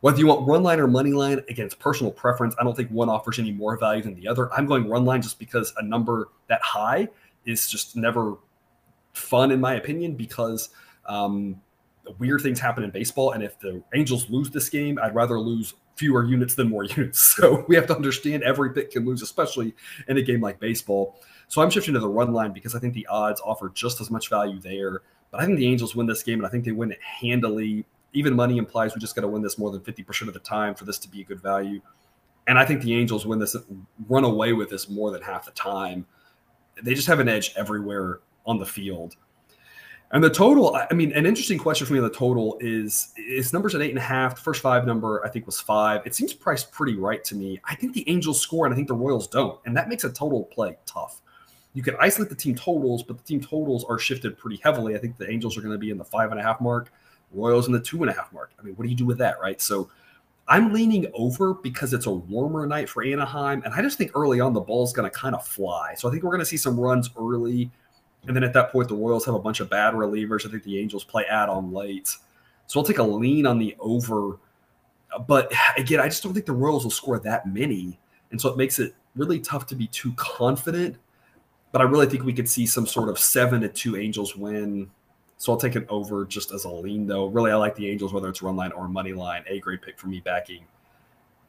Whether 0.00 0.18
you 0.18 0.26
want 0.26 0.48
run 0.48 0.62
line 0.64 0.80
or 0.80 0.88
money 0.88 1.12
line, 1.12 1.42
against 1.48 1.78
personal 1.78 2.10
preference, 2.10 2.56
I 2.58 2.64
don't 2.64 2.76
think 2.76 2.90
one 2.90 3.08
offers 3.08 3.38
any 3.38 3.52
more 3.52 3.76
value 3.76 4.02
than 4.02 4.14
the 4.14 4.26
other. 4.26 4.52
I'm 4.52 4.66
going 4.66 4.88
run 4.88 5.04
line 5.04 5.22
just 5.22 5.38
because 5.38 5.72
a 5.78 5.82
number 5.84 6.28
that 6.48 6.60
high 6.62 7.08
is 7.46 7.68
just 7.68 7.96
never 7.96 8.36
fun 9.12 9.52
in 9.52 9.60
my 9.60 9.74
opinion 9.74 10.14
because 10.14 10.70
um, 11.06 11.60
weird 12.18 12.40
things 12.40 12.58
happen 12.58 12.82
in 12.82 12.90
baseball. 12.90 13.32
And 13.32 13.42
if 13.42 13.58
the 13.60 13.82
Angels 13.94 14.28
lose 14.28 14.50
this 14.50 14.68
game, 14.68 14.98
I'd 15.00 15.14
rather 15.14 15.38
lose 15.38 15.74
fewer 15.96 16.24
units 16.24 16.54
than 16.54 16.68
more 16.68 16.84
units. 16.96 17.20
So 17.20 17.64
we 17.68 17.76
have 17.76 17.86
to 17.86 17.94
understand 17.94 18.42
every 18.42 18.72
pick 18.72 18.90
can 18.90 19.04
lose, 19.04 19.22
especially 19.22 19.74
in 20.08 20.16
a 20.16 20.22
game 20.22 20.40
like 20.40 20.58
baseball. 20.58 21.20
So 21.48 21.62
I'm 21.62 21.70
shifting 21.70 21.94
to 21.94 22.00
the 22.00 22.08
run 22.08 22.32
line 22.32 22.52
because 22.52 22.74
I 22.74 22.78
think 22.78 22.94
the 22.94 23.06
odds 23.06 23.40
offer 23.44 23.70
just 23.74 24.00
as 24.00 24.10
much 24.10 24.28
value 24.28 24.58
there. 24.60 25.02
But 25.32 25.40
I 25.40 25.46
think 25.46 25.58
the 25.58 25.66
Angels 25.66 25.96
win 25.96 26.06
this 26.06 26.22
game, 26.22 26.38
and 26.38 26.46
I 26.46 26.50
think 26.50 26.64
they 26.64 26.72
win 26.72 26.92
it 26.92 27.00
handily. 27.02 27.84
Even 28.12 28.36
money 28.36 28.58
implies 28.58 28.94
we 28.94 29.00
just 29.00 29.16
got 29.16 29.22
to 29.22 29.28
win 29.28 29.42
this 29.42 29.58
more 29.58 29.72
than 29.72 29.80
50% 29.80 30.28
of 30.28 30.34
the 30.34 30.40
time 30.40 30.74
for 30.74 30.84
this 30.84 30.98
to 30.98 31.08
be 31.08 31.22
a 31.22 31.24
good 31.24 31.40
value. 31.40 31.80
And 32.46 32.58
I 32.58 32.66
think 32.66 32.82
the 32.82 32.94
Angels 32.94 33.24
win 33.24 33.38
this, 33.38 33.56
run 34.08 34.24
away 34.24 34.52
with 34.52 34.68
this 34.68 34.88
more 34.90 35.10
than 35.10 35.22
half 35.22 35.46
the 35.46 35.52
time. 35.52 36.06
They 36.82 36.94
just 36.94 37.08
have 37.08 37.18
an 37.18 37.28
edge 37.28 37.54
everywhere 37.56 38.20
on 38.44 38.58
the 38.58 38.66
field. 38.66 39.16
And 40.10 40.22
the 40.22 40.28
total, 40.28 40.76
I 40.76 40.92
mean, 40.92 41.12
an 41.12 41.24
interesting 41.24 41.56
question 41.56 41.86
for 41.86 41.94
me 41.94 41.98
on 41.98 42.04
the 42.04 42.10
total 42.10 42.58
is 42.60 43.14
is 43.16 43.54
numbers 43.54 43.74
at 43.74 43.80
eight 43.80 43.88
and 43.88 43.98
a 43.98 44.02
half. 44.02 44.34
The 44.34 44.42
first 44.42 44.60
five 44.60 44.84
number 44.84 45.24
I 45.24 45.30
think 45.30 45.46
was 45.46 45.58
five. 45.58 46.02
It 46.04 46.14
seems 46.14 46.34
priced 46.34 46.70
pretty 46.70 46.96
right 46.96 47.24
to 47.24 47.34
me. 47.34 47.58
I 47.64 47.74
think 47.76 47.94
the 47.94 48.06
Angels 48.10 48.38
score 48.38 48.66
and 48.66 48.74
I 48.74 48.76
think 48.76 48.88
the 48.88 48.94
Royals 48.94 49.26
don't, 49.26 49.58
and 49.64 49.74
that 49.74 49.88
makes 49.88 50.04
a 50.04 50.10
total 50.10 50.44
play 50.44 50.76
tough 50.84 51.22
you 51.74 51.82
can 51.82 51.96
isolate 52.00 52.28
the 52.28 52.36
team 52.36 52.54
totals, 52.54 53.02
but 53.02 53.16
the 53.16 53.24
team 53.24 53.40
totals 53.40 53.84
are 53.84 53.98
shifted 53.98 54.36
pretty 54.36 54.60
heavily. 54.62 54.94
I 54.94 54.98
think 54.98 55.16
the 55.16 55.30
Angels 55.30 55.56
are 55.56 55.62
going 55.62 55.72
to 55.72 55.78
be 55.78 55.90
in 55.90 55.98
the 55.98 56.04
five 56.04 56.30
and 56.30 56.38
a 56.38 56.42
half 56.42 56.60
mark, 56.60 56.92
Royals 57.32 57.66
in 57.66 57.72
the 57.72 57.80
two 57.80 58.02
and 58.02 58.10
a 58.10 58.12
half 58.12 58.32
mark. 58.32 58.52
I 58.58 58.62
mean, 58.62 58.74
what 58.74 58.84
do 58.84 58.90
you 58.90 58.96
do 58.96 59.06
with 59.06 59.18
that, 59.18 59.40
right? 59.40 59.60
So 59.60 59.90
I'm 60.48 60.72
leaning 60.72 61.06
over 61.14 61.54
because 61.54 61.94
it's 61.94 62.06
a 62.06 62.10
warmer 62.10 62.66
night 62.66 62.88
for 62.88 63.02
Anaheim, 63.02 63.62
and 63.64 63.72
I 63.72 63.80
just 63.80 63.96
think 63.96 64.10
early 64.14 64.40
on 64.40 64.52
the 64.52 64.60
ball's 64.60 64.92
going 64.92 65.10
to 65.10 65.16
kind 65.16 65.34
of 65.34 65.46
fly. 65.46 65.94
So 65.94 66.08
I 66.08 66.10
think 66.10 66.24
we're 66.24 66.30
going 66.30 66.40
to 66.40 66.46
see 66.46 66.56
some 66.56 66.78
runs 66.78 67.10
early, 67.18 67.70
and 68.26 68.36
then 68.36 68.44
at 68.44 68.52
that 68.52 68.70
point 68.70 68.88
the 68.88 68.94
Royals 68.94 69.24
have 69.24 69.34
a 69.34 69.38
bunch 69.38 69.60
of 69.60 69.70
bad 69.70 69.94
relievers. 69.94 70.46
I 70.46 70.50
think 70.50 70.64
the 70.64 70.78
Angels 70.78 71.04
play 71.04 71.24
add 71.24 71.48
on 71.48 71.72
late, 71.72 72.16
so 72.66 72.80
I'll 72.80 72.84
take 72.84 72.98
a 72.98 73.02
lean 73.02 73.46
on 73.46 73.58
the 73.58 73.74
over. 73.80 74.38
But 75.26 75.52
again, 75.78 76.00
I 76.00 76.08
just 76.08 76.22
don't 76.22 76.34
think 76.34 76.46
the 76.46 76.52
Royals 76.52 76.84
will 76.84 76.90
score 76.90 77.18
that 77.20 77.46
many, 77.46 77.98
and 78.30 78.40
so 78.40 78.50
it 78.50 78.58
makes 78.58 78.78
it 78.78 78.94
really 79.14 79.40
tough 79.40 79.66
to 79.68 79.74
be 79.74 79.86
too 79.86 80.12
confident. 80.16 80.96
But 81.72 81.80
I 81.80 81.84
really 81.84 82.06
think 82.06 82.24
we 82.24 82.32
could 82.32 82.48
see 82.48 82.66
some 82.66 82.86
sort 82.86 83.08
of 83.08 83.18
seven 83.18 83.62
to 83.62 83.68
two 83.68 83.96
Angels 83.96 84.36
win. 84.36 84.90
So 85.38 85.52
I'll 85.52 85.58
take 85.58 85.74
it 85.74 85.86
over 85.88 86.24
just 86.24 86.52
as 86.52 86.64
a 86.64 86.68
lean, 86.68 87.06
though. 87.06 87.26
Really, 87.26 87.50
I 87.50 87.56
like 87.56 87.74
the 87.74 87.88
Angels, 87.88 88.12
whether 88.12 88.28
it's 88.28 88.42
run 88.42 88.56
line 88.56 88.72
or 88.72 88.86
money 88.86 89.12
line. 89.12 89.42
A 89.48 89.58
great 89.58 89.82
pick 89.82 89.98
for 89.98 90.06
me 90.06 90.20
backing 90.20 90.64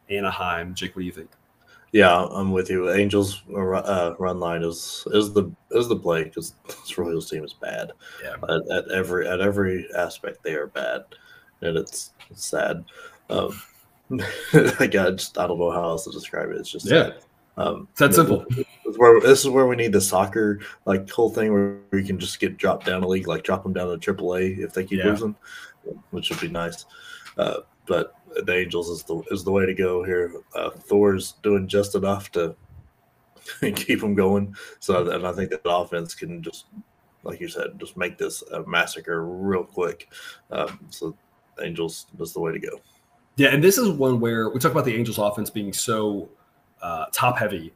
Anaheim. 0.10 0.74
Jake, 0.74 0.96
what 0.96 1.02
do 1.02 1.06
you 1.06 1.12
think? 1.12 1.30
Yeah, 1.94 2.26
I'm 2.26 2.52
with 2.52 2.72
you. 2.72 2.92
Angels 2.92 3.44
uh, 3.56 4.16
run 4.18 4.40
line 4.40 4.64
is 4.64 5.06
is 5.12 5.32
the 5.32 5.52
is 5.72 5.88
the 5.88 5.96
play 5.96 6.24
because 6.24 6.56
this 6.66 6.98
Royals 6.98 7.30
team 7.30 7.44
is 7.44 7.54
bad. 7.54 7.92
Yeah. 8.24 8.34
At, 8.50 8.72
at, 8.72 8.92
every 8.92 9.28
at 9.28 9.42
every 9.42 9.88
aspect, 9.96 10.42
they 10.42 10.56
are 10.56 10.68
bad, 10.68 11.04
and 11.62 11.78
it's, 11.78 12.14
it's 12.32 12.46
sad. 12.46 12.84
Um, 13.30 13.62
like 14.10 14.96
I 14.96 15.12
just 15.12 15.38
I 15.38 15.46
don't 15.46 15.60
know 15.60 15.70
how 15.70 15.84
else 15.84 16.06
to 16.06 16.12
describe 16.12 16.50
it. 16.50 16.58
It's 16.58 16.72
just 16.72 16.88
yeah. 16.88 17.04
Sad. 17.04 17.16
Um, 17.58 17.88
it's 17.92 18.00
that 18.00 18.16
simple. 18.16 18.44
This 18.94 18.96
is, 18.96 19.00
where, 19.00 19.20
this 19.22 19.40
is 19.40 19.50
where 19.50 19.66
we 19.66 19.76
need 19.76 19.92
the 19.92 20.02
soccer 20.02 20.60
like 20.86 21.10
whole 21.10 21.30
thing 21.30 21.52
where 21.52 21.78
we 21.92 22.04
can 22.04 22.20
just 22.20 22.40
get 22.40 22.58
dropped 22.58 22.86
down 22.86 23.04
a 23.04 23.08
league, 23.08 23.28
like 23.28 23.44
drop 23.44 23.64
them 23.64 23.74
down 23.74 24.00
to 24.00 24.14
AAA 24.14 24.60
if 24.60 24.74
they 24.74 24.84
keep 24.84 25.00
yeah. 25.00 25.06
losing, 25.06 25.36
which 26.12 26.30
would 26.30 26.40
be 26.40 26.48
nice. 26.48 26.86
Uh, 27.38 27.62
but 27.88 28.16
the 28.46 28.54
Angels 28.54 28.90
is 28.90 29.04
the 29.04 29.22
is 29.32 29.44
the 29.44 29.52
way 29.52 29.66
to 29.66 29.74
go 29.74 30.04
here. 30.04 30.32
Uh, 30.56 30.70
Thor's 30.70 31.34
doing 31.44 31.68
just 31.68 31.96
enough 31.96 32.32
to 32.34 32.56
keep 33.76 34.00
them 34.00 34.16
going. 34.16 34.56
So, 34.80 35.10
and 35.10 35.26
I 35.26 35.32
think 35.32 35.50
that 35.50 35.62
offense 35.66 36.16
can 36.16 36.42
just, 36.42 36.66
like 37.24 37.40
you 37.40 37.48
said, 37.48 37.80
just 37.80 37.98
make 37.98 38.18
this 38.18 38.44
a 38.52 38.64
massacre 38.66 39.26
real 39.26 39.64
quick. 39.64 40.12
Um, 40.52 40.80
so, 40.90 41.16
Angels 41.62 42.08
is 42.20 42.34
the 42.34 42.40
way 42.40 42.52
to 42.52 42.60
go. 42.60 42.80
Yeah, 43.36 43.50
and 43.50 43.64
this 43.64 43.78
is 43.78 43.90
one 43.90 44.20
where 44.20 44.50
we 44.50 44.60
talk 44.60 44.72
about 44.72 44.86
the 44.86 44.96
Angels 44.96 45.18
offense 45.18 45.50
being 45.50 45.74
so 45.74 46.30
uh, 46.82 47.06
top 47.12 47.38
heavy. 47.38 47.74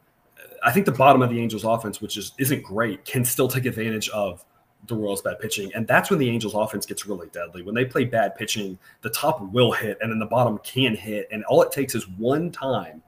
I 0.62 0.72
think 0.72 0.86
the 0.86 0.92
bottom 0.92 1.22
of 1.22 1.30
the 1.30 1.40
Angels 1.40 1.64
offense, 1.64 2.00
which 2.00 2.16
is 2.16 2.32
isn't 2.38 2.62
great, 2.62 3.04
can 3.04 3.24
still 3.24 3.48
take 3.48 3.66
advantage 3.66 4.08
of 4.10 4.44
the 4.86 4.94
Royals' 4.94 5.22
bad 5.22 5.38
pitching, 5.40 5.72
and 5.74 5.86
that's 5.86 6.10
when 6.10 6.18
the 6.18 6.28
Angels' 6.28 6.54
offense 6.54 6.86
gets 6.86 7.06
really 7.06 7.28
deadly. 7.28 7.62
When 7.62 7.74
they 7.74 7.84
play 7.84 8.04
bad 8.04 8.36
pitching, 8.36 8.78
the 9.02 9.10
top 9.10 9.40
will 9.52 9.72
hit, 9.72 9.98
and 10.00 10.10
then 10.10 10.18
the 10.18 10.26
bottom 10.26 10.58
can 10.58 10.94
hit, 10.94 11.28
and 11.30 11.44
all 11.44 11.62
it 11.62 11.72
takes 11.72 11.94
is 11.94 12.08
one 12.08 12.50
time 12.50 13.02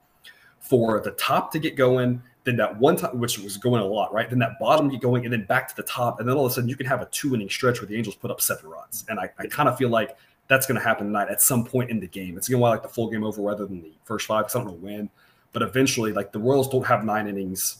for 0.58 1.00
the 1.00 1.12
top 1.12 1.52
to 1.52 1.58
get 1.58 1.76
going. 1.76 2.22
Then 2.44 2.56
that 2.56 2.78
one 2.78 2.96
time, 2.96 3.18
which 3.18 3.38
was 3.38 3.56
going 3.58 3.82
a 3.82 3.86
lot, 3.86 4.12
right? 4.14 4.28
Then 4.28 4.38
that 4.38 4.58
bottom 4.58 4.88
get 4.88 5.00
going, 5.00 5.24
and 5.24 5.32
then 5.32 5.44
back 5.44 5.68
to 5.68 5.76
the 5.76 5.82
top, 5.82 6.20
and 6.20 6.28
then 6.28 6.36
all 6.36 6.46
of 6.46 6.52
a 6.52 6.54
sudden 6.54 6.68
you 6.68 6.76
can 6.76 6.86
have 6.86 7.02
a 7.02 7.06
two 7.06 7.34
inning 7.34 7.50
stretch 7.50 7.80
where 7.80 7.86
the 7.86 7.96
Angels 7.96 8.16
put 8.16 8.30
up 8.30 8.40
seven 8.40 8.70
runs, 8.70 9.04
and 9.08 9.20
I, 9.20 9.30
I 9.38 9.46
kind 9.46 9.68
of 9.68 9.76
feel 9.78 9.90
like 9.90 10.16
that's 10.50 10.66
going 10.66 10.78
to 10.78 10.84
happen 10.84 11.06
tonight 11.06 11.28
at 11.28 11.40
some 11.40 11.64
point 11.64 11.90
in 11.90 12.00
the 12.00 12.08
game. 12.08 12.36
It's 12.36 12.48
going 12.48 12.60
to 12.60 12.64
be 12.64 12.68
like 12.68 12.82
the 12.82 12.88
full 12.88 13.08
game 13.08 13.22
over 13.22 13.40
rather 13.40 13.66
than 13.66 13.80
the 13.80 13.92
first 14.04 14.26
five 14.26 14.46
because 14.46 14.56
I 14.56 14.58
don't 14.58 14.68
know 14.68 14.86
when. 14.86 15.08
But 15.52 15.62
eventually, 15.62 16.12
like 16.12 16.32
the 16.32 16.38
Royals 16.38 16.68
don't 16.68 16.86
have 16.86 17.04
nine 17.04 17.26
innings. 17.26 17.78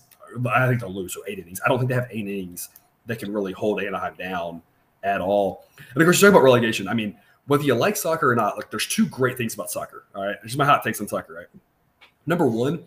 I 0.52 0.68
think 0.68 0.80
they'll 0.80 0.92
lose, 0.92 1.14
so 1.14 1.22
eight 1.26 1.38
innings. 1.38 1.60
I 1.64 1.68
don't 1.68 1.78
think 1.78 1.88
they 1.88 1.94
have 1.94 2.08
eight 2.10 2.26
innings 2.26 2.70
that 3.06 3.18
can 3.18 3.32
really 3.32 3.52
hold 3.52 3.82
Anaheim 3.82 4.14
down 4.14 4.62
at 5.02 5.20
all. 5.20 5.66
And 5.94 6.02
of 6.02 6.06
course, 6.06 6.20
you 6.20 6.28
talk 6.28 6.34
about 6.34 6.44
relegation. 6.44 6.88
I 6.88 6.94
mean, 6.94 7.16
whether 7.46 7.64
you 7.64 7.74
like 7.74 7.96
soccer 7.96 8.30
or 8.30 8.36
not, 8.36 8.56
like 8.56 8.70
there's 8.70 8.86
two 8.86 9.06
great 9.06 9.36
things 9.36 9.54
about 9.54 9.70
soccer. 9.70 10.04
All 10.14 10.24
right, 10.24 10.36
here's 10.42 10.56
my 10.56 10.64
hot 10.64 10.84
takes 10.84 11.00
on 11.00 11.08
soccer. 11.08 11.34
Right, 11.34 11.46
number 12.26 12.46
one, 12.46 12.84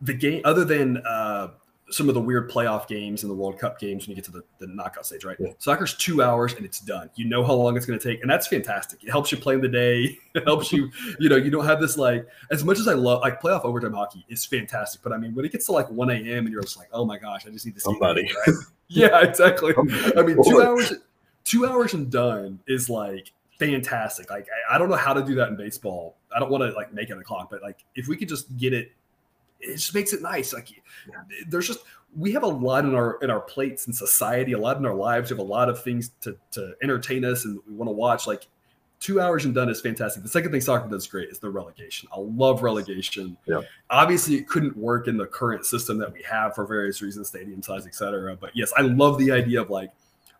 the 0.00 0.14
game 0.14 0.42
other 0.44 0.64
than 0.64 0.98
uh, 1.06 1.48
some 1.90 2.08
of 2.08 2.14
the 2.14 2.20
weird 2.20 2.50
playoff 2.50 2.86
games 2.86 3.22
and 3.22 3.30
the 3.30 3.34
World 3.34 3.58
Cup 3.58 3.78
games 3.78 4.06
when 4.06 4.10
you 4.10 4.14
get 4.16 4.24
to 4.24 4.30
the, 4.30 4.44
the 4.58 4.66
knockout 4.66 5.06
stage, 5.06 5.24
right? 5.24 5.36
Yeah. 5.38 5.50
Soccer's 5.58 5.94
two 5.94 6.22
hours 6.22 6.54
and 6.54 6.64
it's 6.64 6.80
done. 6.80 7.10
You 7.16 7.26
know 7.26 7.44
how 7.44 7.54
long 7.54 7.76
it's 7.76 7.86
going 7.86 7.98
to 7.98 8.08
take, 8.08 8.22
and 8.22 8.30
that's 8.30 8.46
fantastic. 8.46 9.02
It 9.02 9.10
helps 9.10 9.32
you 9.32 9.38
play 9.38 9.54
in 9.54 9.60
the 9.60 9.68
day. 9.68 10.18
It 10.32 10.44
helps 10.44 10.72
you, 10.72 10.88
you 11.18 11.28
know, 11.28 11.34
you 11.34 11.50
don't 11.50 11.64
have 11.64 11.80
this 11.80 11.98
like 11.98 12.24
as 12.52 12.62
much 12.62 12.78
as 12.78 12.86
I 12.86 12.92
love 12.92 13.20
like 13.20 13.42
playoff 13.42 13.64
overtime 13.64 13.94
hockey 13.94 14.24
is 14.28 14.44
fantastic, 14.44 15.02
but 15.02 15.12
I 15.12 15.16
mean 15.16 15.34
when 15.34 15.44
it 15.44 15.50
gets 15.50 15.66
to 15.66 15.72
like 15.72 15.90
one 15.90 16.08
a.m. 16.08 16.46
and 16.46 16.50
you're 16.50 16.62
just 16.62 16.76
like, 16.76 16.86
oh 16.92 17.04
my 17.04 17.18
gosh, 17.18 17.44
I 17.48 17.50
just 17.50 17.66
need 17.66 17.74
to 17.74 17.80
see 17.80 17.90
somebody. 17.90 18.26
Game, 18.26 18.34
right? 18.46 18.56
yeah, 18.88 19.22
exactly. 19.22 19.74
I 19.76 20.22
mean 20.22 20.40
two 20.44 20.62
hours, 20.62 20.92
two 21.42 21.66
hours 21.66 21.94
and 21.94 22.12
done 22.12 22.60
is 22.68 22.88
like 22.88 23.32
fantastic. 23.58 24.30
Like 24.30 24.46
I, 24.70 24.76
I 24.76 24.78
don't 24.78 24.88
know 24.88 24.94
how 24.94 25.12
to 25.12 25.24
do 25.24 25.34
that 25.34 25.48
in 25.48 25.56
baseball. 25.56 26.16
I 26.32 26.38
don't 26.38 26.50
want 26.50 26.62
to 26.62 26.70
like 26.76 26.94
make 26.94 27.10
it 27.10 27.18
a 27.18 27.22
clock, 27.24 27.50
but 27.50 27.60
like 27.60 27.84
if 27.96 28.06
we 28.06 28.16
could 28.16 28.28
just 28.28 28.56
get 28.56 28.72
it 28.72 28.92
it 29.60 29.74
just 29.74 29.94
makes 29.94 30.12
it 30.12 30.22
nice. 30.22 30.52
Like 30.52 30.68
there's 31.48 31.66
just 31.66 31.80
we 32.16 32.32
have 32.32 32.42
a 32.42 32.48
lot 32.48 32.84
in 32.84 32.94
our 32.94 33.18
in 33.22 33.30
our 33.30 33.40
plates 33.40 33.86
in 33.86 33.92
society, 33.92 34.52
a 34.52 34.58
lot 34.58 34.76
in 34.76 34.86
our 34.86 34.94
lives. 34.94 35.30
We 35.30 35.36
have 35.36 35.46
a 35.46 35.48
lot 35.48 35.68
of 35.68 35.82
things 35.82 36.10
to 36.22 36.36
to 36.52 36.74
entertain 36.82 37.24
us 37.24 37.44
and 37.44 37.60
we 37.68 37.74
want 37.74 37.88
to 37.88 37.92
watch. 37.92 38.26
Like 38.26 38.46
two 38.98 39.20
hours 39.20 39.44
and 39.44 39.54
done 39.54 39.68
is 39.68 39.80
fantastic. 39.80 40.22
The 40.22 40.28
second 40.28 40.52
thing 40.52 40.60
soccer 40.60 40.88
does 40.88 41.06
great 41.06 41.30
is 41.30 41.38
the 41.38 41.50
relegation. 41.50 42.08
I 42.14 42.20
love 42.20 42.62
relegation. 42.62 43.36
Yeah. 43.46 43.62
Obviously, 43.88 44.36
it 44.36 44.48
couldn't 44.48 44.76
work 44.76 45.08
in 45.08 45.16
the 45.16 45.26
current 45.26 45.64
system 45.64 45.98
that 45.98 46.12
we 46.12 46.22
have 46.22 46.54
for 46.54 46.66
various 46.66 47.00
reasons, 47.00 47.28
stadium 47.28 47.62
size, 47.62 47.86
etc. 47.86 48.36
But 48.36 48.50
yes, 48.54 48.72
I 48.76 48.82
love 48.82 49.18
the 49.18 49.30
idea 49.30 49.62
of 49.62 49.70
like, 49.70 49.90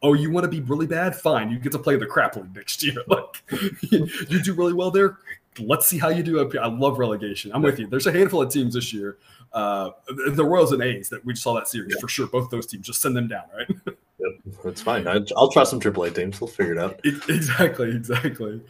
oh, 0.02 0.14
you 0.14 0.30
want 0.30 0.44
to 0.44 0.50
be 0.50 0.60
really 0.60 0.86
bad? 0.86 1.14
Fine, 1.14 1.50
you 1.50 1.58
get 1.58 1.72
to 1.72 1.78
play 1.78 1.96
the 1.96 2.06
crap 2.06 2.36
league 2.36 2.54
next 2.54 2.82
year. 2.82 2.96
Like, 3.06 3.42
you 3.82 4.42
do 4.42 4.54
really 4.54 4.72
well 4.72 4.90
there 4.90 5.18
let's 5.66 5.86
see 5.86 5.98
how 5.98 6.08
you 6.08 6.22
do 6.22 6.40
up 6.40 6.52
here. 6.52 6.60
I 6.60 6.68
love 6.68 6.98
relegation. 6.98 7.52
I'm 7.54 7.62
with 7.62 7.78
you. 7.78 7.86
There's 7.86 8.06
a 8.06 8.12
handful 8.12 8.42
of 8.42 8.50
teams 8.50 8.74
this 8.74 8.92
year, 8.92 9.18
uh, 9.52 9.90
the 10.32 10.44
Royals 10.44 10.72
and 10.72 10.82
A's 10.82 11.08
that 11.08 11.24
we 11.24 11.32
just 11.32 11.42
saw 11.42 11.54
that 11.54 11.68
series 11.68 11.94
yeah. 11.94 12.00
for 12.00 12.08
sure. 12.08 12.26
Both 12.26 12.50
those 12.50 12.66
teams, 12.66 12.86
just 12.86 13.00
send 13.02 13.16
them 13.16 13.28
down, 13.28 13.44
right? 13.56 13.96
Yep, 14.20 14.54
that's 14.64 14.82
fine. 14.82 15.08
I, 15.08 15.18
will 15.34 15.50
try 15.50 15.64
some 15.64 15.80
AAA 15.80 16.14
teams. 16.14 16.40
We'll 16.42 16.48
figure 16.48 16.72
it 16.72 16.78
out. 16.78 17.00
Exactly, 17.04 17.88
exactly. 17.90 18.60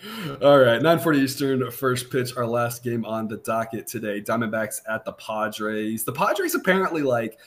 All 0.41 0.59
right, 0.59 0.81
9:40 0.81 1.17
Eastern, 1.17 1.71
first 1.73 2.09
pitch. 2.09 2.37
Our 2.37 2.47
last 2.47 2.85
game 2.85 3.05
on 3.05 3.27
the 3.27 3.39
docket 3.39 3.89
today. 3.89 4.21
Diamondbacks 4.21 4.81
at 4.89 5.05
the 5.05 5.13
Padres. 5.15 6.05
The 6.05 6.13
Padres 6.13 6.55
apparently 6.55 7.03
like 7.03 7.39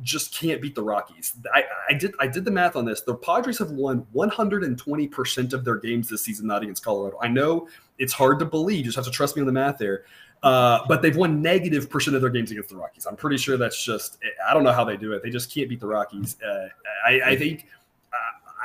just 0.00 0.34
can't 0.34 0.60
beat 0.62 0.74
the 0.74 0.82
Rockies. 0.82 1.34
I, 1.52 1.64
I, 1.90 1.94
did 1.94 2.14
I 2.18 2.26
did 2.26 2.44
the 2.44 2.50
math 2.50 2.76
on 2.76 2.84
this. 2.84 3.02
The 3.02 3.14
Padres 3.14 3.58
have 3.58 3.70
won 3.70 4.06
120% 4.14 5.52
of 5.52 5.64
their 5.64 5.76
games 5.76 6.08
this 6.08 6.24
season, 6.24 6.46
not 6.46 6.62
against 6.62 6.84
Colorado. 6.84 7.18
I 7.20 7.28
know 7.28 7.68
it's 7.98 8.12
hard 8.12 8.38
to 8.38 8.44
believe. 8.44 8.78
You 8.78 8.84
just 8.84 8.96
have 8.96 9.04
to 9.04 9.10
trust 9.10 9.36
me 9.36 9.40
on 9.40 9.46
the 9.46 9.52
math 9.52 9.78
there. 9.78 10.04
Uh, 10.42 10.80
but 10.88 11.02
they've 11.02 11.16
won 11.16 11.40
negative 11.40 11.88
percent 11.88 12.16
of 12.16 12.22
their 12.22 12.30
games 12.30 12.50
against 12.50 12.70
the 12.70 12.76
Rockies. 12.76 13.06
I'm 13.06 13.14
pretty 13.16 13.36
sure 13.36 13.56
that's 13.56 13.84
just 13.84 14.18
I 14.48 14.52
don't 14.52 14.64
know 14.64 14.72
how 14.72 14.84
they 14.84 14.96
do 14.96 15.12
it. 15.12 15.22
They 15.22 15.30
just 15.30 15.54
can't 15.54 15.68
beat 15.68 15.78
the 15.78 15.86
Rockies. 15.86 16.36
Uh, 16.42 16.68
I, 17.06 17.20
I, 17.24 17.36
think 17.36 17.66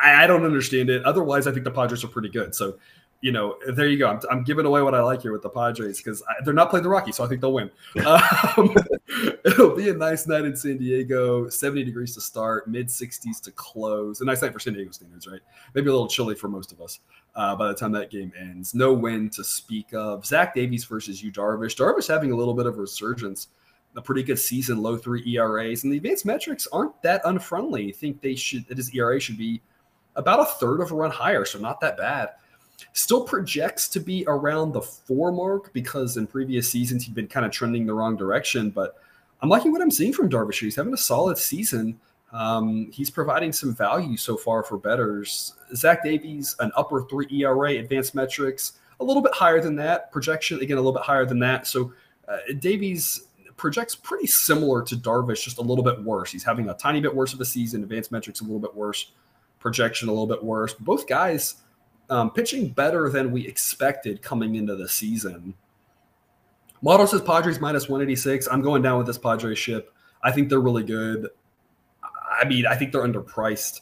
I, 0.04 0.24
I 0.24 0.28
don't 0.28 0.44
understand 0.44 0.90
it. 0.90 1.04
Otherwise, 1.04 1.46
I 1.46 1.52
think 1.52 1.66
the 1.66 1.72
Padres 1.72 2.04
are 2.04 2.08
pretty 2.08 2.30
good. 2.30 2.56
So 2.56 2.80
you 3.22 3.32
know, 3.32 3.58
there 3.74 3.88
you 3.88 3.98
go. 3.98 4.08
I'm, 4.08 4.20
I'm, 4.30 4.44
giving 4.44 4.66
away 4.66 4.82
what 4.82 4.94
I 4.94 5.02
like 5.02 5.24
here 5.24 5.32
with 5.32 5.42
the 5.42 5.50
Padres 5.50 5.98
because 5.98 6.22
they're 6.46 6.54
not 6.54 6.70
playing 6.70 6.84
the 6.84 6.90
Rockies, 6.90 7.16
so 7.16 7.24
I 7.24 7.28
think 7.28 7.42
they'll 7.42 7.54
win. 7.54 7.72
Um, 8.06 8.76
it'll 9.46 9.76
be 9.76 9.90
a 9.90 9.94
nice 9.94 10.28
night 10.28 10.46
in 10.46 10.56
San 10.56 10.78
Diego. 10.78 11.50
70 11.50 11.84
degrees 11.84 12.14
to 12.14 12.22
start, 12.22 12.68
mid 12.68 12.88
60s 12.88 13.42
to 13.42 13.52
close. 13.52 14.22
A 14.22 14.26
nice 14.26 14.42
night 14.42 14.54
for 14.54 14.60
San 14.60 14.74
Diego 14.74 14.92
standards, 14.92 15.28
right? 15.28 15.42
Maybe 15.74 15.88
a 15.88 15.92
little 15.92 16.08
chilly 16.08 16.36
for 16.36 16.48
most 16.48 16.72
of 16.72 16.82
us 16.82 17.00
uh, 17.36 17.56
by 17.56 17.68
the 17.68 17.74
time 17.74 17.92
that 17.94 18.12
game 18.12 18.32
ends. 18.40 18.76
No 18.76 18.94
win 18.94 19.30
to 19.32 19.44
speak 19.44 19.94
of. 19.94 20.26
Zach 20.26 20.54
Davies 20.54 20.86
versus 20.86 21.24
Yu 21.24 21.32
Darvish. 21.32 21.76
Darvish 21.76 22.08
having 22.08 22.32
a 22.32 22.36
little 22.36 22.54
bit 22.54 22.66
of 22.66 22.78
resurgence. 22.78 23.48
A 23.96 24.02
pretty 24.02 24.22
good 24.22 24.38
season, 24.38 24.84
low 24.84 24.96
three 24.96 25.24
ERAs, 25.26 25.84
and 25.84 25.92
the 25.92 25.98
advanced 25.98 26.24
metrics 26.24 26.68
aren't 26.72 27.02
that 27.02 27.22
unfriendly. 27.26 27.90
I 27.90 27.92
think 27.94 28.22
they 28.22 28.36
should. 28.36 28.66
His 28.66 28.94
ERA 28.94 29.20
should 29.20 29.40
be 29.40 29.60
about 30.16 30.40
a 30.40 30.46
third 30.46 30.82
of 30.82 30.92
a 30.92 30.96
run 30.96 31.10
higher, 31.10 31.46
so 31.46 31.58
not 31.58 31.80
that 31.82 31.98
bad. 31.98 32.30
Still 32.94 33.24
projects 33.24 33.88
to 33.90 34.00
be 34.00 34.24
around 34.28 34.72
the 34.72 34.82
four 34.82 35.32
mark 35.32 35.74
because 35.74 36.18
in 36.18 36.28
previous 36.28 36.70
seasons 36.70 37.06
he'd 37.06 37.16
been 37.16 37.28
kind 37.28 37.46
of 37.46 37.52
trending 37.52 37.86
the 37.86 37.94
wrong 37.94 38.16
direction. 38.16 38.70
But 38.70 38.96
I'm 39.42 39.50
liking 39.50 39.72
what 39.72 39.82
I'm 39.82 39.92
seeing 39.92 40.14
from 40.14 40.30
Darvish. 40.30 40.60
He's 40.60 40.76
having 40.76 40.94
a 40.94 40.98
solid 40.98 41.38
season. 41.38 42.00
Um, 42.34 42.92
he's 42.92 43.10
providing 43.10 43.54
some 43.54 43.74
value 43.74 44.18
so 44.18 44.36
far 44.36 44.64
for 44.64 44.78
bettors. 44.78 45.54
Zach 45.76 46.04
Davies, 46.04 46.56
an 46.60 46.72
upper 46.76 47.04
three 47.04 47.28
ERA, 47.32 47.74
advanced 47.74 48.14
metrics, 48.16 48.74
a 49.00 49.04
little 49.04 49.22
bit 49.22 49.34
higher 49.34 49.62
than 49.62 49.76
that. 49.78 50.12
Projection, 50.12 50.60
again, 50.60 50.78
a 50.78 50.82
little 50.82 50.94
bit 50.94 51.04
higher 51.04 51.26
than 51.26 51.40
that. 51.40 51.68
So 51.68 51.94
uh, 52.28 52.38
Davies 52.60 53.28
projects 53.56 53.96
pretty 53.96 54.28
similar 54.28 54.84
to 54.84 54.96
Darvish, 54.96 55.44
just 55.44 55.58
a 55.58 55.62
little 55.62 55.84
bit 55.84 56.04
worse. 56.04 56.32
He's 56.32 56.44
having 56.44 56.70
a 56.70 56.74
tiny 56.74 57.00
bit 57.02 57.14
worse 57.14 57.34
of 57.34 57.42
a 57.42 57.46
season, 57.46 57.84
advanced 57.84 58.12
metrics 58.12 58.42
a 58.42 58.44
little 58.44 58.60
bit 58.60 58.76
worse, 58.76 59.12
projection 59.60 60.10
a 60.10 60.12
little 60.12 60.28
bit 60.28 60.44
worse. 60.44 60.74
Both 60.74 61.08
guys 61.08 61.56
um, 62.10 62.32
pitching 62.32 62.70
better 62.70 63.10
than 63.10 63.32
we 63.32 63.48
expected 63.48 64.22
coming 64.22 64.56
into 64.56 64.76
the 64.76 64.88
season. 64.88 65.54
Model 66.82 67.08
says 67.08 67.22
Padres 67.22 67.60
minus 67.60 67.90
186. 67.90 68.48
I'm 68.52 68.62
going 68.62 68.82
down 68.82 68.98
with 68.98 69.08
this 69.08 69.18
Padres 69.18 69.58
ship. 69.58 69.94
I 70.22 70.32
think 70.32 70.50
they're 70.50 70.60
really 70.60 70.84
good. 70.84 71.30
I 72.04 72.46
mean, 72.46 72.66
I 72.68 72.76
think 72.76 72.92
they're 72.92 73.04
underpriced. 73.04 73.82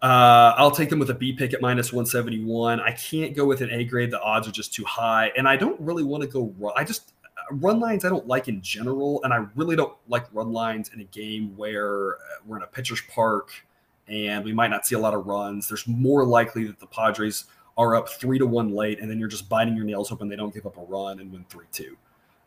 Uh, 0.00 0.54
I'll 0.56 0.70
take 0.70 0.90
them 0.90 0.98
with 0.98 1.10
a 1.10 1.14
B 1.14 1.32
pick 1.32 1.54
at 1.54 1.60
minus 1.60 1.92
171. 1.92 2.80
I 2.80 2.92
can't 2.92 3.34
go 3.34 3.44
with 3.46 3.62
an 3.62 3.70
A 3.70 3.84
grade. 3.84 4.10
The 4.10 4.20
odds 4.20 4.46
are 4.46 4.52
just 4.52 4.72
too 4.72 4.84
high. 4.84 5.32
And 5.36 5.48
I 5.48 5.56
don't 5.56 5.80
really 5.80 6.04
want 6.04 6.22
to 6.22 6.28
go 6.28 6.54
run. 6.58 6.72
I 6.76 6.84
just, 6.84 7.14
run 7.50 7.80
lines 7.80 8.04
I 8.04 8.08
don't 8.08 8.26
like 8.26 8.48
in 8.48 8.60
general. 8.60 9.22
And 9.24 9.32
I 9.32 9.46
really 9.56 9.76
don't 9.76 9.94
like 10.08 10.26
run 10.32 10.52
lines 10.52 10.90
in 10.92 11.00
a 11.00 11.04
game 11.04 11.56
where 11.56 12.16
uh, 12.16 12.18
we're 12.46 12.58
in 12.58 12.62
a 12.62 12.66
pitcher's 12.66 13.00
park 13.02 13.50
and 14.08 14.44
we 14.44 14.52
might 14.52 14.68
not 14.68 14.86
see 14.86 14.94
a 14.94 14.98
lot 14.98 15.14
of 15.14 15.26
runs. 15.26 15.68
There's 15.68 15.86
more 15.86 16.24
likely 16.24 16.64
that 16.64 16.78
the 16.78 16.86
Padres 16.86 17.44
are 17.76 17.94
up 17.94 18.08
three 18.08 18.38
to 18.38 18.46
one 18.46 18.74
late, 18.74 19.00
and 19.00 19.10
then 19.10 19.18
you're 19.18 19.28
just 19.28 19.48
biting 19.48 19.76
your 19.76 19.84
nails 19.84 20.08
hoping 20.08 20.28
they 20.28 20.36
don't 20.36 20.52
give 20.52 20.66
up 20.66 20.76
a 20.76 20.82
run 20.82 21.20
and 21.20 21.32
win 21.32 21.44
three 21.48 21.66
two. 21.72 21.96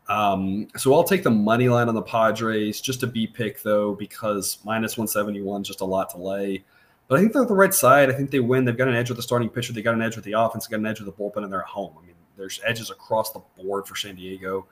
Um, 0.10 0.68
so 0.76 0.94
I'll 0.94 1.04
take 1.04 1.24
the 1.24 1.32
money 1.32 1.70
line 1.70 1.88
on 1.88 1.96
the 1.96 2.02
Padres 2.02 2.82
just 2.82 3.04
a 3.04 3.08
B 3.08 3.28
pick 3.28 3.62
though 3.62 3.96
because 3.96 4.58
minus 4.66 4.98
171 4.98 5.62
is 5.62 5.68
just 5.68 5.82
a 5.82 5.86
lot 5.86 6.10
to 6.10 6.18
lay. 6.18 6.64
But 7.08 7.18
I 7.18 7.22
think 7.22 7.34
they're 7.34 7.46
the 7.46 7.54
right 7.54 7.74
side. 7.74 8.10
I 8.10 8.14
think 8.14 8.32
they 8.32 8.40
win. 8.40 8.66
They've 8.66 8.78
got 8.78 8.88
an 8.88 8.96
edge 8.96 9.10
with 9.10 9.18
the 9.18 9.24
starting 9.24 9.50
pitcher. 9.50 9.74
They 9.74 9.82
got 9.82 9.94
an 9.94 10.02
edge 10.02 10.16
with 10.16 10.26
the 10.26 10.34
offense. 10.34 10.68
They 10.68 10.72
got 10.72 10.80
an 10.80 10.86
edge 10.86 11.02
with 11.02 11.08
the 11.08 11.22
bullpen, 11.22 11.44
and 11.44 11.52
they're 11.52 11.62
at 11.62 11.68
home. 11.68 11.94
I 11.98 12.06
mean, 12.06 12.16
there's 12.38 12.60
edges 12.66 12.90
across 12.90 13.32
the 13.32 13.42
board 13.58 13.86
for 13.86 13.96
San 13.96 14.16
Diego. 14.16 14.66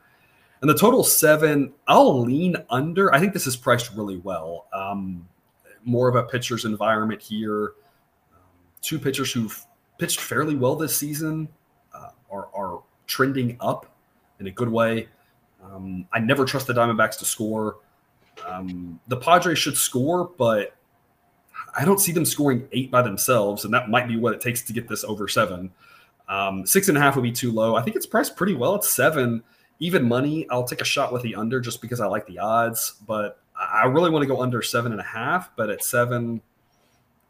And 0.62 0.70
the 0.70 0.78
total 0.78 1.04
seven, 1.04 1.74
I'll 1.88 2.22
lean 2.22 2.56
under. 2.70 3.14
I 3.14 3.20
think 3.20 3.34
this 3.34 3.48
is 3.48 3.56
priced 3.56 3.94
really 3.94 4.18
well. 4.18 4.68
Um, 4.74 5.28
more 5.84 6.08
of 6.08 6.16
a 6.16 6.24
pitcher's 6.24 6.66
environment 6.66 7.22
here. 7.22 7.74
Um, 8.34 8.42
two 8.82 9.00
pitchers 9.00 9.32
who've 9.32 9.66
pitched 9.98 10.20
fairly 10.20 10.56
well 10.56 10.76
this 10.76 10.96
season 10.96 11.50
uh, 11.94 12.10
are, 12.32 12.50
are 12.54 12.82
trending 13.08 13.58
up 13.60 13.86
in 14.40 14.48
a 14.48 14.52
good 14.52 14.70
way. 14.70 15.08
Um, 15.64 16.08
I 16.14 16.20
never 16.20 16.46
trust 16.46 16.68
the 16.68 16.74
Diamondbacks 16.74 17.18
to 17.20 17.26
score. 17.26 17.78
Um, 18.48 19.00
the 19.08 19.18
Padres 19.18 19.60
should 19.60 19.78
score, 19.78 20.32
but 20.38 20.76
I 21.78 21.86
don't 21.86 22.00
see 22.00 22.12
them 22.12 22.26
scoring 22.26 22.68
eight 22.72 22.90
by 22.90 23.02
themselves, 23.02 23.66
and 23.66 23.74
that 23.74 23.90
might 23.90 24.08
be 24.08 24.16
what 24.16 24.34
it 24.34 24.42
takes 24.42 24.62
to 24.64 24.74
get 24.74 24.88
this 24.88 25.04
over 25.04 25.28
seven. 25.28 25.72
Um, 26.28 26.66
six 26.66 26.90
and 26.90 26.98
a 26.98 27.02
half 27.02 27.16
would 27.16 27.24
be 27.24 27.32
too 27.32 27.52
low. 27.52 27.76
I 27.76 27.82
think 27.82 27.96
it's 27.96 28.06
priced 28.06 28.38
pretty 28.38 28.54
well. 28.54 28.76
It's 28.76 28.90
seven, 28.90 29.44
even 29.80 30.08
money. 30.08 30.48
I'll 30.50 30.64
take 30.64 30.82
a 30.82 30.86
shot 30.86 31.12
with 31.12 31.24
the 31.24 31.36
under 31.36 31.60
just 31.60 31.82
because 31.82 32.00
I 32.00 32.06
like 32.06 32.26
the 32.28 32.40
odds, 32.40 32.96
but 33.06 33.40
I 33.60 33.86
really 33.86 34.10
want 34.10 34.24
to 34.24 34.28
go 34.28 34.42
under 34.42 34.62
seven 34.62 34.92
and 34.92 35.02
a 35.02 35.06
half. 35.06 35.56
But 35.56 35.70
at 35.70 35.84
seven, 35.84 36.42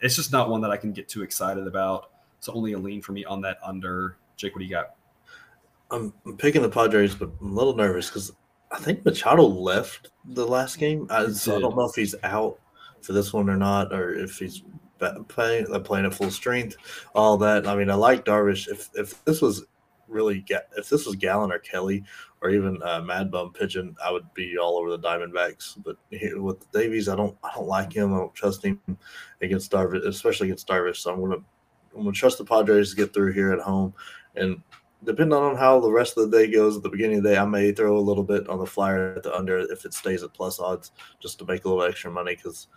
it's 0.02 0.16
just 0.16 0.32
not 0.32 0.50
one 0.50 0.62
that 0.62 0.72
I 0.72 0.78
can 0.78 0.92
get 0.92 1.10
too 1.10 1.24
excited 1.24 1.68
about. 1.68 2.12
So 2.40 2.54
only 2.54 2.74
a 2.74 2.80
lean 2.80 3.02
for 3.02 3.12
me 3.12 3.26
on 3.26 3.42
that 3.42 3.58
under. 3.64 4.18
Jake, 4.38 4.54
what 4.54 4.60
do 4.60 4.66
you 4.66 4.72
got? 4.72 4.96
I'm, 5.92 6.14
I'm 6.26 6.38
picking 6.38 6.62
the 6.62 6.70
Padres, 6.70 7.16
but 7.16 7.32
I'm 7.42 7.52
a 7.52 7.54
little 7.54 7.76
nervous 7.76 8.08
because 8.08 8.32
I 8.72 8.80
think 8.80 9.04
Machado 9.04 9.44
left 9.44 10.12
the 10.24 10.46
last 10.46 10.78
game. 10.78 11.08
I, 11.10 11.28
so 11.30 11.58
I 11.58 11.60
don't 11.60 11.76
know 11.76 11.86
if 11.86 11.96
he's 11.96 12.16
out 12.24 12.60
for 13.02 13.14
this 13.14 13.34
one 13.34 13.50
or 13.50 13.58
not, 13.58 13.92
or 13.92 14.14
if 14.14 14.38
he's 14.38 14.62
playing 15.28 15.66
uh, 15.74 15.80
playing 15.80 16.06
at 16.06 16.14
full 16.14 16.32
strength. 16.32 16.78
All 17.16 17.38
that. 17.38 17.68
I 17.68 17.76
mean, 17.76 17.90
I 17.90 17.96
like 17.96 18.26
Darvish. 18.26 18.68
If 18.68 18.90
if 18.96 19.24
this 19.26 19.42
was 19.42 19.66
really 20.10 20.42
get 20.42 20.70
if 20.78 20.90
this 20.90 21.06
was 21.06 21.16
Gallen 21.16 21.52
or 21.52 21.60
Kelly 21.60 22.04
or 22.42 22.50
even 22.50 22.82
uh, 22.84 23.02
Mad 23.02 23.32
Bum 23.32 23.54
pitching, 23.54 23.96
I 24.04 24.12
would 24.12 24.34
be 24.34 24.58
all 24.58 24.78
over 24.78 24.90
the 24.90 25.00
Diamondbacks. 25.00 25.82
But 25.84 25.98
with 26.42 26.72
Davies, 26.72 27.10
I 27.10 27.16
don't 27.16 27.38
I 27.44 27.52
don't 27.56 27.68
like 27.68 27.94
him. 27.94 28.14
I 28.14 28.18
don't 28.18 28.34
trust 28.34 28.64
him 28.64 28.80
against 29.42 29.72
Darvish, 29.72 30.06
especially 30.06 30.48
against 30.48 30.68
Darvish. 30.68 30.98
So 30.98 31.14
I'm 31.14 31.22
gonna 31.22 31.44
I'm 31.96 32.04
gonna 32.04 32.12
trust 32.12 32.38
the 32.38 32.46
Padres 32.46 32.92
to 32.92 32.96
get 32.96 33.14
through 33.14 33.34
here 33.34 33.52
at 33.52 33.60
home. 33.60 33.94
And 34.36 34.62
depending 35.04 35.38
on 35.38 35.56
how 35.56 35.80
the 35.80 35.92
rest 35.92 36.18
of 36.18 36.30
the 36.30 36.38
day 36.38 36.52
goes 36.52 36.78
at 36.78 36.84
the 36.84 36.90
beginning 36.90 37.18
of 37.18 37.24
the 37.24 37.30
day, 37.30 37.38
I 37.38 37.46
may 37.46 37.72
throw 37.72 37.98
a 37.98 38.00
little 38.00 38.24
bit 38.24 38.48
on 38.50 38.60
the 38.60 38.66
flyer 38.66 39.16
at 39.16 39.24
the 39.24 39.36
under 39.36 39.60
if 39.60 39.86
it 39.86 39.94
stays 39.94 40.24
at 40.24 40.34
plus 40.34 40.60
odds, 40.60 40.92
just 41.20 41.40
to 41.40 41.46
make 41.46 41.66
a 41.66 41.70
little 41.70 41.84
extra 41.84 42.12
money. 42.12 42.36
Because 42.36 42.68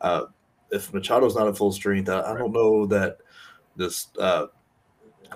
uh, 0.00 0.24
if 0.70 0.92
Machado's 0.92 1.36
not 1.36 1.48
at 1.48 1.56
full 1.56 1.72
strength, 1.72 2.08
I, 2.08 2.20
I 2.20 2.36
don't 2.36 2.52
know 2.52 2.86
that 2.86 3.18
this 3.76 4.08
uh, 4.18 4.46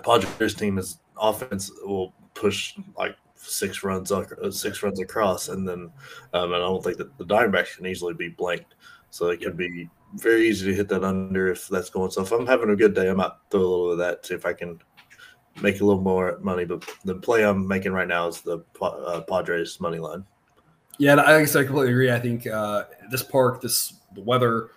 Padres 0.03 0.55
team 0.55 0.77
is 0.77 0.99
offense 1.21 1.71
will 1.83 2.13
push 2.33 2.75
like 2.97 3.15
six 3.35 3.83
runs 3.83 4.11
uh, 4.11 4.51
six 4.51 4.83
runs 4.83 4.99
across, 4.99 5.49
and 5.49 5.67
then 5.67 5.91
um, 6.33 6.53
and 6.53 6.55
I 6.55 6.59
don't 6.59 6.83
think 6.83 6.97
that 6.97 7.17
the 7.17 7.25
Diamondbacks 7.25 7.77
can 7.77 7.85
easily 7.85 8.13
be 8.13 8.29
blanked. 8.29 8.75
So 9.09 9.27
it 9.27 9.41
could 9.41 9.57
be 9.57 9.89
very 10.15 10.47
easy 10.47 10.67
to 10.67 10.75
hit 10.75 10.87
that 10.89 11.03
under 11.03 11.51
if 11.51 11.67
that's 11.67 11.89
going. 11.89 12.11
So 12.11 12.21
if 12.21 12.31
I'm 12.31 12.47
having 12.47 12.69
a 12.69 12.75
good 12.75 12.93
day, 12.93 13.09
I 13.09 13.13
might 13.13 13.31
throw 13.49 13.59
a 13.59 13.61
little 13.61 13.91
of 13.93 13.97
that 13.99 14.25
see 14.25 14.35
if 14.35 14.45
I 14.45 14.53
can 14.53 14.79
make 15.61 15.81
a 15.81 15.85
little 15.85 16.01
more 16.01 16.39
money. 16.41 16.65
But 16.65 16.89
the 17.03 17.15
play 17.15 17.43
I'm 17.43 17.67
making 17.67 17.91
right 17.91 18.07
now 18.07 18.27
is 18.27 18.41
the 18.41 18.59
uh, 18.81 19.21
Padres 19.21 19.79
money 19.79 19.99
line. 19.99 20.25
Yeah, 20.97 21.21
I 21.21 21.39
guess 21.39 21.55
I 21.55 21.63
completely 21.63 21.91
agree. 21.91 22.11
I 22.11 22.19
think 22.19 22.47
uh, 22.47 22.83
this 23.09 23.23
park, 23.23 23.61
this 23.61 23.93
the 24.13 24.21
weather, 24.21 24.69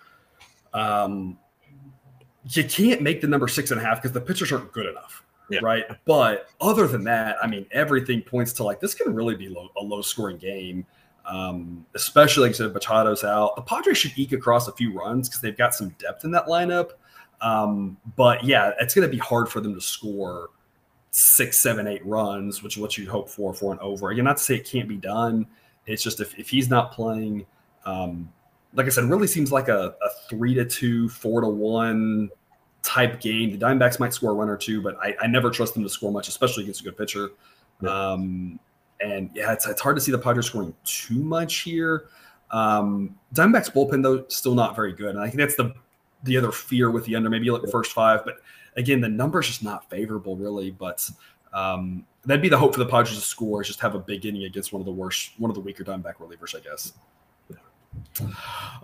um, 0.73 1.37
you 2.49 2.63
can't 2.63 3.01
make 3.01 3.21
the 3.21 3.27
number 3.27 3.47
six 3.47 3.71
and 3.71 3.79
a 3.79 3.83
half 3.83 4.01
because 4.01 4.11
the 4.11 4.21
pitchers 4.21 4.51
aren't 4.51 4.71
good 4.71 4.85
enough. 4.85 5.24
Yeah. 5.49 5.59
Right. 5.61 5.85
But 6.05 6.47
other 6.59 6.87
than 6.87 7.03
that, 7.03 7.37
I 7.41 7.47
mean, 7.47 7.65
everything 7.71 8.21
points 8.21 8.53
to 8.53 8.63
like 8.63 8.79
this 8.79 8.93
can 8.93 9.13
really 9.13 9.35
be 9.35 9.47
low, 9.47 9.69
a 9.77 9.83
low 9.83 10.01
scoring 10.01 10.37
game, 10.37 10.85
um, 11.25 11.85
especially 11.93 12.47
like 12.47 12.55
I 12.55 12.57
said, 12.57 12.73
Machado's 12.73 13.23
out. 13.23 13.55
The 13.55 13.61
Padres 13.61 13.97
should 13.97 14.17
eke 14.17 14.33
across 14.33 14.67
a 14.67 14.71
few 14.71 14.91
runs 14.93 15.29
because 15.29 15.41
they've 15.41 15.57
got 15.57 15.75
some 15.75 15.89
depth 15.99 16.23
in 16.25 16.31
that 16.31 16.47
lineup. 16.47 16.91
Um, 17.41 17.97
but 18.15 18.43
yeah, 18.43 18.71
it's 18.79 18.95
going 18.95 19.07
to 19.07 19.11
be 19.11 19.19
hard 19.19 19.49
for 19.49 19.61
them 19.61 19.75
to 19.75 19.81
score 19.81 20.49
six, 21.11 21.57
seven, 21.57 21.87
eight 21.87 22.05
runs, 22.05 22.63
which 22.63 22.75
is 22.75 22.81
what 22.81 22.97
you'd 22.97 23.07
hope 23.07 23.29
for 23.29 23.53
for 23.53 23.71
an 23.71 23.79
over. 23.81 24.09
Again, 24.09 24.25
not 24.25 24.37
to 24.37 24.43
say 24.43 24.55
it 24.55 24.65
can't 24.65 24.89
be 24.89 24.97
done. 24.97 25.45
It's 25.85 26.01
just 26.01 26.19
if, 26.19 26.37
if 26.39 26.49
he's 26.49 26.69
not 26.69 26.91
playing, 26.91 27.45
um, 27.85 28.31
like 28.73 28.87
I 28.87 28.89
said, 28.89 29.05
really 29.05 29.27
seems 29.27 29.51
like 29.51 29.67
a, 29.67 29.95
a 30.01 30.09
three 30.29 30.53
to 30.55 30.65
two, 30.65 31.07
four 31.09 31.41
to 31.41 31.47
one 31.47 32.29
type 32.85 33.19
game. 33.19 33.51
The 33.51 33.57
Diamondbacks 33.57 33.99
might 33.99 34.13
score 34.13 34.33
one 34.35 34.47
or 34.47 34.57
two, 34.57 34.81
but 34.81 34.95
I, 35.01 35.15
I 35.21 35.27
never 35.27 35.49
trust 35.49 35.73
them 35.73 35.83
to 35.83 35.89
score 35.89 36.11
much, 36.11 36.27
especially 36.27 36.63
against 36.63 36.81
a 36.81 36.83
good 36.83 36.97
pitcher. 36.97 37.31
Yeah. 37.81 37.89
Um, 37.89 38.59
and 39.01 39.29
yeah, 39.33 39.51
it's, 39.51 39.67
it's 39.67 39.81
hard 39.81 39.97
to 39.97 40.01
see 40.01 40.11
the 40.11 40.17
Padres 40.17 40.45
scoring 40.45 40.73
too 40.85 41.21
much 41.21 41.57
here. 41.57 42.05
Um, 42.51 43.17
Diamondbacks 43.33 43.73
bullpen 43.73 44.03
though 44.03 44.25
still 44.29 44.55
not 44.55 44.75
very 44.75 44.93
good, 44.93 45.15
and 45.15 45.19
I 45.19 45.25
think 45.25 45.37
that's 45.37 45.55
the 45.55 45.73
the 46.23 46.37
other 46.37 46.51
fear 46.51 46.89
with 46.91 47.05
the 47.05 47.15
under. 47.15 47.29
Maybe 47.29 47.45
you 47.45 47.51
look 47.51 47.63
at 47.63 47.65
the 47.65 47.71
first 47.71 47.91
five, 47.91 48.23
but 48.23 48.37
again, 48.77 49.01
the 49.01 49.09
number's 49.09 49.47
just 49.47 49.63
not 49.63 49.89
favorable 49.89 50.37
really. 50.37 50.71
But 50.71 51.09
um, 51.53 52.05
that'd 52.25 52.41
be 52.41 52.49
the 52.49 52.57
hope 52.57 52.73
for 52.73 52.79
the 52.79 52.85
Padres 52.85 53.15
to 53.15 53.21
score 53.21 53.61
is 53.61 53.67
just 53.67 53.79
have 53.81 53.95
a 53.95 53.99
big 53.99 54.25
inning 54.25 54.43
against 54.43 54.73
one 54.73 54.81
of 54.81 54.85
the 54.85 54.91
worst, 54.91 55.31
one 55.37 55.51
of 55.51 55.55
the 55.55 55.61
weaker 55.61 55.83
Diamondback 55.83 56.15
relievers, 56.15 56.55
I 56.55 56.59
guess. 56.61 56.93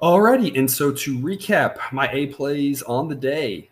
Alrighty, 0.01 0.57
and 0.57 0.69
so 0.69 0.91
to 0.91 1.17
recap 1.19 1.77
my 1.91 2.11
A 2.11 2.27
plays 2.27 2.81
on 2.83 3.07
the 3.07 3.15
day, 3.15 3.69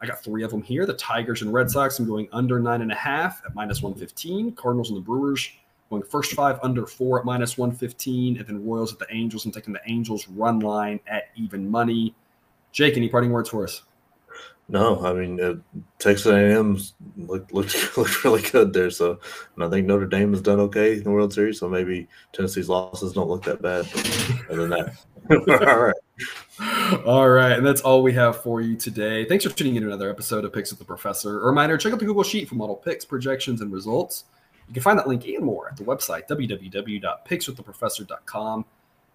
I 0.00 0.06
got 0.06 0.22
three 0.22 0.42
of 0.42 0.50
them 0.50 0.62
here. 0.62 0.86
The 0.86 0.94
Tigers 0.94 1.42
and 1.42 1.52
Red 1.52 1.70
Sox. 1.70 1.98
I'm 1.98 2.06
going 2.06 2.28
under 2.32 2.60
nine 2.60 2.82
and 2.82 2.92
a 2.92 2.94
half 2.94 3.42
at 3.44 3.54
minus 3.54 3.82
115. 3.82 4.52
Cardinals 4.52 4.90
and 4.90 4.96
the 4.96 5.02
Brewers 5.02 5.50
going 5.90 6.02
first 6.02 6.32
five 6.32 6.58
under 6.62 6.86
four 6.86 7.18
at 7.18 7.24
minus 7.24 7.58
115. 7.58 8.38
And 8.38 8.46
then 8.46 8.64
Royals 8.64 8.92
at 8.92 8.98
the 8.98 9.12
Angels. 9.12 9.44
I'm 9.44 9.52
taking 9.52 9.72
the 9.72 9.80
Angels 9.86 10.28
run 10.28 10.60
line 10.60 11.00
at 11.06 11.30
even 11.36 11.68
money. 11.68 12.14
Jake, 12.72 12.96
any 12.96 13.08
parting 13.08 13.30
words 13.30 13.48
for 13.48 13.64
us? 13.64 13.82
No, 14.70 15.02
I 15.04 15.14
mean 15.14 15.40
uh, 15.40 15.54
Texas 15.98 16.26
A&M 16.26 16.78
looked, 17.16 17.54
looked 17.54 17.74
looked 17.96 18.22
really 18.22 18.42
good 18.42 18.74
there. 18.74 18.90
So, 18.90 19.18
and 19.54 19.64
I 19.64 19.70
think 19.70 19.86
Notre 19.86 20.06
Dame 20.06 20.32
has 20.32 20.42
done 20.42 20.60
okay 20.60 20.98
in 20.98 21.04
the 21.04 21.10
World 21.10 21.32
Series. 21.32 21.58
So 21.58 21.68
maybe 21.68 22.06
Tennessee's 22.32 22.68
losses 22.68 23.14
don't 23.14 23.30
look 23.30 23.44
that 23.44 23.62
bad. 23.62 23.88
Other 24.50 24.66
than 24.66 24.70
that, 24.70 24.94
all 25.66 25.78
right, 25.78 25.94
all 27.06 27.30
right, 27.30 27.52
and 27.52 27.66
that's 27.66 27.80
all 27.80 28.02
we 28.02 28.12
have 28.12 28.42
for 28.42 28.60
you 28.60 28.76
today. 28.76 29.24
Thanks 29.24 29.46
for 29.46 29.50
tuning 29.50 29.76
in 29.76 29.82
to 29.82 29.88
another 29.88 30.10
episode 30.10 30.44
of 30.44 30.52
Picks 30.52 30.70
with 30.70 30.78
the 30.78 30.84
Professor. 30.84 31.40
A 31.40 31.46
reminder: 31.46 31.78
check 31.78 31.94
out 31.94 31.98
the 31.98 32.04
Google 32.04 32.22
Sheet 32.22 32.46
for 32.46 32.56
model 32.56 32.76
picks, 32.76 33.06
projections, 33.06 33.62
and 33.62 33.72
results. 33.72 34.24
You 34.68 34.74
can 34.74 34.82
find 34.82 34.98
that 34.98 35.08
link 35.08 35.26
and 35.26 35.44
more 35.44 35.70
at 35.70 35.78
the 35.78 35.84
website 35.84 36.28
www.pickswiththeprofessor.com. 36.28 38.64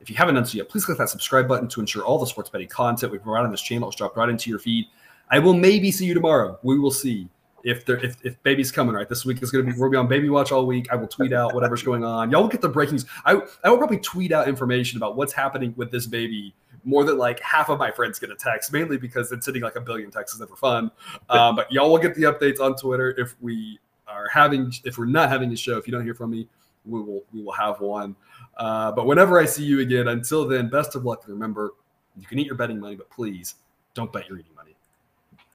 If 0.01 0.09
you 0.09 0.15
haven't 0.15 0.33
done 0.35 0.45
so 0.45 0.57
yet, 0.57 0.67
please 0.67 0.83
click 0.83 0.97
that 0.97 1.09
subscribe 1.09 1.47
button 1.47 1.67
to 1.69 1.79
ensure 1.79 2.03
all 2.03 2.17
the 2.17 2.25
sports 2.25 2.49
betting 2.49 2.67
content 2.67 3.11
we 3.11 3.19
provide 3.19 3.45
on 3.45 3.51
this 3.51 3.61
channel 3.61 3.87
is 3.87 3.95
dropped 3.95 4.17
right 4.17 4.29
into 4.29 4.49
your 4.49 4.57
feed. 4.59 4.87
I 5.33 5.39
will 5.39 5.55
maybe 5.55 5.89
see 5.89 6.05
you 6.05 6.13
tomorrow. 6.13 6.59
We 6.61 6.77
will 6.77 6.91
see 6.91 7.27
if 7.63 7.85
there 7.87 7.97
if, 8.05 8.23
if 8.23 8.41
baby's 8.43 8.71
coming 8.71 8.93
right? 8.93 9.09
This 9.09 9.25
week 9.25 9.41
is 9.41 9.49
going 9.49 9.65
to 9.65 9.73
be 9.73 9.79
we'll 9.79 9.89
be 9.89 9.97
on 9.97 10.07
baby 10.07 10.29
watch 10.29 10.51
all 10.51 10.67
week. 10.67 10.89
I 10.91 10.95
will 10.95 11.07
tweet 11.07 11.33
out 11.33 11.55
whatever's 11.55 11.81
going 11.81 12.03
on. 12.03 12.29
Y'all 12.29 12.43
will 12.43 12.49
get 12.49 12.61
the 12.61 12.69
breaking 12.69 12.93
news. 12.93 13.05
I, 13.25 13.41
I 13.63 13.71
will 13.71 13.79
probably 13.79 13.97
tweet 13.97 14.31
out 14.31 14.47
information 14.47 14.97
about 14.97 15.15
what's 15.15 15.33
happening 15.33 15.73
with 15.75 15.89
this 15.89 16.05
baby 16.05 16.53
more 16.83 17.03
than 17.03 17.17
like 17.17 17.39
half 17.39 17.69
of 17.69 17.79
my 17.79 17.89
friends 17.89 18.19
get 18.19 18.29
a 18.29 18.35
text 18.35 18.71
mainly 18.71 18.97
because 18.97 19.31
it's 19.31 19.43
sitting 19.43 19.63
like 19.63 19.75
a 19.75 19.81
billion 19.81 20.11
texts 20.11 20.35
is 20.35 20.39
never 20.39 20.55
fun. 20.55 20.91
Um, 21.31 21.55
but 21.55 21.71
y'all 21.71 21.89
will 21.89 21.97
get 21.97 22.13
the 22.13 22.23
updates 22.23 22.59
on 22.59 22.75
twitter. 22.75 23.15
If 23.17 23.35
we 23.41 23.79
are 24.07 24.27
having 24.29 24.71
if 24.83 24.99
we're 24.99 25.05
not 25.05 25.29
having 25.29 25.51
a 25.51 25.55
show 25.55 25.77
if 25.77 25.87
you 25.87 25.93
don't 25.93 26.03
hear 26.03 26.13
from 26.13 26.29
me 26.29 26.47
we 26.85 27.01
will 27.01 27.23
we 27.33 27.41
will 27.41 27.53
have 27.53 27.79
one. 27.79 28.15
Uh, 28.55 28.91
but 28.91 29.07
whenever 29.07 29.39
i 29.39 29.45
see 29.45 29.63
you 29.63 29.79
again 29.79 30.09
until 30.09 30.47
then 30.47 30.69
best 30.69 30.95
of 30.95 31.05
luck. 31.05 31.23
Remember 31.27 31.71
you 32.19 32.27
can 32.27 32.37
eat 32.37 32.45
your 32.45 32.55
betting 32.55 32.79
money 32.79 32.95
but 32.95 33.09
please 33.09 33.55
don't 33.95 34.13
bet 34.13 34.29
your 34.29 34.37
eating 34.37 34.52